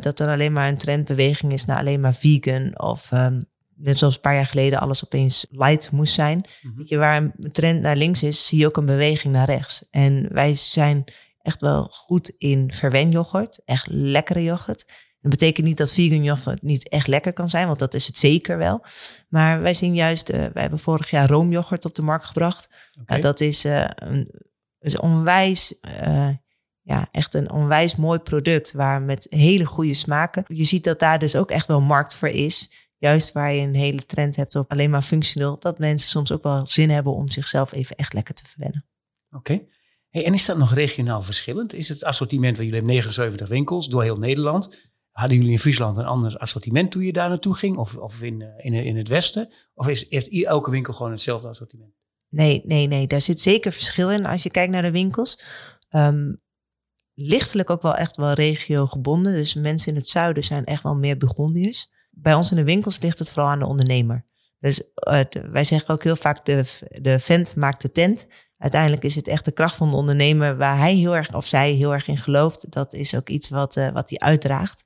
dat 0.00 0.20
er 0.20 0.28
alleen 0.28 0.52
maar 0.52 0.68
een 0.68 0.78
trendbeweging 0.78 1.52
is 1.52 1.64
naar 1.64 1.78
alleen 1.78 2.00
maar 2.00 2.14
vegan. 2.14 2.80
Of 2.80 3.12
um, 3.12 3.46
net 3.76 3.98
zoals 3.98 4.14
een 4.14 4.20
paar 4.20 4.34
jaar 4.34 4.46
geleden 4.46 4.78
alles 4.78 5.04
opeens 5.04 5.46
light 5.50 5.90
moest 5.90 6.14
zijn. 6.14 6.36
Mm 6.36 6.44
-hmm. 6.60 6.76
Weet 6.76 6.88
je, 6.88 6.96
waar 6.96 7.16
een 7.16 7.52
trend 7.52 7.80
naar 7.80 7.96
links 7.96 8.22
is, 8.22 8.46
zie 8.46 8.58
je 8.58 8.66
ook 8.66 8.76
een 8.76 8.86
beweging 8.86 9.32
naar 9.32 9.46
rechts. 9.46 9.84
En 9.90 10.28
wij 10.32 10.54
zijn 10.54 11.04
echt 11.42 11.60
wel 11.60 11.88
goed 11.92 12.34
in 12.38 12.72
verwenyoghurt. 12.72 13.60
Echt 13.64 13.86
lekkere 13.90 14.42
yoghurt. 14.42 14.86
Dat 15.26 15.38
betekent 15.38 15.66
niet 15.66 15.76
dat 15.76 15.92
vegan 15.92 16.22
yoghurt 16.22 16.62
niet 16.62 16.88
echt 16.88 17.06
lekker 17.06 17.32
kan 17.32 17.48
zijn, 17.48 17.66
want 17.66 17.78
dat 17.78 17.94
is 17.94 18.06
het 18.06 18.18
zeker 18.18 18.58
wel. 18.58 18.84
Maar 19.28 19.60
wij 19.60 19.74
zien 19.74 19.94
juist, 19.94 20.30
uh, 20.30 20.36
wij 20.36 20.62
hebben 20.62 20.78
vorig 20.78 21.10
jaar 21.10 21.28
roomyoghurt 21.28 21.84
op 21.84 21.94
de 21.94 22.02
markt 22.02 22.24
gebracht. 22.24 22.68
Okay. 22.92 23.04
Nou, 23.06 23.20
dat 23.20 23.40
is, 23.40 23.64
uh, 23.64 23.84
een, 23.94 24.30
is 24.78 24.98
onwijs, 24.98 25.74
uh, 26.02 26.28
ja, 26.82 27.08
echt 27.10 27.34
een 27.34 27.50
onwijs 27.50 27.96
mooi 27.96 28.18
product 28.18 28.72
waar 28.72 29.02
met 29.02 29.26
hele 29.30 29.64
goede 29.64 29.94
smaken. 29.94 30.44
Je 30.48 30.64
ziet 30.64 30.84
dat 30.84 30.98
daar 30.98 31.18
dus 31.18 31.36
ook 31.36 31.50
echt 31.50 31.66
wel 31.66 31.80
markt 31.80 32.14
voor 32.14 32.28
is. 32.28 32.70
Juist 32.96 33.32
waar 33.32 33.52
je 33.52 33.66
een 33.66 33.74
hele 33.74 34.06
trend 34.06 34.36
hebt 34.36 34.54
op 34.54 34.70
alleen 34.70 34.90
maar 34.90 35.02
functioneel, 35.02 35.58
dat 35.58 35.78
mensen 35.78 36.08
soms 36.08 36.32
ook 36.32 36.42
wel 36.42 36.66
zin 36.66 36.90
hebben 36.90 37.12
om 37.12 37.28
zichzelf 37.28 37.72
even 37.72 37.96
echt 37.96 38.12
lekker 38.12 38.34
te 38.34 38.44
verwennen. 38.44 38.84
Oké. 39.30 39.60
Hey, 40.10 40.24
en 40.24 40.34
is 40.34 40.46
dat 40.46 40.58
nog 40.58 40.74
regionaal 40.74 41.22
verschillend? 41.22 41.74
Is 41.74 41.88
het 41.88 42.04
assortiment, 42.04 42.56
waar 42.56 42.64
jullie 42.64 42.80
hebben 42.80 42.94
79 42.94 43.48
winkels 43.48 43.88
door 43.88 44.02
heel 44.02 44.18
Nederland. 44.18 44.94
Hadden 45.16 45.36
jullie 45.36 45.52
in 45.52 45.58
Friesland 45.58 45.96
een 45.96 46.04
ander 46.04 46.36
assortiment 46.36 46.90
toen 46.90 47.02
je 47.02 47.12
daar 47.12 47.28
naartoe 47.28 47.54
ging? 47.54 47.76
Of, 47.76 47.96
of 47.96 48.22
in, 48.22 48.42
eh, 48.42 48.48
in, 48.56 48.72
in 48.72 48.96
het 48.96 49.08
westen? 49.08 49.52
Of 49.74 49.88
is, 49.88 50.10
heeft 50.10 50.44
elke 50.44 50.70
winkel 50.70 50.92
gewoon 50.92 51.12
hetzelfde 51.12 51.48
assortiment? 51.48 51.92
Nee, 52.28 52.62
nee, 52.64 52.86
nee. 52.86 53.06
Daar 53.06 53.20
zit 53.20 53.40
zeker 53.40 53.72
verschil 53.72 54.10
in 54.10 54.26
als 54.26 54.42
je 54.42 54.50
kijkt 54.50 54.72
naar 54.72 54.82
de 54.82 54.90
winkels. 54.90 55.40
Um, 55.90 56.42
lichtelijk 57.14 57.70
ook 57.70 57.82
wel 57.82 57.94
echt 57.94 58.16
wel 58.16 58.32
regio 58.32 58.86
gebonden. 58.86 59.32
Dus 59.32 59.54
mensen 59.54 59.92
in 59.92 59.98
het 59.98 60.08
zuiden 60.08 60.44
zijn 60.44 60.64
echt 60.64 60.82
wel 60.82 60.96
meer 60.96 61.16
Burgondiërs. 61.16 61.90
Bij 62.10 62.34
ons 62.34 62.50
in 62.50 62.56
de 62.56 62.64
winkels 62.64 63.00
ligt 63.00 63.18
het 63.18 63.30
vooral 63.30 63.50
aan 63.50 63.58
de 63.58 63.66
ondernemer. 63.66 64.26
Dus 64.58 64.82
uh, 64.82 65.20
wij 65.50 65.64
zeggen 65.64 65.94
ook 65.94 66.02
heel 66.02 66.16
vaak, 66.16 66.44
de, 66.44 66.64
de 67.02 67.18
vent 67.18 67.56
maakt 67.56 67.82
de 67.82 67.90
tent. 67.90 68.26
Uiteindelijk 68.58 69.04
is 69.04 69.14
het 69.14 69.28
echt 69.28 69.44
de 69.44 69.52
kracht 69.52 69.76
van 69.76 69.90
de 69.90 69.96
ondernemer 69.96 70.56
waar 70.56 70.78
hij 70.78 70.94
heel 70.94 71.16
erg, 71.16 71.34
of 71.34 71.46
zij 71.46 71.72
heel 71.72 71.92
erg 71.92 72.08
in 72.08 72.18
gelooft. 72.18 72.72
Dat 72.72 72.92
is 72.92 73.14
ook 73.14 73.28
iets 73.28 73.48
wat, 73.48 73.76
uh, 73.76 73.92
wat 73.92 74.10
hij 74.10 74.18
uitdraagt. 74.18 74.84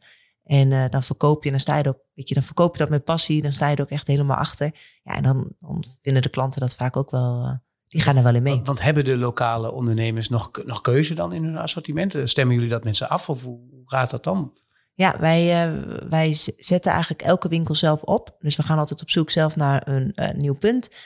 En 0.51 0.71
uh, 0.71 0.85
dan 0.89 1.03
verkoop 1.03 1.45
je, 1.45 1.51
dan 1.51 1.61
sta 1.61 1.77
je 1.77 1.83
er 1.83 1.89
ook, 1.89 2.03
weet 2.15 2.29
je, 2.29 2.35
dan 2.35 2.43
verkoop 2.43 2.73
je 2.73 2.79
dat 2.79 2.89
met 2.89 3.05
passie, 3.05 3.43
dan 3.43 3.53
sta 3.53 3.69
je 3.69 3.77
er 3.77 3.83
ook 3.83 3.91
echt 3.91 4.07
helemaal 4.07 4.37
achter. 4.37 4.75
Ja, 5.03 5.17
en 5.17 5.23
dan, 5.23 5.49
dan 5.61 5.85
vinden 6.03 6.23
de 6.23 6.29
klanten 6.29 6.61
dat 6.61 6.75
vaak 6.75 6.97
ook 6.97 7.11
wel, 7.11 7.45
uh, 7.45 7.53
die 7.89 8.01
gaan 8.01 8.17
er 8.17 8.23
wel 8.23 8.35
in 8.35 8.43
mee. 8.43 8.55
Want, 8.55 8.67
want, 8.67 8.83
hebben 8.83 9.05
de 9.05 9.17
lokale 9.17 9.73
ondernemers 9.73 10.29
nog, 10.29 10.51
nog 10.65 10.81
keuze 10.81 11.15
dan 11.15 11.33
in 11.33 11.45
hun 11.45 11.57
assortiment? 11.57 12.17
Stemmen 12.25 12.55
jullie 12.55 12.71
dat 12.71 12.85
met 12.85 12.97
ze 12.97 13.09
af 13.09 13.29
of 13.29 13.43
hoe 13.43 13.83
gaat 13.85 14.11
dat 14.11 14.25
dan? 14.25 14.59
Ja, 14.95 15.17
wij, 15.21 15.69
uh, 15.69 15.99
wij 16.09 16.33
zetten 16.57 16.93
eigenlijk 16.93 17.23
elke 17.23 17.49
winkel 17.49 17.75
zelf 17.75 18.03
op. 18.03 18.37
Dus 18.39 18.57
we 18.57 18.63
gaan 18.63 18.79
altijd 18.79 19.03
op 19.03 19.11
zoek 19.11 19.31
zelf 19.31 19.57
naar 19.57 19.83
een 19.89 20.15
nieuw 20.37 20.55
punt. 20.55 20.97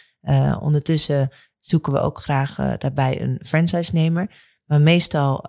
Ondertussen 0.61 1.31
zoeken 1.61 1.93
we 1.93 2.01
ook 2.01 2.21
graag 2.23 2.55
daarbij 2.79 3.21
een 3.21 3.41
franchise-nemer. 3.47 4.31
Maar 4.65 4.81
meestal, 4.81 5.47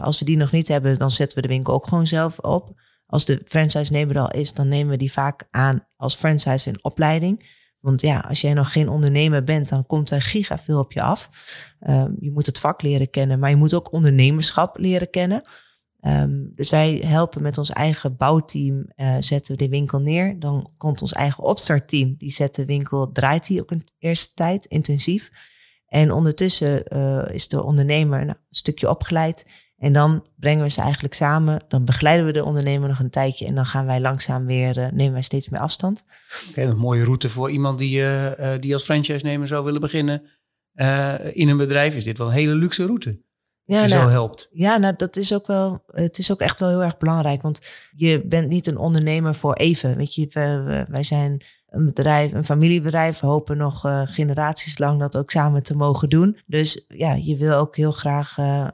als 0.00 0.18
we 0.18 0.24
die 0.24 0.36
nog 0.36 0.52
niet 0.52 0.68
hebben, 0.68 0.98
dan 0.98 1.10
zetten 1.10 1.36
we 1.36 1.42
de 1.42 1.54
winkel 1.54 1.74
ook 1.74 1.86
gewoon 1.86 2.06
zelf 2.06 2.38
op. 2.38 2.74
Als 3.06 3.24
de 3.24 3.42
franchise-nemer 3.44 4.18
al 4.18 4.30
is, 4.30 4.52
dan 4.52 4.68
nemen 4.68 4.90
we 4.90 4.96
die 4.96 5.12
vaak 5.12 5.48
aan 5.50 5.86
als 5.96 6.14
franchise 6.14 6.68
in 6.68 6.84
opleiding. 6.84 7.64
Want 7.80 8.00
ja, 8.00 8.18
als 8.18 8.40
jij 8.40 8.52
nog 8.52 8.72
geen 8.72 8.88
ondernemer 8.88 9.44
bent, 9.44 9.68
dan 9.68 9.86
komt 9.86 10.10
er 10.10 10.22
giga 10.22 10.58
veel 10.58 10.78
op 10.78 10.92
je 10.92 11.02
af. 11.02 11.30
Um, 11.80 12.16
je 12.20 12.32
moet 12.32 12.46
het 12.46 12.58
vak 12.58 12.82
leren 12.82 13.10
kennen, 13.10 13.38
maar 13.38 13.50
je 13.50 13.56
moet 13.56 13.74
ook 13.74 13.92
ondernemerschap 13.92 14.78
leren 14.78 15.10
kennen. 15.10 15.42
Um, 16.00 16.50
dus 16.54 16.70
wij 16.70 17.02
helpen 17.04 17.42
met 17.42 17.58
ons 17.58 17.70
eigen 17.70 18.16
bouwteam, 18.16 18.86
uh, 18.96 19.16
zetten 19.20 19.56
we 19.56 19.62
de 19.62 19.68
winkel 19.68 20.00
neer. 20.00 20.38
Dan 20.38 20.70
komt 20.76 21.00
ons 21.00 21.12
eigen 21.12 21.44
opstartteam, 21.44 22.14
die 22.16 22.30
zet 22.30 22.54
de 22.54 22.64
winkel, 22.64 23.12
draait 23.12 23.46
die 23.46 23.60
ook 23.60 23.70
een 23.70 23.84
eerste 23.98 24.34
tijd 24.34 24.64
intensief. 24.64 25.30
En 25.86 26.12
ondertussen 26.12 26.96
uh, 26.96 27.34
is 27.34 27.48
de 27.48 27.62
ondernemer 27.62 28.18
nou, 28.18 28.38
een 28.38 28.44
stukje 28.50 28.90
opgeleid. 28.90 29.46
En 29.76 29.92
dan 29.92 30.26
brengen 30.36 30.62
we 30.62 30.70
ze 30.70 30.80
eigenlijk 30.80 31.14
samen. 31.14 31.64
Dan 31.68 31.84
begeleiden 31.84 32.26
we 32.26 32.32
de 32.32 32.44
ondernemer 32.44 32.88
nog 32.88 32.98
een 32.98 33.10
tijdje. 33.10 33.46
En 33.46 33.54
dan 33.54 33.66
gaan 33.66 33.86
wij 33.86 34.00
langzaam 34.00 34.46
weer, 34.46 34.78
uh, 34.78 34.90
nemen 34.90 35.12
wij 35.12 35.22
steeds 35.22 35.48
meer 35.48 35.60
afstand. 35.60 36.04
Okay, 36.50 36.64
een 36.64 36.76
mooie 36.76 37.04
route 37.04 37.28
voor 37.28 37.50
iemand 37.50 37.78
die, 37.78 38.00
uh, 38.00 38.58
die 38.58 38.72
als 38.72 38.84
franchise-nemer 38.84 39.48
zou 39.48 39.64
willen 39.64 39.80
beginnen 39.80 40.22
in 41.32 41.48
een 41.48 41.56
bedrijf. 41.56 41.94
Is 41.94 42.04
dit 42.04 42.18
wel 42.18 42.26
een 42.26 42.32
hele 42.32 42.54
luxe 42.54 42.86
route? 42.86 43.24
Ja, 43.64 43.84
die 43.84 43.94
nou, 43.94 44.02
zo 44.02 44.10
helpt. 44.10 44.48
Ja, 44.52 44.76
nou, 44.76 44.94
dat 44.96 45.16
is 45.16 45.34
ook 45.34 45.46
wel. 45.46 45.84
Het 45.86 46.18
is 46.18 46.32
ook 46.32 46.40
echt 46.40 46.60
wel 46.60 46.68
heel 46.68 46.82
erg 46.82 46.96
belangrijk. 46.96 47.42
Want 47.42 47.72
je 47.90 48.26
bent 48.26 48.48
niet 48.48 48.66
een 48.66 48.78
ondernemer 48.78 49.34
voor 49.34 49.54
even. 49.54 49.96
Weet 49.96 50.14
je, 50.14 50.28
wij 50.88 51.02
zijn 51.02 51.44
een 51.66 51.84
bedrijf, 51.84 52.32
een 52.32 52.44
familiebedrijf. 52.44 53.20
We 53.20 53.26
hopen 53.26 53.56
nog 53.56 53.86
uh, 53.86 54.02
generaties 54.04 54.78
lang 54.78 55.00
dat 55.00 55.16
ook 55.16 55.30
samen 55.30 55.62
te 55.62 55.76
mogen 55.76 56.08
doen. 56.08 56.38
Dus 56.46 56.84
ja, 56.88 57.14
je 57.14 57.36
wil 57.36 57.54
ook 57.54 57.76
heel 57.76 57.92
graag 57.92 58.38
uh, 58.38 58.68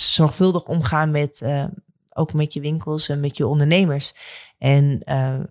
zorgvuldig 0.00 0.64
omgaan 0.64 1.10
met, 1.10 1.40
uh, 1.44 1.64
ook 2.12 2.32
met 2.32 2.52
je 2.52 2.60
winkels 2.60 3.08
en 3.08 3.20
met 3.20 3.36
je 3.36 3.46
ondernemers. 3.46 4.14
En 4.58 5.02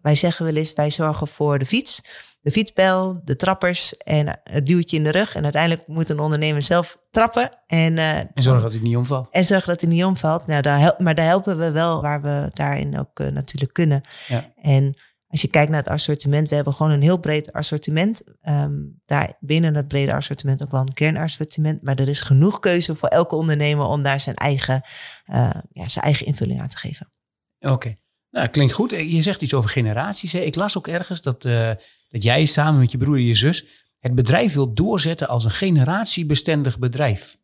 wij 0.02 0.16
zeggen 0.16 0.46
wel 0.46 0.56
eens, 0.56 0.74
wij 0.74 0.90
zorgen 0.90 1.28
voor 1.28 1.60
de 1.60 1.66
fiets 1.66 2.02
de 2.48 2.54
fietsbel, 2.54 3.22
de 3.24 3.36
trappers 3.36 3.98
en 3.98 4.40
het 4.44 4.66
duwtje 4.66 4.98
in 4.98 5.04
de 5.04 5.12
rug. 5.12 5.36
En 5.36 5.44
uiteindelijk 5.44 5.88
moet 5.88 6.10
een 6.10 6.20
ondernemer 6.20 6.62
zelf 6.62 6.98
trappen. 7.12 7.52
En, 7.68 7.98
uh, 7.98 8.18
en 8.18 8.30
zorgen 8.34 8.64
dat 8.64 8.72
hij 8.72 8.82
niet 8.82 8.98
omvalt. 8.98 9.28
En 9.32 9.46
zorgen 9.46 9.68
dat 9.68 9.82
hij 9.82 9.90
niet 9.90 10.04
omvalt. 10.04 10.48
Nou, 10.48 10.62
daar 10.62 10.80
help, 10.80 11.00
maar 11.00 11.16
daar 11.16 11.26
helpen 11.26 11.58
we 11.58 11.72
wel 11.72 12.02
waar 12.02 12.22
we 12.22 12.50
daarin 12.54 13.00
ook 13.00 13.20
natuurlijk 13.20 13.74
kunnen. 13.74 14.02
Ja. 14.28 14.52
En 14.62 14.98
als 15.28 15.42
je 15.42 15.48
kijkt 15.48 15.72
naar 15.72 15.84
het 15.84 15.92
assortiment, 15.92 16.50
we 16.50 16.56
hebben 16.56 16.74
gewoon 16.74 16.92
een 16.92 17.02
heel 17.02 17.20
breed 17.20 17.54
assortiment. 17.54 18.24
Um, 18.44 19.02
daar 19.06 19.38
binnen 19.40 19.74
dat 19.74 19.88
brede 19.88 20.14
assortiment 20.14 20.64
ook 20.64 20.72
wel 20.72 20.82
een 20.82 20.94
kernassortiment. 20.94 21.84
Maar 21.84 22.00
er 22.00 22.08
is 22.08 22.22
genoeg 22.22 22.60
keuze 22.60 22.96
voor 22.96 23.10
elke 23.10 23.36
ondernemer 23.36 23.86
om 23.86 24.04
daar 24.04 24.20
zijn 24.20 24.36
eigen, 24.36 24.82
uh, 25.26 25.50
ja, 25.70 25.88
zijn 25.88 26.06
eigen 26.06 26.26
invulling 26.26 26.62
aan 26.62 26.68
te 26.68 26.78
geven. 26.78 27.12
Oké. 27.60 27.96
Nou, 28.30 28.48
klinkt 28.48 28.74
goed. 28.74 28.90
Je 28.90 29.22
zegt 29.22 29.42
iets 29.42 29.54
over 29.54 29.70
generaties. 29.70 30.32
Hè? 30.32 30.40
Ik 30.40 30.56
las 30.56 30.78
ook 30.78 30.88
ergens 30.88 31.22
dat, 31.22 31.46
uh, 31.46 31.72
dat 32.10 32.24
jij 32.24 32.46
samen 32.46 32.80
met 32.80 32.92
je 32.92 32.98
broer 32.98 33.16
en 33.16 33.24
je 33.24 33.36
zus 33.36 33.66
het 34.00 34.16
bedrijf 34.16 34.54
wilt 34.54 34.78
doorzetten 34.78 35.28
als 35.28 35.44
een 35.44 35.50
generatiebestendig 35.50 36.80
bedrijf. 36.80 37.38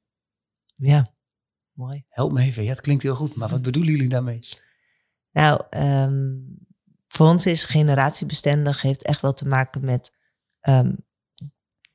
Ja, 0.76 1.14
mooi. 1.72 2.06
Help 2.10 2.32
me 2.32 2.42
even. 2.42 2.64
Ja, 2.64 2.70
het 2.70 2.82
klinkt 2.82 3.04
heel 3.04 3.16
goed, 3.16 3.36
maar 3.36 3.50
wat 3.50 3.62
bedoelen 3.62 3.92
jullie 3.92 4.10
daarmee? 4.10 4.40
Nou, 5.32 5.62
um, 5.70 6.58
voor 7.16 7.28
ons 7.28 7.46
is 7.46 7.66
generatiebestendig 7.66 8.82
heeft 8.82 9.04
echt 9.04 9.22
wel 9.22 9.34
te 9.34 9.48
maken 9.48 9.86
met 9.86 10.18
um, 10.62 11.06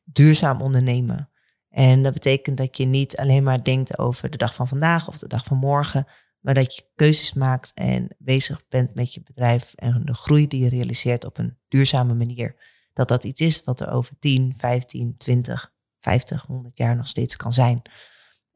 duurzaam 0.05 0.61
ondernemen. 0.61 1.31
En 1.69 2.03
dat 2.03 2.13
betekent 2.13 2.57
dat 2.57 2.77
je 2.77 2.85
niet 2.85 3.17
alleen 3.17 3.43
maar 3.43 3.65
denkt 3.65 3.99
over 3.99 4.31
de 4.31 4.37
dag 4.37 4.55
van 4.55 4.69
vandaag 4.69 5.09
of 5.09 5.19
de 5.19 5.27
dag 5.27 5.45
van 5.45 5.57
morgen, 5.57 6.07
maar 6.41 6.55
dat 6.55 6.77
je 6.77 6.83
keuzes 6.95 7.35
maakt 7.35 7.73
en 7.75 8.15
bezig 8.19 8.69
bent 8.69 8.95
met 8.95 9.15
je 9.15 9.23
bedrijf 9.23 9.73
en 9.75 10.03
de 10.05 10.15
groei 10.15 10.49
die 10.49 10.63
je 10.63 10.69
realiseert 10.69 11.25
op 11.25 11.39
een 11.39 11.59
duurzame 11.69 12.15
manier. 12.15 12.57
Dat 12.93 13.09
dat 13.09 13.25
iets 13.25 13.41
is 13.41 13.65
wat 13.65 13.81
er 13.81 13.91
over 13.91 14.19
10, 14.19 14.55
15, 14.57 15.17
20, 15.17 15.73
50, 16.01 16.43
100 16.43 16.79
jaar 16.79 16.97
nog 16.97 17.07
steeds 17.07 17.37
kan 17.37 17.53
zijn. 17.53 17.83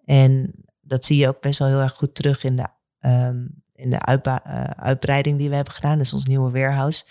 En 0.05 0.55
dat 0.81 1.05
zie 1.05 1.17
je 1.17 1.29
ook 1.29 1.41
best 1.41 1.59
wel 1.59 1.69
heel 1.69 1.81
erg 1.81 1.93
goed 1.93 2.15
terug 2.15 2.45
in 2.45 2.57
de, 2.57 2.69
um, 3.01 3.63
in 3.83 3.91
de 3.91 4.21
uh, 4.27 4.65
uitbreiding 4.65 5.39
die 5.39 5.49
we 5.49 5.55
hebben 5.55 5.75
gedaan. 5.75 5.99
Dus 5.99 6.13
ons 6.13 6.27
nieuwe 6.27 6.51
warehouse. 6.51 7.05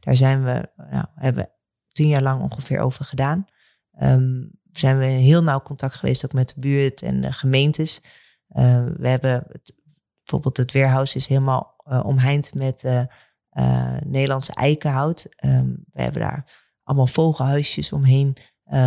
Daar 0.00 0.16
zijn 0.16 0.44
we, 0.44 0.68
nou, 0.90 1.04
hebben 1.14 1.50
tien 1.92 2.08
jaar 2.08 2.22
lang 2.22 2.42
ongeveer 2.42 2.80
over 2.80 3.04
gedaan. 3.04 3.46
Um, 4.00 4.50
zijn 4.72 4.98
we 4.98 5.04
in 5.04 5.18
heel 5.18 5.42
nauw 5.42 5.60
contact 5.60 5.94
geweest 5.94 6.24
ook 6.24 6.32
met 6.32 6.52
de 6.54 6.60
buurt 6.60 7.02
en 7.02 7.32
gemeentes. 7.32 8.02
Uh, 8.48 8.84
we 8.96 9.08
hebben 9.08 9.44
het 9.52 9.76
bijvoorbeeld 10.22 10.56
het 10.56 10.72
weerhuis 10.72 11.14
is 11.14 11.26
helemaal 11.26 11.76
uh, 11.86 12.04
omheind 12.04 12.54
met 12.54 12.82
uh, 12.84 13.02
uh, 13.52 13.96
Nederlandse 14.04 14.54
eikenhout. 14.54 15.26
Um, 15.44 15.84
we 15.90 16.02
hebben 16.02 16.20
daar 16.20 16.44
allemaal 16.82 17.06
vogelhuisjes 17.06 17.92
omheen 17.92 18.36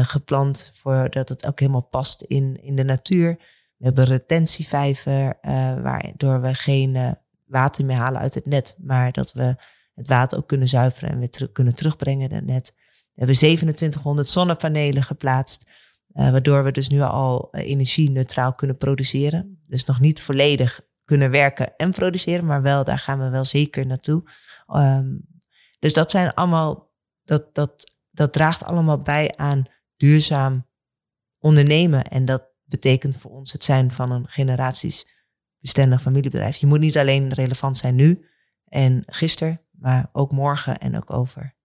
geplant, 0.01 0.71
voordat 0.75 1.29
het 1.29 1.45
ook 1.45 1.59
helemaal 1.59 1.87
past 1.89 2.21
in, 2.21 2.63
in 2.63 2.75
de 2.75 2.83
natuur. 2.83 3.35
We 3.77 3.85
hebben 3.85 4.05
retentievijver, 4.05 5.37
waardoor 5.81 6.41
we 6.41 6.53
geen 6.53 7.17
water 7.51 7.85
meer 7.85 7.95
halen 7.95 8.21
uit 8.21 8.33
het 8.33 8.45
net, 8.45 8.75
maar 8.79 9.11
dat 9.11 9.33
we 9.33 9.55
het 9.93 10.07
water 10.07 10.37
ook 10.37 10.47
kunnen 10.47 10.67
zuiveren 10.67 11.09
en 11.09 11.19
weer 11.19 11.49
kunnen 11.51 11.75
terugbrengen 11.75 12.29
in 12.29 12.49
het. 12.49 12.73
We 13.13 13.17
hebben 13.17 13.35
2700 13.35 14.27
zonnepanelen 14.27 15.03
geplaatst. 15.03 15.69
Uh, 16.13 16.29
waardoor 16.31 16.63
we 16.63 16.71
dus 16.71 16.89
nu 16.89 17.01
al 17.01 17.47
uh, 17.51 17.67
energie 17.67 18.11
neutraal 18.11 18.53
kunnen 18.53 18.77
produceren. 18.77 19.63
Dus 19.67 19.85
nog 19.85 19.99
niet 19.99 20.21
volledig 20.21 20.81
kunnen 21.05 21.31
werken 21.31 21.75
en 21.75 21.91
produceren, 21.91 22.45
maar 22.45 22.61
wel, 22.61 22.83
daar 22.83 22.99
gaan 22.99 23.19
we 23.19 23.29
wel 23.29 23.45
zeker 23.45 23.85
naartoe. 23.85 24.23
Um, 24.67 25.29
dus 25.79 25.93
dat 25.93 26.11
zijn 26.11 26.33
allemaal, 26.33 26.91
dat, 27.23 27.55
dat, 27.55 27.93
dat 28.09 28.33
draagt 28.33 28.63
allemaal 28.63 29.01
bij 29.01 29.33
aan 29.35 29.65
duurzaam 29.97 30.67
ondernemen. 31.39 32.03
En 32.03 32.25
dat 32.25 32.43
betekent 32.63 33.17
voor 33.17 33.31
ons 33.31 33.51
het 33.51 33.63
zijn 33.63 33.91
van 33.91 34.11
een 34.11 34.27
generatiesbestendig 35.61 36.01
familiebedrijf. 36.01 36.57
Je 36.57 36.67
moet 36.67 36.79
niet 36.79 36.97
alleen 36.97 37.33
relevant 37.33 37.77
zijn 37.77 37.95
nu 37.95 38.25
en 38.67 39.03
gisteren, 39.05 39.61
maar 39.71 40.09
ook 40.11 40.31
morgen 40.31 40.77
en 40.77 40.97
ook 40.97 41.13
over. 41.13 41.55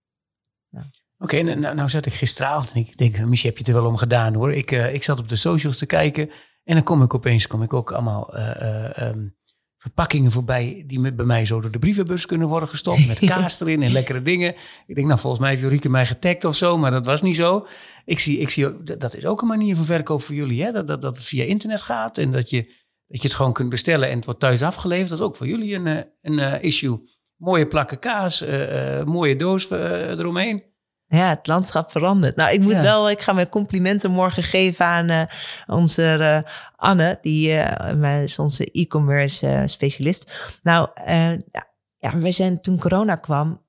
Nou. 0.71 0.87
Oké, 1.19 1.39
okay, 1.39 1.55
nou, 1.55 1.75
nou 1.75 1.89
zat 1.89 2.07
ik 2.07 2.13
gisteravond 2.13 2.73
en 2.73 2.81
ik 2.81 2.97
denk, 2.97 3.19
Michel, 3.19 3.49
heb 3.49 3.59
je 3.59 3.65
het 3.65 3.69
er 3.69 3.83
wel 3.83 3.91
om 3.91 3.97
gedaan 3.97 4.35
hoor. 4.35 4.53
Ik, 4.53 4.71
uh, 4.71 4.95
ik 4.95 5.03
zat 5.03 5.19
op 5.19 5.29
de 5.29 5.37
socials 5.37 5.77
te 5.77 5.87
kijken 5.87 6.31
en 6.65 6.75
dan 6.75 6.83
kom 6.83 7.03
ik 7.03 7.15
opeens 7.15 7.47
kom 7.47 7.63
ik 7.63 7.73
ook 7.73 7.93
allemaal 7.93 8.37
uh, 8.37 8.51
uh, 8.61 9.09
um, 9.09 9.37
verpakkingen 9.77 10.31
voorbij 10.31 10.85
die 10.87 11.01
met, 11.01 11.17
bij 11.17 11.27
mij 11.27 11.47
zo 11.47 11.61
door 11.61 11.71
de 11.71 11.79
brievenbus 11.79 12.27
kunnen 12.27 12.49
worden 12.49 12.69
gestopt. 12.69 13.07
Met 13.07 13.19
kaas 13.35 13.61
erin 13.61 13.83
en 13.83 13.93
lekkere 13.93 14.23
dingen. 14.23 14.55
Ik 14.87 14.95
denk, 14.95 15.07
nou 15.07 15.21
volgens 15.21 15.43
mij 15.43 15.51
heeft 15.51 15.63
Jorieke 15.63 15.89
mij 15.89 16.07
getagd 16.07 16.45
of 16.45 16.55
zo, 16.55 16.79
maar 16.79 16.91
dat 16.91 17.07
was 17.07 17.23
niet 17.23 17.37
zo. 17.37 17.67
Ik 18.05 18.19
zie, 18.19 18.39
ik 18.39 18.51
zie 18.51 18.67
ook, 18.67 19.01
dat 19.01 19.15
is 19.15 19.27
ook 19.27 19.41
een 19.41 19.49
manier 19.49 19.77
van 19.77 19.85
verkoop 19.85 20.23
voor 20.23 20.35
jullie. 20.35 20.63
Hè? 20.63 20.73
Dat, 20.73 20.87
dat, 20.87 21.03
dat 21.03 21.17
het 21.17 21.27
via 21.27 21.45
internet 21.45 21.83
gaat 21.83 22.19
en 22.19 22.33
dat 22.33 22.51
je, 22.51 22.73
dat 23.09 23.23
je 23.23 23.29
het 23.29 23.37
gewoon 23.37 23.53
kunt 23.53 23.69
bestellen 23.69 24.09
en 24.09 24.17
het 24.17 24.25
wordt 24.25 24.41
thuis 24.41 24.63
afgeleverd. 24.63 25.09
Dat 25.09 25.19
is 25.19 25.25
ook 25.25 25.37
voor 25.37 25.47
jullie 25.47 25.75
een, 25.75 25.87
een, 25.87 26.07
een 26.23 26.63
issue. 26.63 26.99
Mooie 27.37 27.67
plakken 27.67 27.99
kaas, 27.99 28.43
uh, 28.43 29.05
mooie 29.05 29.37
doos 29.37 29.71
eromheen. 29.71 30.65
Ja, 31.09 31.29
het 31.29 31.47
landschap 31.47 31.91
verandert. 31.91 32.37
Nou, 32.37 32.53
ik 32.53 32.61
moet 32.61 32.73
wel, 32.73 33.11
ik 33.11 33.21
ga 33.21 33.33
mijn 33.33 33.49
complimenten 33.49 34.11
morgen 34.11 34.43
geven 34.43 34.85
aan 34.85 35.11
uh, 35.11 35.23
onze 35.67 36.17
uh, 36.21 36.53
Anne, 36.77 37.19
die 37.21 37.53
uh, 37.53 38.23
is 38.23 38.39
onze 38.39 38.71
e-commerce 38.71 39.63
specialist. 39.67 40.59
Nou, 40.63 40.89
ja, 41.05 41.67
ja, 41.99 42.19
wij 42.19 42.33
zijn 42.33 42.61
toen 42.61 42.79
corona 42.79 43.15
kwam, 43.15 43.63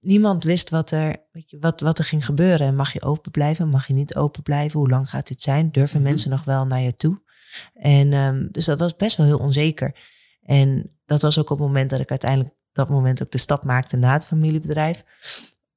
niemand 0.00 0.44
wist 0.44 0.70
wat 0.70 0.90
er, 0.90 1.16
weet 1.32 1.50
je, 1.50 1.58
wat, 1.60 1.80
wat 1.80 1.98
er 1.98 2.04
ging 2.04 2.24
gebeuren. 2.24 2.74
Mag 2.74 2.92
je 2.92 3.02
open 3.02 3.30
blijven? 3.30 3.68
Mag 3.68 3.86
je 3.86 3.94
niet 3.94 4.16
open 4.16 4.42
blijven? 4.42 4.78
Hoe 4.78 4.88
lang 4.88 5.10
gaat 5.10 5.28
dit 5.28 5.42
zijn? 5.42 5.70
Durven 5.70 6.00
mhm. 6.00 6.08
mensen 6.08 6.30
nog 6.30 6.44
wel 6.44 6.66
naar 6.66 6.80
je 6.80 6.96
toe? 6.96 7.24
En 7.74 8.12
um, 8.12 8.48
dus 8.52 8.64
dat 8.64 8.78
was 8.78 8.96
best 8.96 9.16
wel 9.16 9.26
heel 9.26 9.38
onzeker. 9.38 9.96
En 10.42 10.96
dat 11.04 11.22
was 11.22 11.38
ook 11.38 11.50
op 11.50 11.58
het 11.58 11.66
moment 11.66 11.90
dat 11.90 12.00
ik 12.00 12.10
uiteindelijk 12.10 12.54
dat 12.72 12.88
moment 12.88 13.22
ook 13.22 13.30
de 13.30 13.38
stap 13.38 13.64
maakte 13.64 13.96
na 13.96 14.12
het 14.12 14.26
familiebedrijf 14.26 15.04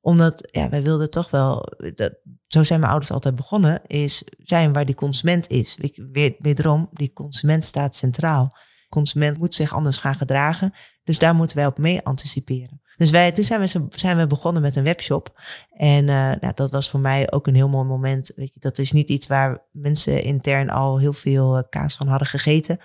omdat 0.01 0.47
ja, 0.51 0.69
wij 0.69 0.83
wilden 0.83 1.11
toch 1.11 1.29
wel, 1.29 1.73
dat, 1.95 2.13
zo 2.47 2.63
zijn 2.63 2.79
mijn 2.79 2.91
ouders 2.91 3.11
altijd 3.11 3.35
begonnen, 3.35 3.81
is 3.85 4.23
zijn 4.37 4.73
waar 4.73 4.85
die 4.85 4.95
consument 4.95 5.49
is. 5.49 5.79
Weer, 6.11 6.35
wederom, 6.39 6.89
die 6.93 7.13
consument 7.13 7.63
staat 7.63 7.95
centraal. 7.95 8.57
consument 8.89 9.37
moet 9.37 9.55
zich 9.55 9.73
anders 9.73 9.97
gaan 9.97 10.15
gedragen. 10.15 10.73
Dus 11.03 11.19
daar 11.19 11.35
moeten 11.35 11.57
wij 11.57 11.65
op 11.65 11.77
mee 11.77 12.01
anticiperen. 12.01 12.78
Dus 12.99 13.09
wij, 13.09 13.31
toen 13.31 13.43
zijn 13.43 13.61
we, 13.61 13.85
zijn 13.89 14.17
we 14.17 14.27
begonnen 14.27 14.61
met 14.61 14.75
een 14.75 14.83
webshop. 14.83 15.41
En 15.69 16.07
uh, 16.07 16.31
nou, 16.39 16.51
dat 16.55 16.71
was 16.71 16.89
voor 16.89 16.99
mij 16.99 17.31
ook 17.31 17.47
een 17.47 17.55
heel 17.55 17.69
mooi 17.69 17.87
moment. 17.87 18.31
Weet 18.35 18.53
je, 18.53 18.59
dat 18.59 18.77
is 18.77 18.91
niet 18.91 19.09
iets 19.09 19.27
waar 19.27 19.67
mensen 19.71 20.23
intern 20.23 20.69
al 20.69 20.99
heel 20.99 21.13
veel 21.13 21.57
uh, 21.57 21.63
kaas 21.69 21.95
van 21.95 22.07
hadden 22.07 22.27
gegeten. 22.27 22.79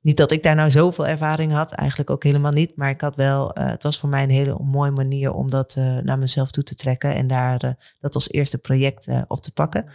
niet 0.00 0.16
dat 0.16 0.30
ik 0.30 0.42
daar 0.42 0.54
nou 0.54 0.70
zoveel 0.70 1.06
ervaring 1.06 1.52
had, 1.52 1.72
eigenlijk 1.72 2.10
ook 2.10 2.22
helemaal 2.22 2.52
niet. 2.52 2.76
Maar 2.76 2.90
ik 2.90 3.00
had 3.00 3.16
wel, 3.16 3.58
uh, 3.58 3.66
het 3.66 3.82
was 3.82 3.98
voor 3.98 4.08
mij 4.08 4.22
een 4.22 4.30
hele 4.30 4.58
mooie 4.58 4.90
manier 4.90 5.32
om 5.32 5.50
dat 5.50 5.76
naar 6.02 6.18
mezelf 6.18 6.50
toe 6.50 6.64
te 6.64 6.74
trekken 6.74 7.14
en 7.14 7.26
daar 7.26 7.94
dat 8.00 8.14
als 8.14 8.30
eerste 8.30 8.58
project 8.58 9.08
op 9.26 9.42
te 9.42 9.52
pakken. 9.52 9.86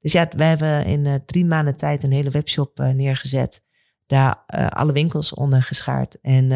Dus 0.00 0.12
ja, 0.12 0.28
we 0.36 0.44
hebben 0.44 0.84
in 0.84 1.22
drie 1.26 1.44
maanden 1.44 1.76
tijd 1.76 2.02
een 2.02 2.12
hele 2.12 2.30
webshop 2.30 2.78
neergezet. 2.78 3.62
Daar 4.06 4.44
alle 4.68 4.92
winkels 4.92 5.34
onder 5.34 5.62
geschaard. 5.62 6.20
En 6.20 6.52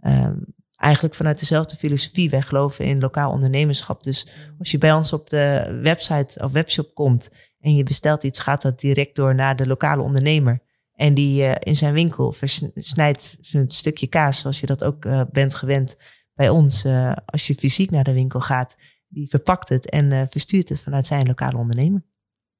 um, 0.00 0.44
eigenlijk 0.82 1.14
vanuit 1.14 1.38
dezelfde 1.38 1.76
filosofie. 1.76 2.30
Wij 2.30 2.42
geloven 2.42 2.84
in 2.84 3.00
lokaal 3.00 3.30
ondernemerschap. 3.30 4.02
Dus 4.02 4.28
als 4.58 4.70
je 4.70 4.78
bij 4.78 4.92
ons 4.92 5.12
op 5.12 5.30
de 5.30 5.78
website 5.82 6.44
of 6.44 6.52
webshop 6.52 6.94
komt 6.94 7.30
en 7.60 7.76
je 7.76 7.82
bestelt 7.82 8.22
iets, 8.22 8.38
gaat 8.38 8.62
dat 8.62 8.80
direct 8.80 9.16
door 9.16 9.34
naar 9.34 9.56
de 9.56 9.66
lokale 9.66 10.02
ondernemer. 10.02 10.62
En 10.92 11.14
die 11.14 11.42
uh, 11.42 11.52
in 11.58 11.76
zijn 11.76 11.94
winkel 11.94 12.32
versnijdt 12.32 13.38
een 13.52 13.70
stukje 13.70 14.06
kaas, 14.06 14.40
zoals 14.40 14.60
je 14.60 14.66
dat 14.66 14.84
ook 14.84 15.04
uh, 15.04 15.22
bent 15.32 15.54
gewend 15.54 15.96
bij 16.34 16.48
ons. 16.48 16.84
Uh, 16.84 17.12
als 17.24 17.46
je 17.46 17.54
fysiek 17.54 17.90
naar 17.90 18.04
de 18.04 18.12
winkel 18.12 18.40
gaat, 18.40 18.76
die 19.08 19.28
verpakt 19.28 19.68
het 19.68 19.90
en 19.90 20.28
verstuurt 20.30 20.68
het 20.68 20.80
vanuit 20.80 21.06
zijn 21.06 21.26
lokale 21.26 21.56
ondernemer. 21.56 22.04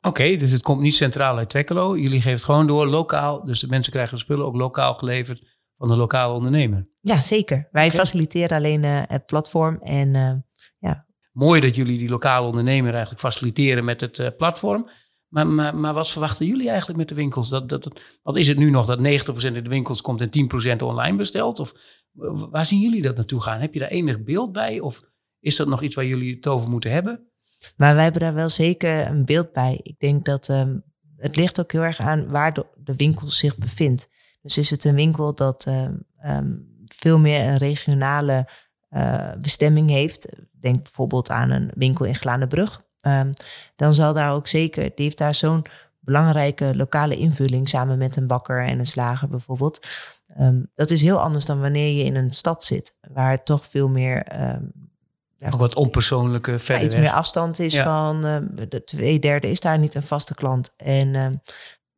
Oké, 0.00 0.36
dus 0.36 0.52
het 0.52 0.62
komt 0.62 0.80
niet 0.80 0.94
centraal 0.94 1.36
uit 1.36 1.48
Twekkelo. 1.48 1.96
Jullie 1.96 2.16
geven 2.16 2.30
het 2.30 2.44
gewoon 2.44 2.66
door 2.66 2.86
lokaal. 2.86 3.44
Dus 3.44 3.60
de 3.60 3.66
mensen 3.66 3.92
krijgen 3.92 4.14
de 4.14 4.22
spullen 4.22 4.46
ook 4.46 4.56
lokaal 4.56 4.94
geleverd 4.94 5.51
van 5.82 5.90
de 5.90 5.96
lokale 5.96 6.34
ondernemer. 6.34 6.88
Ja, 7.00 7.22
zeker. 7.22 7.68
Wij 7.72 7.86
okay. 7.86 7.98
faciliteren 7.98 8.56
alleen 8.56 8.84
het 8.84 9.26
platform 9.26 9.78
en 9.82 10.12
ja. 10.78 11.06
Mooi 11.32 11.60
dat 11.60 11.76
jullie 11.76 11.98
die 11.98 12.08
lokale 12.08 12.46
ondernemer 12.46 12.90
eigenlijk 12.90 13.20
faciliteren 13.20 13.84
met 13.84 14.00
het 14.00 14.36
platform. 14.36 14.88
Maar, 15.28 15.46
maar, 15.46 15.76
maar 15.76 15.94
wat 15.94 16.10
verwachten 16.10 16.46
jullie 16.46 16.68
eigenlijk 16.68 16.98
met 16.98 17.08
de 17.08 17.14
winkels? 17.14 17.48
Dat, 17.48 17.68
dat, 17.68 17.82
dat, 17.82 18.00
wat 18.22 18.36
is 18.36 18.48
het 18.48 18.58
nu 18.58 18.70
nog 18.70 18.86
dat 18.86 18.98
90% 18.98 19.02
in 19.02 19.54
de 19.54 19.62
winkels 19.68 20.00
komt 20.00 20.20
en 20.20 20.78
10% 20.78 20.82
online 20.82 21.16
bestelt? 21.16 21.60
Of 21.60 21.72
waar 22.50 22.66
zien 22.66 22.80
jullie 22.80 23.02
dat 23.02 23.16
naartoe 23.16 23.40
gaan? 23.40 23.60
Heb 23.60 23.74
je 23.74 23.80
daar 23.80 23.88
enig 23.88 24.22
beeld 24.22 24.52
bij? 24.52 24.80
Of 24.80 25.00
is 25.40 25.56
dat 25.56 25.66
nog 25.68 25.82
iets 25.82 25.94
waar 25.94 26.06
jullie 26.06 26.34
het 26.34 26.46
over 26.46 26.70
moeten 26.70 26.90
hebben? 26.90 27.30
Maar 27.76 27.94
wij 27.94 28.04
hebben 28.04 28.22
daar 28.22 28.34
wel 28.34 28.48
zeker 28.48 29.06
een 29.06 29.24
beeld 29.24 29.52
bij. 29.52 29.80
Ik 29.82 29.98
denk 29.98 30.24
dat 30.24 30.48
um, 30.48 30.82
het 31.16 31.36
ligt 31.36 31.60
ook 31.60 31.72
heel 31.72 31.82
erg 31.82 32.00
aan 32.00 32.28
waar 32.28 32.52
de, 32.52 32.66
de 32.76 32.96
winkel 32.96 33.28
zich 33.28 33.58
bevindt. 33.58 34.08
Dus 34.42 34.58
is 34.58 34.70
het 34.70 34.84
een 34.84 34.94
winkel 34.94 35.34
dat 35.34 35.66
um, 35.68 36.04
um, 36.26 36.70
veel 36.84 37.18
meer 37.18 37.48
een 37.48 37.56
regionale 37.56 38.48
uh, 38.90 39.32
bestemming 39.40 39.90
heeft. 39.90 40.36
Denk 40.60 40.82
bijvoorbeeld 40.82 41.30
aan 41.30 41.50
een 41.50 41.70
winkel 41.74 42.04
in 42.04 42.14
Glanenbrug. 42.14 42.84
Um, 43.06 43.32
dan 43.76 43.94
zal 43.94 44.12
daar 44.12 44.32
ook 44.32 44.46
zeker, 44.46 44.82
die 44.82 45.04
heeft 45.04 45.18
daar 45.18 45.34
zo'n 45.34 45.64
belangrijke 46.00 46.76
lokale 46.76 47.16
invulling 47.16 47.68
samen 47.68 47.98
met 47.98 48.16
een 48.16 48.26
bakker 48.26 48.64
en 48.64 48.78
een 48.78 48.86
slager 48.86 49.28
bijvoorbeeld. 49.28 49.86
Um, 50.40 50.68
dat 50.74 50.90
is 50.90 51.02
heel 51.02 51.20
anders 51.20 51.44
dan 51.44 51.60
wanneer 51.60 51.96
je 51.96 52.04
in 52.04 52.16
een 52.16 52.32
stad 52.32 52.64
zit, 52.64 52.94
waar 53.12 53.30
het 53.30 53.44
toch 53.44 53.66
veel 53.66 53.88
meer. 53.88 54.40
Um, 54.40 54.72
ja, 55.36 55.48
wat 55.48 55.74
onpersoonlijke 55.74 56.58
verder. 56.58 56.84
Iets 56.84 56.96
meer 56.96 57.10
afstand 57.10 57.58
is 57.58 57.74
ja. 57.74 57.84
van 57.84 58.20
de 58.68 58.84
twee 58.84 59.18
derde 59.18 59.50
is 59.50 59.60
daar 59.60 59.78
niet 59.78 59.94
een 59.94 60.02
vaste 60.02 60.34
klant. 60.34 60.74
En 60.76 61.42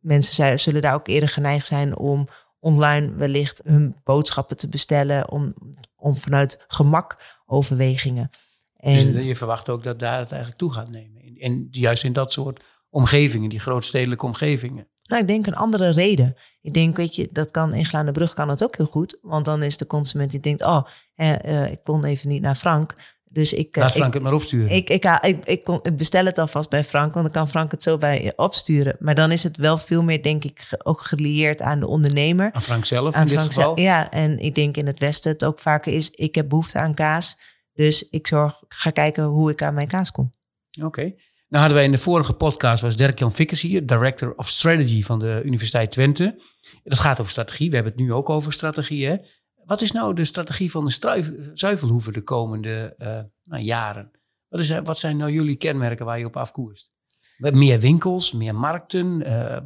mensen 0.05 0.35
zijn, 0.35 0.59
zullen 0.59 0.83
daar 0.83 0.95
ook 0.95 1.09
eerder 1.09 1.29
geneigd 1.29 1.67
zijn 1.67 1.97
om 1.97 2.29
online 2.61 3.15
wellicht 3.15 3.61
hun 3.65 3.97
boodschappen 4.05 4.57
te 4.57 4.69
bestellen, 4.69 5.31
om, 5.31 5.55
om 5.97 6.17
vanuit 6.17 6.65
gemak 6.69 7.17
overwegingen. 7.47 8.31
En, 8.77 9.13
dus 9.13 9.25
je 9.25 9.37
verwacht 9.37 9.69
ook 9.69 9.83
dat 9.83 9.99
daar 9.99 10.19
het 10.19 10.33
eigenlijk 10.33 10.61
toe 10.61 10.73
gaat 10.73 10.91
nemen. 10.91 11.23
En, 11.23 11.37
en 11.37 11.69
juist 11.71 12.05
in 12.05 12.13
dat 12.13 12.33
soort 12.33 12.65
omgevingen, 12.91 13.49
die 13.49 13.61
grootstedelijke 13.61 14.27
omgevingen. 14.27 14.89
Nou, 15.03 15.23
ik 15.23 15.29
denk 15.29 15.47
een 15.47 15.57
andere 15.57 15.91
reden. 15.91 16.37
Ik 16.61 16.75
denk, 16.75 16.97
weet 16.97 17.17
je, 17.17 17.29
dat 17.33 17.51
kan 17.51 17.75
in 17.75 18.13
brug 18.13 18.35
kan 18.35 18.49
het 18.49 18.65
ook 18.65 18.77
heel 18.77 18.87
goed. 18.87 19.19
Want 19.23 19.45
dan 19.45 19.63
is 19.63 19.77
de 19.77 19.87
consument 19.87 20.31
die 20.31 20.41
denkt, 20.41 20.65
oh, 20.65 20.87
eh, 21.15 21.71
ik 21.71 21.81
kon 21.85 22.05
even 22.05 22.29
niet 22.29 22.43
naar 22.43 22.55
Frank. 22.55 22.95
Dus 23.35 23.53
ik, 23.53 23.77
Laat 23.77 23.93
Frank 23.93 24.07
ik, 24.07 24.15
het 24.15 24.23
maar 24.23 24.33
opsturen. 24.33 24.71
Ik, 24.71 24.91
ik, 24.91 25.05
ik, 25.23 25.69
ik, 25.83 25.97
bestel 25.97 26.25
het 26.25 26.39
alvast 26.39 26.71
bij 26.71 26.85
Frank, 26.85 27.15
want 27.15 27.25
dan 27.25 27.35
kan 27.35 27.49
Frank 27.49 27.71
het 27.71 27.83
zo 27.83 27.99
bij 27.99 28.23
je 28.23 28.33
opsturen. 28.37 28.97
Maar 28.99 29.15
dan 29.15 29.33
is 29.33 29.43
het 29.43 29.57
wel 29.57 29.79
veel 29.79 30.03
meer, 30.03 30.23
denk 30.23 30.45
ik, 30.45 30.67
ook 30.83 31.01
gelieerd 31.01 31.63
aan 31.63 31.81
de 31.81 31.87
ondernemer. 31.87 32.53
Aan 32.53 32.63
Frank 32.63 32.85
zelf 32.85 33.15
aan 33.15 33.23
in 33.23 33.29
Frank 33.29 33.45
dit 33.45 33.55
geval? 33.55 33.81
Ja, 33.81 34.11
en 34.11 34.39
ik 34.39 34.55
denk 34.55 34.77
in 34.77 34.87
het 34.87 35.01
Westen 35.01 35.33
het 35.33 35.45
ook 35.45 35.59
vaker 35.59 35.93
is, 35.93 36.11
ik 36.11 36.35
heb 36.35 36.49
behoefte 36.49 36.79
aan 36.79 36.95
kaas. 36.95 37.39
Dus 37.73 38.09
ik 38.09 38.27
zorg, 38.27 38.63
ga 38.69 38.91
kijken 38.91 39.25
hoe 39.25 39.51
ik 39.51 39.63
aan 39.63 39.75
mijn 39.75 39.89
kaas 39.89 40.11
kom. 40.11 40.35
Oké. 40.83 41.03
Nou 41.49 41.67
hadden 41.67 41.75
wij 41.75 41.85
in 41.85 41.91
de 41.91 41.99
vorige 41.99 42.33
podcast, 42.33 42.83
was 42.83 42.97
Dirk-Jan 42.97 43.33
Vickers 43.33 43.63
hier, 43.63 43.87
Director 43.87 44.35
of 44.37 44.49
Strategy 44.49 45.03
van 45.03 45.19
de 45.19 45.43
Universiteit 45.45 45.91
Twente. 45.91 46.41
Dat 46.85 46.99
gaat 46.99 47.21
over 47.21 47.33
strategie. 47.33 47.69
We 47.69 47.75
hebben 47.75 47.93
het 47.93 48.03
nu 48.03 48.13
ook 48.13 48.31
over 48.31 48.53
strategie. 48.53 49.07
Hè? 49.07 49.17
Wat 49.67 49.81
is 49.81 49.93
nou 49.93 50.15
de 50.15 50.25
strategie 50.25 50.71
van 50.71 50.85
de 50.85 51.51
zuivelhoeven 51.53 52.13
de 52.13 52.23
komende 52.23 52.95
uh, 52.99 53.21
nou, 53.45 53.63
jaren? 53.63 54.11
Wat, 54.49 54.61
is, 54.61 54.79
wat 54.79 54.99
zijn 54.99 55.17
nou 55.17 55.33
jullie 55.33 55.57
kenmerken 55.57 56.07
waar 56.07 56.19
je 56.19 56.27
op 56.27 56.37
afkoerst? 56.37 56.93
Meer 57.39 57.81
winkels, 57.81 58.33
meer 58.33 58.55
markten? 58.55 59.21
Uh, 59.21 59.59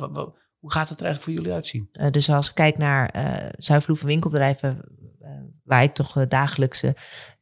hoe 0.58 0.72
gaat 0.72 0.88
het 0.88 1.00
er 1.00 1.04
eigenlijk 1.04 1.22
voor 1.22 1.32
jullie 1.32 1.52
uitzien? 1.52 1.88
Uh, 1.92 2.10
dus 2.10 2.30
als 2.30 2.48
ik 2.48 2.54
kijk 2.54 2.78
naar 2.78 3.16
uh, 3.16 3.48
zuivelhoeven 3.56 4.06
winkelbedrijven, 4.06 4.84
waar 5.64 5.82
ik 5.82 5.94
toch 5.94 6.26
dagelijks 6.26 6.82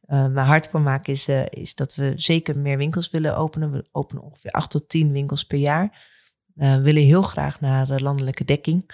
mijn 0.07 0.37
hart 0.37 0.67
voor 0.67 0.81
maak, 0.81 1.07
is, 1.07 1.27
is 1.49 1.75
dat 1.75 1.95
we 1.95 2.13
zeker 2.15 2.57
meer 2.57 2.77
winkels 2.77 3.09
willen 3.09 3.37
openen. 3.37 3.71
We 3.71 3.87
openen 3.91 4.23
ongeveer 4.23 4.51
acht 4.51 4.69
tot 4.69 4.89
tien 4.89 5.11
winkels 5.11 5.43
per 5.43 5.57
jaar. 5.57 6.15
We 6.53 6.81
willen 6.81 7.03
heel 7.03 7.21
graag 7.21 7.59
naar 7.59 8.01
landelijke 8.01 8.45
dekking. 8.45 8.91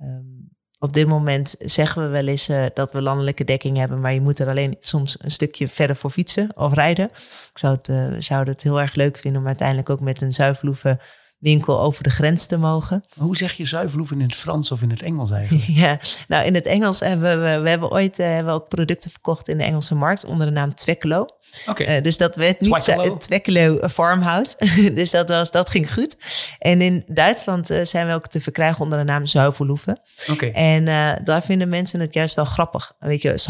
Um, 0.00 0.50
op 0.82 0.92
dit 0.92 1.06
moment 1.06 1.56
zeggen 1.58 2.02
we 2.02 2.08
wel 2.08 2.26
eens 2.26 2.50
dat 2.74 2.92
we 2.92 3.02
landelijke 3.02 3.44
dekking 3.44 3.76
hebben, 3.76 4.00
maar 4.00 4.12
je 4.12 4.20
moet 4.20 4.38
er 4.38 4.48
alleen 4.48 4.76
soms 4.80 5.16
een 5.20 5.30
stukje 5.30 5.68
verder 5.68 5.96
voor 5.96 6.10
fietsen 6.10 6.48
of 6.56 6.74
rijden. 6.74 7.04
Ik 7.04 7.58
zou 7.58 7.78
het, 7.82 8.24
zou 8.24 8.48
het 8.48 8.62
heel 8.62 8.80
erg 8.80 8.94
leuk 8.94 9.18
vinden 9.18 9.40
om 9.40 9.46
uiteindelijk 9.46 9.90
ook 9.90 10.00
met 10.00 10.22
een 10.22 10.32
zuivelhoeve 10.32 10.98
winkel 11.42 11.80
over 11.80 12.02
de 12.02 12.10
grens 12.10 12.46
te 12.46 12.56
mogen. 12.56 13.04
Hoe 13.18 13.36
zeg 13.36 13.52
je 13.52 13.64
zuivelhoeven 13.64 14.20
in 14.20 14.26
het 14.26 14.34
Frans 14.34 14.72
of 14.72 14.82
in 14.82 14.90
het 14.90 15.02
Engels 15.02 15.30
eigenlijk? 15.30 15.66
ja, 15.84 15.98
nou 16.28 16.44
in 16.44 16.54
het 16.54 16.66
Engels 16.66 17.00
hebben 17.00 17.42
we, 17.42 17.58
we 17.58 17.68
hebben 17.68 17.90
ooit 17.90 18.18
uh, 18.18 18.26
hebben 18.26 18.54
we 18.54 18.60
ook 18.60 18.68
producten 18.68 19.10
verkocht 19.10 19.48
in 19.48 19.58
de 19.58 19.64
Engelse 19.64 19.94
markt 19.94 20.24
onder 20.24 20.46
de 20.46 20.52
naam 20.52 20.74
Twekkelo. 20.74 21.26
Okay. 21.66 21.96
Uh, 21.96 22.02
dus 22.02 22.16
dat 22.16 22.36
werd 22.36 22.60
niet 22.60 22.80
Twekkelo, 22.80 23.16
Twekkelo 23.16 23.88
Farmhouse. 23.88 24.56
dus 24.94 25.10
dat, 25.10 25.28
was, 25.28 25.50
dat 25.50 25.70
ging 25.70 25.92
goed. 25.92 26.16
En 26.58 26.80
in 26.80 27.04
Duitsland 27.06 27.70
uh, 27.70 27.84
zijn 27.84 28.06
we 28.06 28.14
ook 28.14 28.26
te 28.26 28.40
verkrijgen 28.40 28.82
onder 28.82 28.98
de 28.98 29.04
naam 29.04 29.26
zuivelhoeven. 29.26 30.00
Oké. 30.22 30.32
Okay. 30.32 30.50
En 30.50 30.84
daar 31.24 31.42
vinden 31.42 31.68
mensen 31.68 32.00
het 32.00 32.14
juist 32.14 32.34
wel 32.34 32.44
grappig. 32.44 32.92
Weet 32.98 33.22
je, 33.22 33.40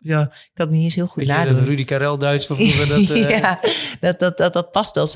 ja, 0.00 0.20
ik 0.22 0.50
had 0.54 0.70
niet 0.70 0.82
eens 0.82 0.94
heel 0.94 1.06
goed 1.06 1.26
nadenken. 1.26 1.56
Dat 1.56 1.66
Rudy 1.68 1.84
Karel 1.84 2.18
Duits 2.18 2.46
van 2.46 2.56
vroeger. 2.66 2.88
Dat, 2.88 3.18
ja, 3.18 3.60
dat, 4.00 4.18
dat, 4.18 4.36
dat, 4.36 4.52
dat 4.52 4.70
past 4.70 4.94
wel. 4.94 5.06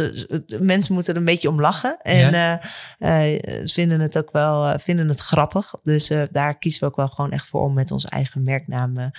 Mensen 0.61 0.95
moeten 0.95 1.13
er 1.13 1.19
een 1.19 1.25
beetje 1.25 1.49
om 1.49 1.61
lachen. 1.61 1.96
En 2.03 2.31
ja. 2.31 2.61
uh, 2.99 3.41
vinden 3.65 4.01
het 4.01 4.19
ook 4.19 4.31
wel 4.33 4.67
uh, 4.67 4.75
vinden 4.79 5.09
het 5.09 5.21
grappig. 5.21 5.71
Dus 5.83 6.13
daar 6.31 6.59
kiezen 6.59 6.81
we 6.81 6.87
ook 6.87 6.97
wel 6.97 7.09
gewoon 7.09 7.33
echt 7.33 7.49
voor 7.49 7.63
om 7.63 7.75
met 7.75 7.91
onze 7.91 8.09
eigen 8.09 8.43
merknaam 8.43 9.13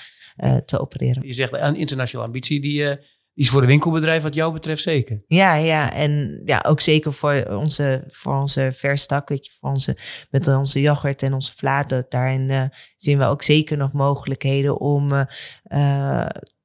te 0.66 0.80
opereren. 0.80 1.26
Je 1.26 1.34
zegt 1.34 1.54
een 1.54 1.76
internationale 1.76 2.28
ambitie, 2.28 2.62
die, 2.62 3.00
is 3.34 3.50
voor 3.50 3.62
de 3.62 3.68
winkelbedrijf 3.68 4.24
wat 4.24 4.34
jou 4.36 4.54
betreft 4.54 4.82
zeker. 4.82 5.24
Ja, 5.28 5.56
ja. 5.56 5.94
En 5.94 6.42
ja, 6.46 6.64
ook 6.68 6.80
zeker 6.80 7.14
voor 7.14 7.46
onze, 7.50 8.04
voor 8.08 8.36
onze 8.36 8.72
verstak, 8.74 9.30
weet 9.30 9.46
je, 9.46 9.52
voor 9.60 9.70
onze, 9.70 9.98
met 10.30 10.48
onze 10.48 10.82
yoghurt 10.82 11.24
en 11.24 11.34
onze 11.34 11.56
vlaat. 11.56 12.06
Daarin 12.10 12.72
zien 12.96 13.18
we 13.18 13.26
ook 13.26 13.42
zeker 13.42 13.78
nog 13.78 13.92
mogelijkheden 13.92 14.80
om 14.80 15.08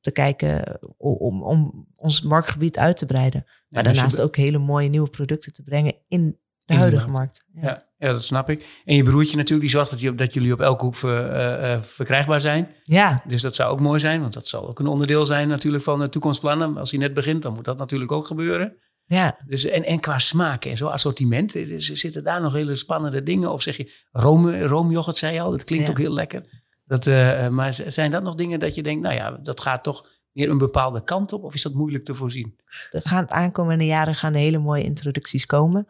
te 0.02 0.12
kijken 0.12 0.78
om, 0.98 1.42
om 1.42 1.86
ons 1.94 2.22
marktgebied 2.22 2.78
uit 2.78 2.96
te 2.96 3.06
breiden. 3.06 3.44
Maar 3.68 3.82
dus 3.82 3.92
daarnaast 3.92 4.20
ook 4.20 4.36
hele 4.36 4.58
mooie 4.58 4.88
nieuwe 4.88 5.10
producten 5.10 5.52
te 5.52 5.62
brengen 5.62 5.94
in 6.08 6.38
de 6.64 6.74
huidige 6.74 7.08
markt. 7.08 7.44
Ja. 7.52 7.62
ja. 7.62 7.90
Ja, 8.02 8.12
dat 8.12 8.24
snap 8.24 8.50
ik. 8.50 8.82
En 8.84 8.96
je 8.96 9.02
broertje 9.02 9.36
natuurlijk, 9.36 9.60
die 9.60 9.78
zorgt 9.78 9.90
dat, 9.90 10.00
je, 10.00 10.14
dat 10.14 10.34
jullie 10.34 10.52
op 10.52 10.60
elke 10.60 10.84
hoek 10.84 10.94
ver, 10.94 11.32
uh, 11.62 11.70
uh, 11.70 11.82
verkrijgbaar 11.82 12.40
zijn. 12.40 12.68
Ja. 12.82 13.22
Dus 13.26 13.42
dat 13.42 13.54
zou 13.54 13.72
ook 13.72 13.80
mooi 13.80 14.00
zijn, 14.00 14.20
want 14.20 14.32
dat 14.32 14.48
zal 14.48 14.68
ook 14.68 14.78
een 14.78 14.86
onderdeel 14.86 15.24
zijn 15.24 15.48
natuurlijk 15.48 15.84
van 15.84 15.98
de 15.98 16.08
toekomstplannen. 16.08 16.76
Als 16.76 16.90
hij 16.90 17.00
net 17.00 17.14
begint, 17.14 17.42
dan 17.42 17.54
moet 17.54 17.64
dat 17.64 17.78
natuurlijk 17.78 18.12
ook 18.12 18.26
gebeuren. 18.26 18.76
Ja. 19.04 19.38
Dus, 19.46 19.64
en, 19.64 19.84
en 19.84 20.00
qua 20.00 20.18
smaak 20.18 20.64
en 20.64 20.76
zo 20.76 20.86
assortiment, 20.86 21.56
zitten 21.76 22.24
daar 22.24 22.40
nog 22.40 22.52
hele 22.52 22.74
spannende 22.74 23.22
dingen? 23.22 23.52
Of 23.52 23.62
zeg 23.62 23.76
je, 23.76 23.92
room, 24.10 24.50
roomyoghurt 24.50 25.16
zei 25.16 25.34
je 25.34 25.40
al, 25.40 25.50
dat 25.50 25.64
klinkt 25.64 25.86
ja. 25.86 25.92
ook 25.92 25.98
heel 25.98 26.12
lekker. 26.12 26.61
Dat, 26.84 27.06
uh, 27.06 27.48
maar 27.48 27.72
zijn 27.72 28.10
dat 28.10 28.22
nog 28.22 28.34
dingen 28.34 28.60
dat 28.60 28.74
je 28.74 28.82
denkt, 28.82 29.02
nou 29.02 29.14
ja, 29.14 29.30
dat 29.30 29.60
gaat 29.60 29.82
toch 29.82 30.08
meer 30.32 30.50
een 30.50 30.58
bepaalde 30.58 31.04
kant 31.04 31.32
op? 31.32 31.44
Of 31.44 31.54
is 31.54 31.62
dat 31.62 31.74
moeilijk 31.74 32.04
te 32.04 32.14
voorzien? 32.14 32.56
Er 32.90 33.00
gaan 33.02 33.24
de 33.24 33.32
aankomende 33.32 33.86
jaren 33.86 34.14
gaan 34.14 34.34
hele 34.34 34.58
mooie 34.58 34.82
introducties 34.82 35.46
komen. 35.46 35.88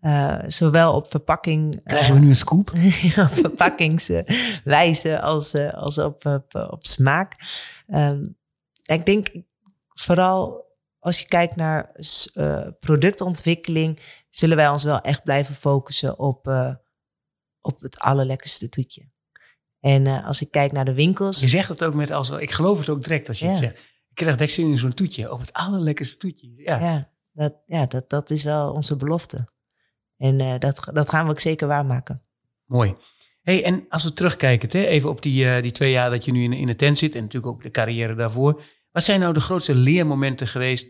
Uh, 0.00 0.38
zowel 0.46 0.94
op 0.94 1.10
verpakking. 1.10 1.82
Krijgen 1.84 2.14
we 2.14 2.20
nu 2.20 2.28
een 2.28 2.34
scoop? 2.34 2.70
op 3.26 3.32
verpakkingswijze 3.32 5.20
als, 5.20 5.54
als 5.54 5.98
op, 5.98 6.26
op, 6.26 6.54
op 6.70 6.84
smaak. 6.84 7.34
Um, 7.88 8.36
ik 8.82 9.06
denk 9.06 9.30
vooral 9.88 10.70
als 10.98 11.20
je 11.20 11.26
kijkt 11.26 11.56
naar 11.56 11.96
uh, 12.34 12.66
productontwikkeling, 12.80 14.00
zullen 14.30 14.56
wij 14.56 14.68
ons 14.68 14.84
wel 14.84 15.00
echt 15.00 15.22
blijven 15.22 15.54
focussen 15.54 16.18
op, 16.18 16.46
op 17.60 17.80
het 17.80 17.98
allerlekkerste 17.98 18.68
toetje. 18.68 19.11
En 19.82 20.04
uh, 20.06 20.26
als 20.26 20.42
ik 20.42 20.50
kijk 20.50 20.72
naar 20.72 20.84
de 20.84 20.94
winkels. 20.94 21.40
Je 21.40 21.48
zegt 21.48 21.68
het 21.68 21.84
ook 21.84 21.94
met 21.94 22.10
als. 22.10 22.30
Ik 22.30 22.50
geloof 22.50 22.78
het 22.78 22.88
ook 22.88 23.02
direct 23.02 23.28
als 23.28 23.38
je 23.38 23.44
Ja. 23.44 23.50
het 23.50 23.60
zegt. 23.60 23.74
Ik 24.08 24.14
krijg 24.14 24.36
direct 24.36 24.52
zin 24.52 24.70
in 24.70 24.78
zo'n 24.78 24.94
toetje. 24.94 25.32
Op 25.32 25.40
het 25.40 25.52
allerlekkerste 25.52 26.16
toetje. 26.16 26.52
Ja. 26.56 26.78
Ja, 26.80 27.10
dat, 27.32 27.54
ja 27.66 27.86
dat, 27.86 28.10
dat 28.10 28.30
is 28.30 28.44
wel 28.44 28.72
onze 28.72 28.96
belofte. 28.96 29.48
En 30.16 30.38
uh, 30.38 30.58
dat, 30.58 30.88
dat 30.92 31.08
gaan 31.08 31.24
we 31.24 31.30
ook 31.30 31.40
zeker 31.40 31.66
waarmaken. 31.68 32.22
Mooi. 32.64 32.94
Hey, 33.42 33.64
en 33.64 33.86
als 33.88 34.04
we 34.04 34.12
terugkijken, 34.12 34.68
hè, 34.72 34.86
even 34.86 35.10
op 35.10 35.22
die, 35.22 35.44
uh, 35.44 35.62
die 35.62 35.72
twee 35.72 35.90
jaar 35.90 36.10
dat 36.10 36.24
je 36.24 36.32
nu 36.32 36.42
in, 36.42 36.52
in 36.52 36.66
de 36.66 36.76
tent 36.76 36.98
zit. 36.98 37.14
En 37.14 37.20
natuurlijk 37.22 37.52
ook 37.52 37.62
de 37.62 37.70
carrière 37.70 38.14
daarvoor. 38.14 38.62
Wat 38.90 39.02
zijn 39.02 39.20
nou 39.20 39.34
de 39.34 39.40
grootste 39.40 39.74
leermomenten 39.74 40.46
geweest 40.46 40.86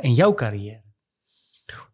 in 0.00 0.14
jouw 0.14 0.34
carrière? 0.34 0.82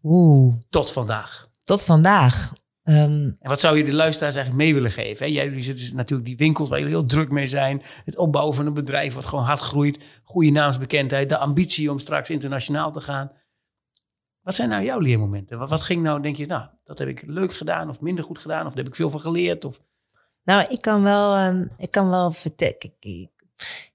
Oeh. 0.03 0.55
Tot 0.71 0.93
vandaag. 0.93 1.49
Tot 1.65 1.85
vandaag. 1.85 2.53
Um, 2.89 3.37
en 3.41 3.49
wat 3.49 3.61
zou 3.61 3.77
je 3.77 3.85
de 3.85 3.95
luisteraars 3.95 4.35
eigenlijk 4.35 4.65
mee 4.65 4.75
willen 4.75 4.91
geven? 4.91 5.27
Hè? 5.27 5.33
Jij 5.33 5.63
zit 5.63 5.77
dus 5.77 5.93
natuurlijk 5.93 6.29
die 6.29 6.37
winkels 6.37 6.69
waar 6.69 6.79
jullie 6.79 6.95
heel 6.95 7.07
druk 7.07 7.31
mee 7.31 7.47
zijn. 7.47 7.83
Het 8.05 8.17
opbouwen 8.17 8.55
van 8.55 8.67
een 8.67 8.75
bedrijf 8.75 9.15
wat 9.15 9.27
gewoon 9.27 9.45
hard 9.45 9.61
groeit. 9.61 9.99
Goede 10.23 10.51
naamsbekendheid. 10.51 11.29
De 11.29 11.39
ambitie 11.39 11.91
om 11.91 11.99
straks 11.99 12.31
internationaal 12.31 12.93
te 12.93 13.01
gaan. 13.01 13.33
Wat 14.41 14.55
zijn 14.55 14.69
nou 14.69 14.85
jouw 14.85 14.99
leermomenten? 14.99 15.59
Wat, 15.59 15.71
wat 15.71 15.83
ging 15.83 16.03
nou, 16.03 16.23
denk 16.23 16.37
je, 16.37 16.47
nou, 16.47 16.67
dat 16.85 16.99
heb 16.99 17.09
ik 17.09 17.23
leuk 17.27 17.53
gedaan 17.53 17.89
of 17.89 18.01
minder 18.01 18.25
goed 18.25 18.39
gedaan? 18.39 18.67
Of 18.67 18.69
daar 18.69 18.85
heb 18.85 18.87
ik 18.87 18.95
veel 18.95 19.11
van 19.11 19.21
geleerd? 19.21 19.65
Of... 19.65 19.81
Nou, 20.45 20.67
ik 20.71 20.81
kan 20.81 21.03
wel, 21.03 21.47
um, 21.47 21.71
ik 21.77 21.91
kan 21.91 22.09
wel 22.09 22.33
vertellen. 22.33 22.93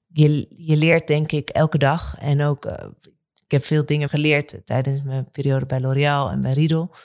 Je, 0.07 0.45
je 0.49 0.77
leert 0.77 1.07
denk 1.07 1.31
ik 1.31 1.49
elke 1.49 1.77
dag. 1.77 2.15
En 2.19 2.41
ook, 2.41 2.65
uh, 2.65 2.73
ik 3.45 3.51
heb 3.51 3.63
veel 3.63 3.85
dingen 3.85 4.09
geleerd 4.09 4.65
tijdens 4.65 5.03
mijn 5.03 5.29
periode 5.31 5.65
bij 5.65 5.79
L'Oréal 5.79 6.29
en 6.29 6.41
bij 6.41 6.53
Riedel. 6.53 6.95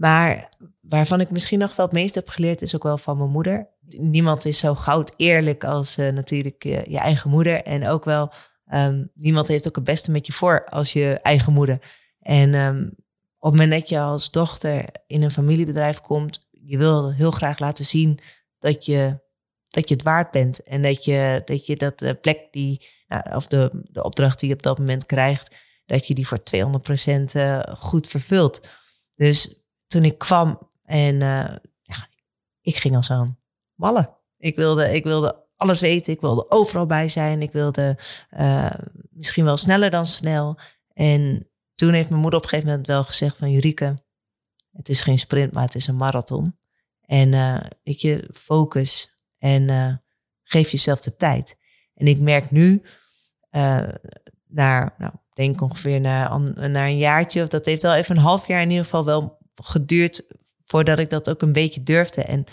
Maar 0.00 0.48
waarvan 0.80 1.20
ik 1.20 1.30
misschien 1.30 1.58
nog 1.58 1.76
wel 1.76 1.86
het 1.86 1.94
meest 1.94 2.14
heb 2.14 2.28
geleerd, 2.28 2.62
is 2.62 2.74
ook 2.74 2.82
wel 2.82 2.98
van 2.98 3.18
mijn 3.18 3.30
moeder. 3.30 3.68
Niemand 3.88 4.44
is 4.44 4.58
zo 4.58 4.74
goud 4.74 5.14
eerlijk 5.16 5.64
als 5.64 5.98
uh, 5.98 6.12
natuurlijk 6.12 6.64
uh, 6.64 6.84
je 6.84 6.98
eigen 6.98 7.30
moeder. 7.30 7.62
En 7.62 7.88
ook 7.88 8.04
wel, 8.04 8.32
um, 8.74 9.10
niemand 9.14 9.48
heeft 9.48 9.68
ook 9.68 9.74
het 9.74 9.84
beste 9.84 10.10
met 10.10 10.26
je 10.26 10.32
voor 10.32 10.64
als 10.64 10.92
je 10.92 11.18
eigen 11.22 11.52
moeder. 11.52 11.78
En 12.20 12.54
um, 12.54 12.94
op 13.38 13.50
het 13.50 13.60
moment 13.60 13.80
dat 13.80 13.88
je 13.88 14.00
als 14.00 14.30
dochter 14.30 14.84
in 15.06 15.22
een 15.22 15.30
familiebedrijf 15.30 16.00
komt, 16.00 16.48
je 16.50 16.78
wil 16.78 17.12
heel 17.12 17.30
graag 17.30 17.58
laten 17.58 17.84
zien 17.84 18.18
dat 18.58 18.84
je, 18.84 19.20
dat 19.68 19.88
je 19.88 19.94
het 19.94 20.04
waard 20.04 20.30
bent. 20.30 20.62
En 20.62 20.82
dat 20.82 21.04
je 21.04 21.42
dat, 21.44 21.66
je 21.66 21.76
dat 21.76 21.98
de 21.98 22.14
plek 22.14 22.48
die, 22.50 22.86
nou, 23.08 23.34
of 23.34 23.46
de, 23.46 23.70
de 23.82 24.02
opdracht 24.02 24.40
die 24.40 24.48
je 24.48 24.54
op 24.54 24.62
dat 24.62 24.78
moment 24.78 25.06
krijgt, 25.06 25.56
dat 25.86 26.06
je 26.06 26.14
die 26.14 26.26
voor 26.26 26.40
200% 27.08 27.10
uh, 27.36 27.60
goed 27.76 28.08
vervult. 28.08 28.68
Dus 29.14 29.59
toen 29.90 30.04
ik 30.04 30.18
kwam 30.18 30.68
en 30.84 31.14
uh, 31.14 31.56
ja, 31.82 32.08
ik 32.60 32.76
ging 32.76 32.96
als 32.96 33.10
aan 33.10 33.38
wallen. 33.74 34.16
Ik 34.36 34.56
wilde, 34.56 34.94
ik 34.94 35.04
wilde 35.04 35.46
alles 35.56 35.80
weten, 35.80 36.12
ik 36.12 36.20
wilde 36.20 36.50
overal 36.50 36.86
bij 36.86 37.08
zijn, 37.08 37.42
ik 37.42 37.52
wilde 37.52 37.98
uh, 38.30 38.70
misschien 39.10 39.44
wel 39.44 39.56
sneller 39.56 39.90
dan 39.90 40.06
snel. 40.06 40.58
En 40.92 41.50
toen 41.74 41.92
heeft 41.92 42.08
mijn 42.08 42.20
moeder 42.20 42.38
op 42.38 42.44
een 42.44 42.50
gegeven 42.50 42.70
moment 42.70 42.88
wel 42.88 43.04
gezegd 43.04 43.36
van 43.36 43.50
Jurike, 43.50 44.02
het 44.72 44.88
is 44.88 45.02
geen 45.02 45.18
sprint, 45.18 45.54
maar 45.54 45.64
het 45.64 45.74
is 45.74 45.86
een 45.86 45.96
marathon. 45.96 46.58
En 47.00 47.32
uh, 47.32 47.60
weet 47.82 48.00
je, 48.00 48.28
focus 48.32 49.18
en 49.38 50.02
geef 50.42 50.70
jezelf 50.70 51.00
de 51.00 51.16
tijd. 51.16 51.56
En 51.94 52.06
ik 52.06 52.20
merk 52.20 52.50
nu, 52.50 52.82
naar, 54.46 54.94
nou, 54.98 55.12
denk 55.32 55.60
ongeveer 55.60 56.00
naar, 56.00 56.40
naar 56.70 56.86
een 56.86 56.98
jaartje, 56.98 57.42
of 57.42 57.48
dat 57.48 57.64
heeft 57.64 57.82
wel 57.82 57.94
even 57.94 58.16
een 58.16 58.22
half 58.22 58.46
jaar 58.46 58.62
in 58.62 58.70
ieder 58.70 58.84
geval 58.84 59.04
wel 59.04 59.39
geduurd 59.54 60.26
voordat 60.64 60.98
ik 60.98 61.10
dat 61.10 61.30
ook 61.30 61.42
een 61.42 61.52
beetje 61.52 61.82
durfde. 61.82 62.22
En 62.22 62.44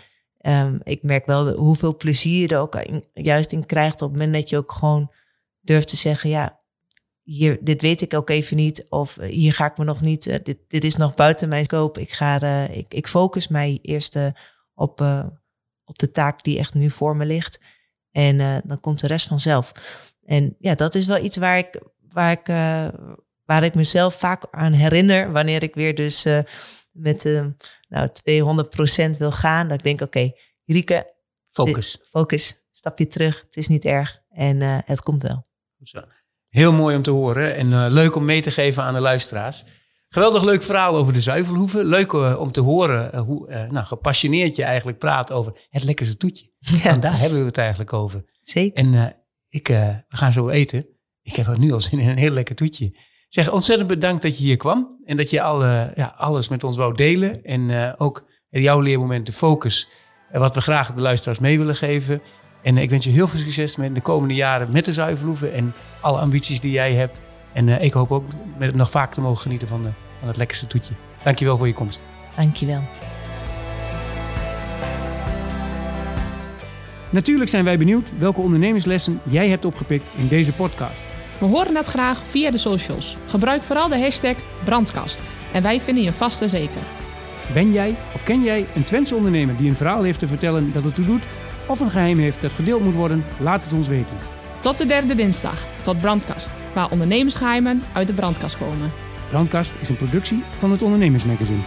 um, 0.42 0.80
ik 0.84 1.04
merk 1.04 1.26
wel 1.26 1.54
hoeveel 1.54 1.98
plezier 1.98 2.52
er 2.52 2.60
ook 2.60 2.78
juist 3.14 3.52
in 3.52 3.66
krijgt 3.66 4.02
op 4.02 4.10
het 4.10 4.20
moment 4.20 4.38
dat 4.38 4.50
je 4.50 4.58
ook 4.58 4.72
gewoon 4.72 5.12
durft 5.62 5.88
te 5.88 5.96
zeggen, 5.96 6.30
ja, 6.30 6.60
hier, 7.24 7.58
dit 7.62 7.82
weet 7.82 8.02
ik 8.02 8.14
ook 8.14 8.30
even 8.30 8.58
niet. 8.58 8.86
Of 8.90 9.18
uh, 9.18 9.28
hier 9.28 9.54
ga 9.54 9.66
ik 9.66 9.78
me 9.78 9.84
nog 9.84 10.02
niet, 10.02 10.26
uh, 10.26 10.36
dit, 10.44 10.58
dit 10.68 10.84
is 10.84 10.96
nog 10.96 11.16
buiten 11.16 11.50
mijn 11.50 11.66
scope. 11.66 12.02
Ik, 12.02 12.12
ga, 12.12 12.42
uh, 12.42 12.78
ik, 12.78 12.94
ik 12.94 13.08
focus 13.08 13.48
mij 13.48 13.80
eerst 13.82 14.18
op, 14.74 15.02
op 15.84 15.98
de 15.98 16.12
taak 16.12 16.44
die 16.44 16.60
echt 16.60 16.74
nu 16.74 16.90
voor 16.90 17.16
me 17.16 17.26
ligt. 17.26 17.60
En 18.12 18.62
dan 18.66 18.80
komt 18.80 19.00
de 19.00 19.08
rest 19.08 19.28
vanzelf. 19.28 19.72
En 20.26 20.56
ja, 20.60 20.76
dat 20.76 20.96
is 20.96 21.06
wel 21.06 21.24
iets 21.24 21.38
waar 21.38 21.58
ik, 21.58 21.82
waar 22.10 22.32
ik, 22.32 22.48
waar 23.46 23.64
ik 23.64 23.76
mezelf 23.76 24.16
vaak 24.16 24.44
aan 24.52 24.74
herinner. 24.74 25.32
Wanneer 25.32 25.64
ik 25.64 25.76
weer 25.76 25.96
dus 25.96 26.26
met 26.98 27.26
uh, 27.26 27.46
nou, 27.88 28.10
200% 29.14 29.18
wil 29.18 29.32
gaan. 29.32 29.68
Dat 29.68 29.78
ik 29.78 29.84
denk, 29.84 30.02
oké, 30.02 30.18
okay, 30.18 30.36
Rieke. 30.66 31.14
Focus. 31.50 31.98
Focus. 32.10 32.68
Stapje 32.72 33.08
terug. 33.08 33.44
Het 33.46 33.58
is 33.58 33.68
niet 33.68 33.86
erg. 33.86 34.22
En 34.30 34.62
uh, 34.62 34.78
het 34.86 35.02
komt 35.02 35.22
wel. 35.22 35.48
Zo. 35.84 36.02
Heel 36.50 36.74
mooi 36.74 36.96
om 36.96 37.02
te 37.02 37.12
horen. 37.12 37.56
En 37.56 37.68
uh, 37.68 37.86
leuk 37.90 38.16
om 38.16 38.26
mee 38.26 38.42
te 38.42 38.52
geven 38.52 38.84
aan 38.84 38.94
de 38.94 39.00
luisteraars. 39.00 39.64
Geweldig 40.10 40.44
leuk 40.44 40.64
verhaal 40.64 40.96
over 40.96 41.14
de 41.14 41.22
zuivelhoeven. 41.22 41.86
Leuk 41.86 42.12
uh, 42.12 42.40
om 42.40 42.52
te 42.52 42.62
horen 42.62 43.18
hoe 43.18 43.68
nou, 43.68 43.86
gepassioneerd 43.86 44.56
je 44.56 44.64
eigenlijk 44.64 44.98
praat 44.98 45.32
over 45.32 45.68
het 45.70 45.84
lekkerste 45.84 46.18
toetje. 46.18 46.52
Ja. 46.84 46.96
Daar 46.96 47.20
hebben 47.20 47.40
we 47.40 47.46
het 47.46 47.58
eigenlijk 47.58 47.94
over. 47.94 48.26
Zeker. 48.42 48.84
En 48.84 49.16
ik, 49.48 49.68
we 49.68 50.04
gaan 50.08 50.32
zo 50.32 50.50
eten. 50.50 50.88
Ik 51.22 51.36
heb 51.36 51.58
nu 51.58 51.72
al 51.72 51.82
zin 51.82 52.00
in 52.00 52.10
een 52.10 52.18
heel 52.18 52.32
lekker 52.32 52.56
toetje. 52.56 52.96
Zeg 53.28 53.52
ontzettend 53.52 53.90
bedankt 53.90 54.22
dat 54.22 54.38
je 54.38 54.44
hier 54.44 54.58
kwam. 54.58 54.98
En 55.06 55.18
dat 55.18 55.30
je 55.30 55.42
alle, 55.42 55.92
ja, 55.96 56.13
alles 56.18 56.50
met 56.50 56.63
ons 56.63 56.78
wou 56.78 56.94
delen. 56.94 57.44
En 57.44 57.96
ook 57.98 58.26
jouw 58.50 58.80
leermoment, 58.80 59.26
de 59.26 59.32
focus. 59.32 59.90
wat 60.32 60.56
we 60.56 60.62
graag 60.62 60.94
de 60.94 61.02
luisteraars 61.02 61.40
mee 61.40 61.58
willen 61.58 61.76
geven. 61.76 62.22
En 62.63 62.78
ik 62.78 62.90
wens 62.90 63.06
je 63.06 63.12
heel 63.12 63.28
veel 63.28 63.40
succes 63.40 63.76
met 63.76 63.96
de 63.96 64.02
komende 64.02 64.34
jaren 64.34 64.72
met 64.72 64.86
de 64.86 64.94
zuivelhoeven. 64.94 65.54
En 65.54 65.74
alle 66.02 66.20
ambities 66.20 66.60
die 66.60 66.72
jij 66.72 66.94
hebt. 66.94 67.22
En 67.54 67.68
uh, 67.68 67.84
ik 67.84 67.94
hoop 67.94 68.12
ook 68.12 68.26
met 68.58 68.76
nog 68.76 68.90
vaak 68.90 69.13
te 69.13 69.22
mogen 69.22 69.42
genieten 69.42 69.68
van, 69.68 69.84
de, 69.84 69.90
van 70.20 70.28
het 70.28 70.38
lekkerste 70.38 70.68
toetje. 70.68 70.94
Dankjewel 71.24 71.58
voor 71.58 71.68
je 71.68 71.74
komst. 71.74 72.02
Dankjewel. 72.36 72.82
Natuurlijk 77.12 77.50
zijn 77.50 77.63
wij 77.63 77.78
benieuwd 77.78 78.10
welke 78.18 78.42
ondernemerslessen 78.42 79.22
jij 79.24 79.50
hebt 79.50 79.66
opgepikt 79.66 80.06
in 80.18 80.28
deze 80.28 80.54
podcast. 80.54 81.04
We 81.39 81.45
horen 81.45 81.76
het 81.76 81.86
graag 81.86 82.26
via 82.26 82.52
de 82.52 82.58
socials. 82.58 83.17
Gebruik 83.28 83.63
vooral 83.63 83.88
de 83.88 84.00
hashtag 84.00 84.36
brandkast. 84.63 85.23
En 85.54 85.63
wij 85.63 85.82
vinden 85.82 86.04
je 86.04 86.12
vast 86.12 86.41
en 86.41 86.50
zeker. 86.50 86.82
Ben 87.54 87.71
jij 87.71 87.95
of 88.13 88.23
ken 88.23 88.43
jij 88.43 88.65
een 88.76 88.84
Twentse 88.84 89.15
ondernemer 89.15 89.58
die 89.58 89.69
een 89.69 89.76
verhaal 89.76 90.04
heeft 90.04 90.19
te 90.19 90.28
vertellen 90.28 90.73
dat 90.73 90.84
ertoe 90.84 91.06
doet? 91.06 91.23
Of 91.67 91.80
een 91.80 91.91
geheim 91.91 92.19
heeft 92.19 92.41
dat 92.41 92.52
gedeeld 92.52 92.84
moet 92.84 92.93
worden? 92.93 93.26
Laat 93.39 93.63
het 93.63 93.73
ons 93.73 93.88
weten. 93.88 94.17
Tot 94.60 94.78
de 94.78 94.86
derde 94.86 95.15
dinsdag, 95.15 95.65
tot 95.82 96.00
Brandkast, 96.00 96.56
waar 96.73 96.91
ondernemersgeheimen 96.91 97.82
uit 97.93 98.08
de 98.08 98.13
brandkast 98.13 98.58
komen. 98.58 98.91
Brandkast 99.30 99.73
is 99.80 99.89
een 99.89 99.95
productie 99.95 100.43
van 100.58 100.71
het 100.71 100.82
Ondernemersmagazine. 100.82 101.62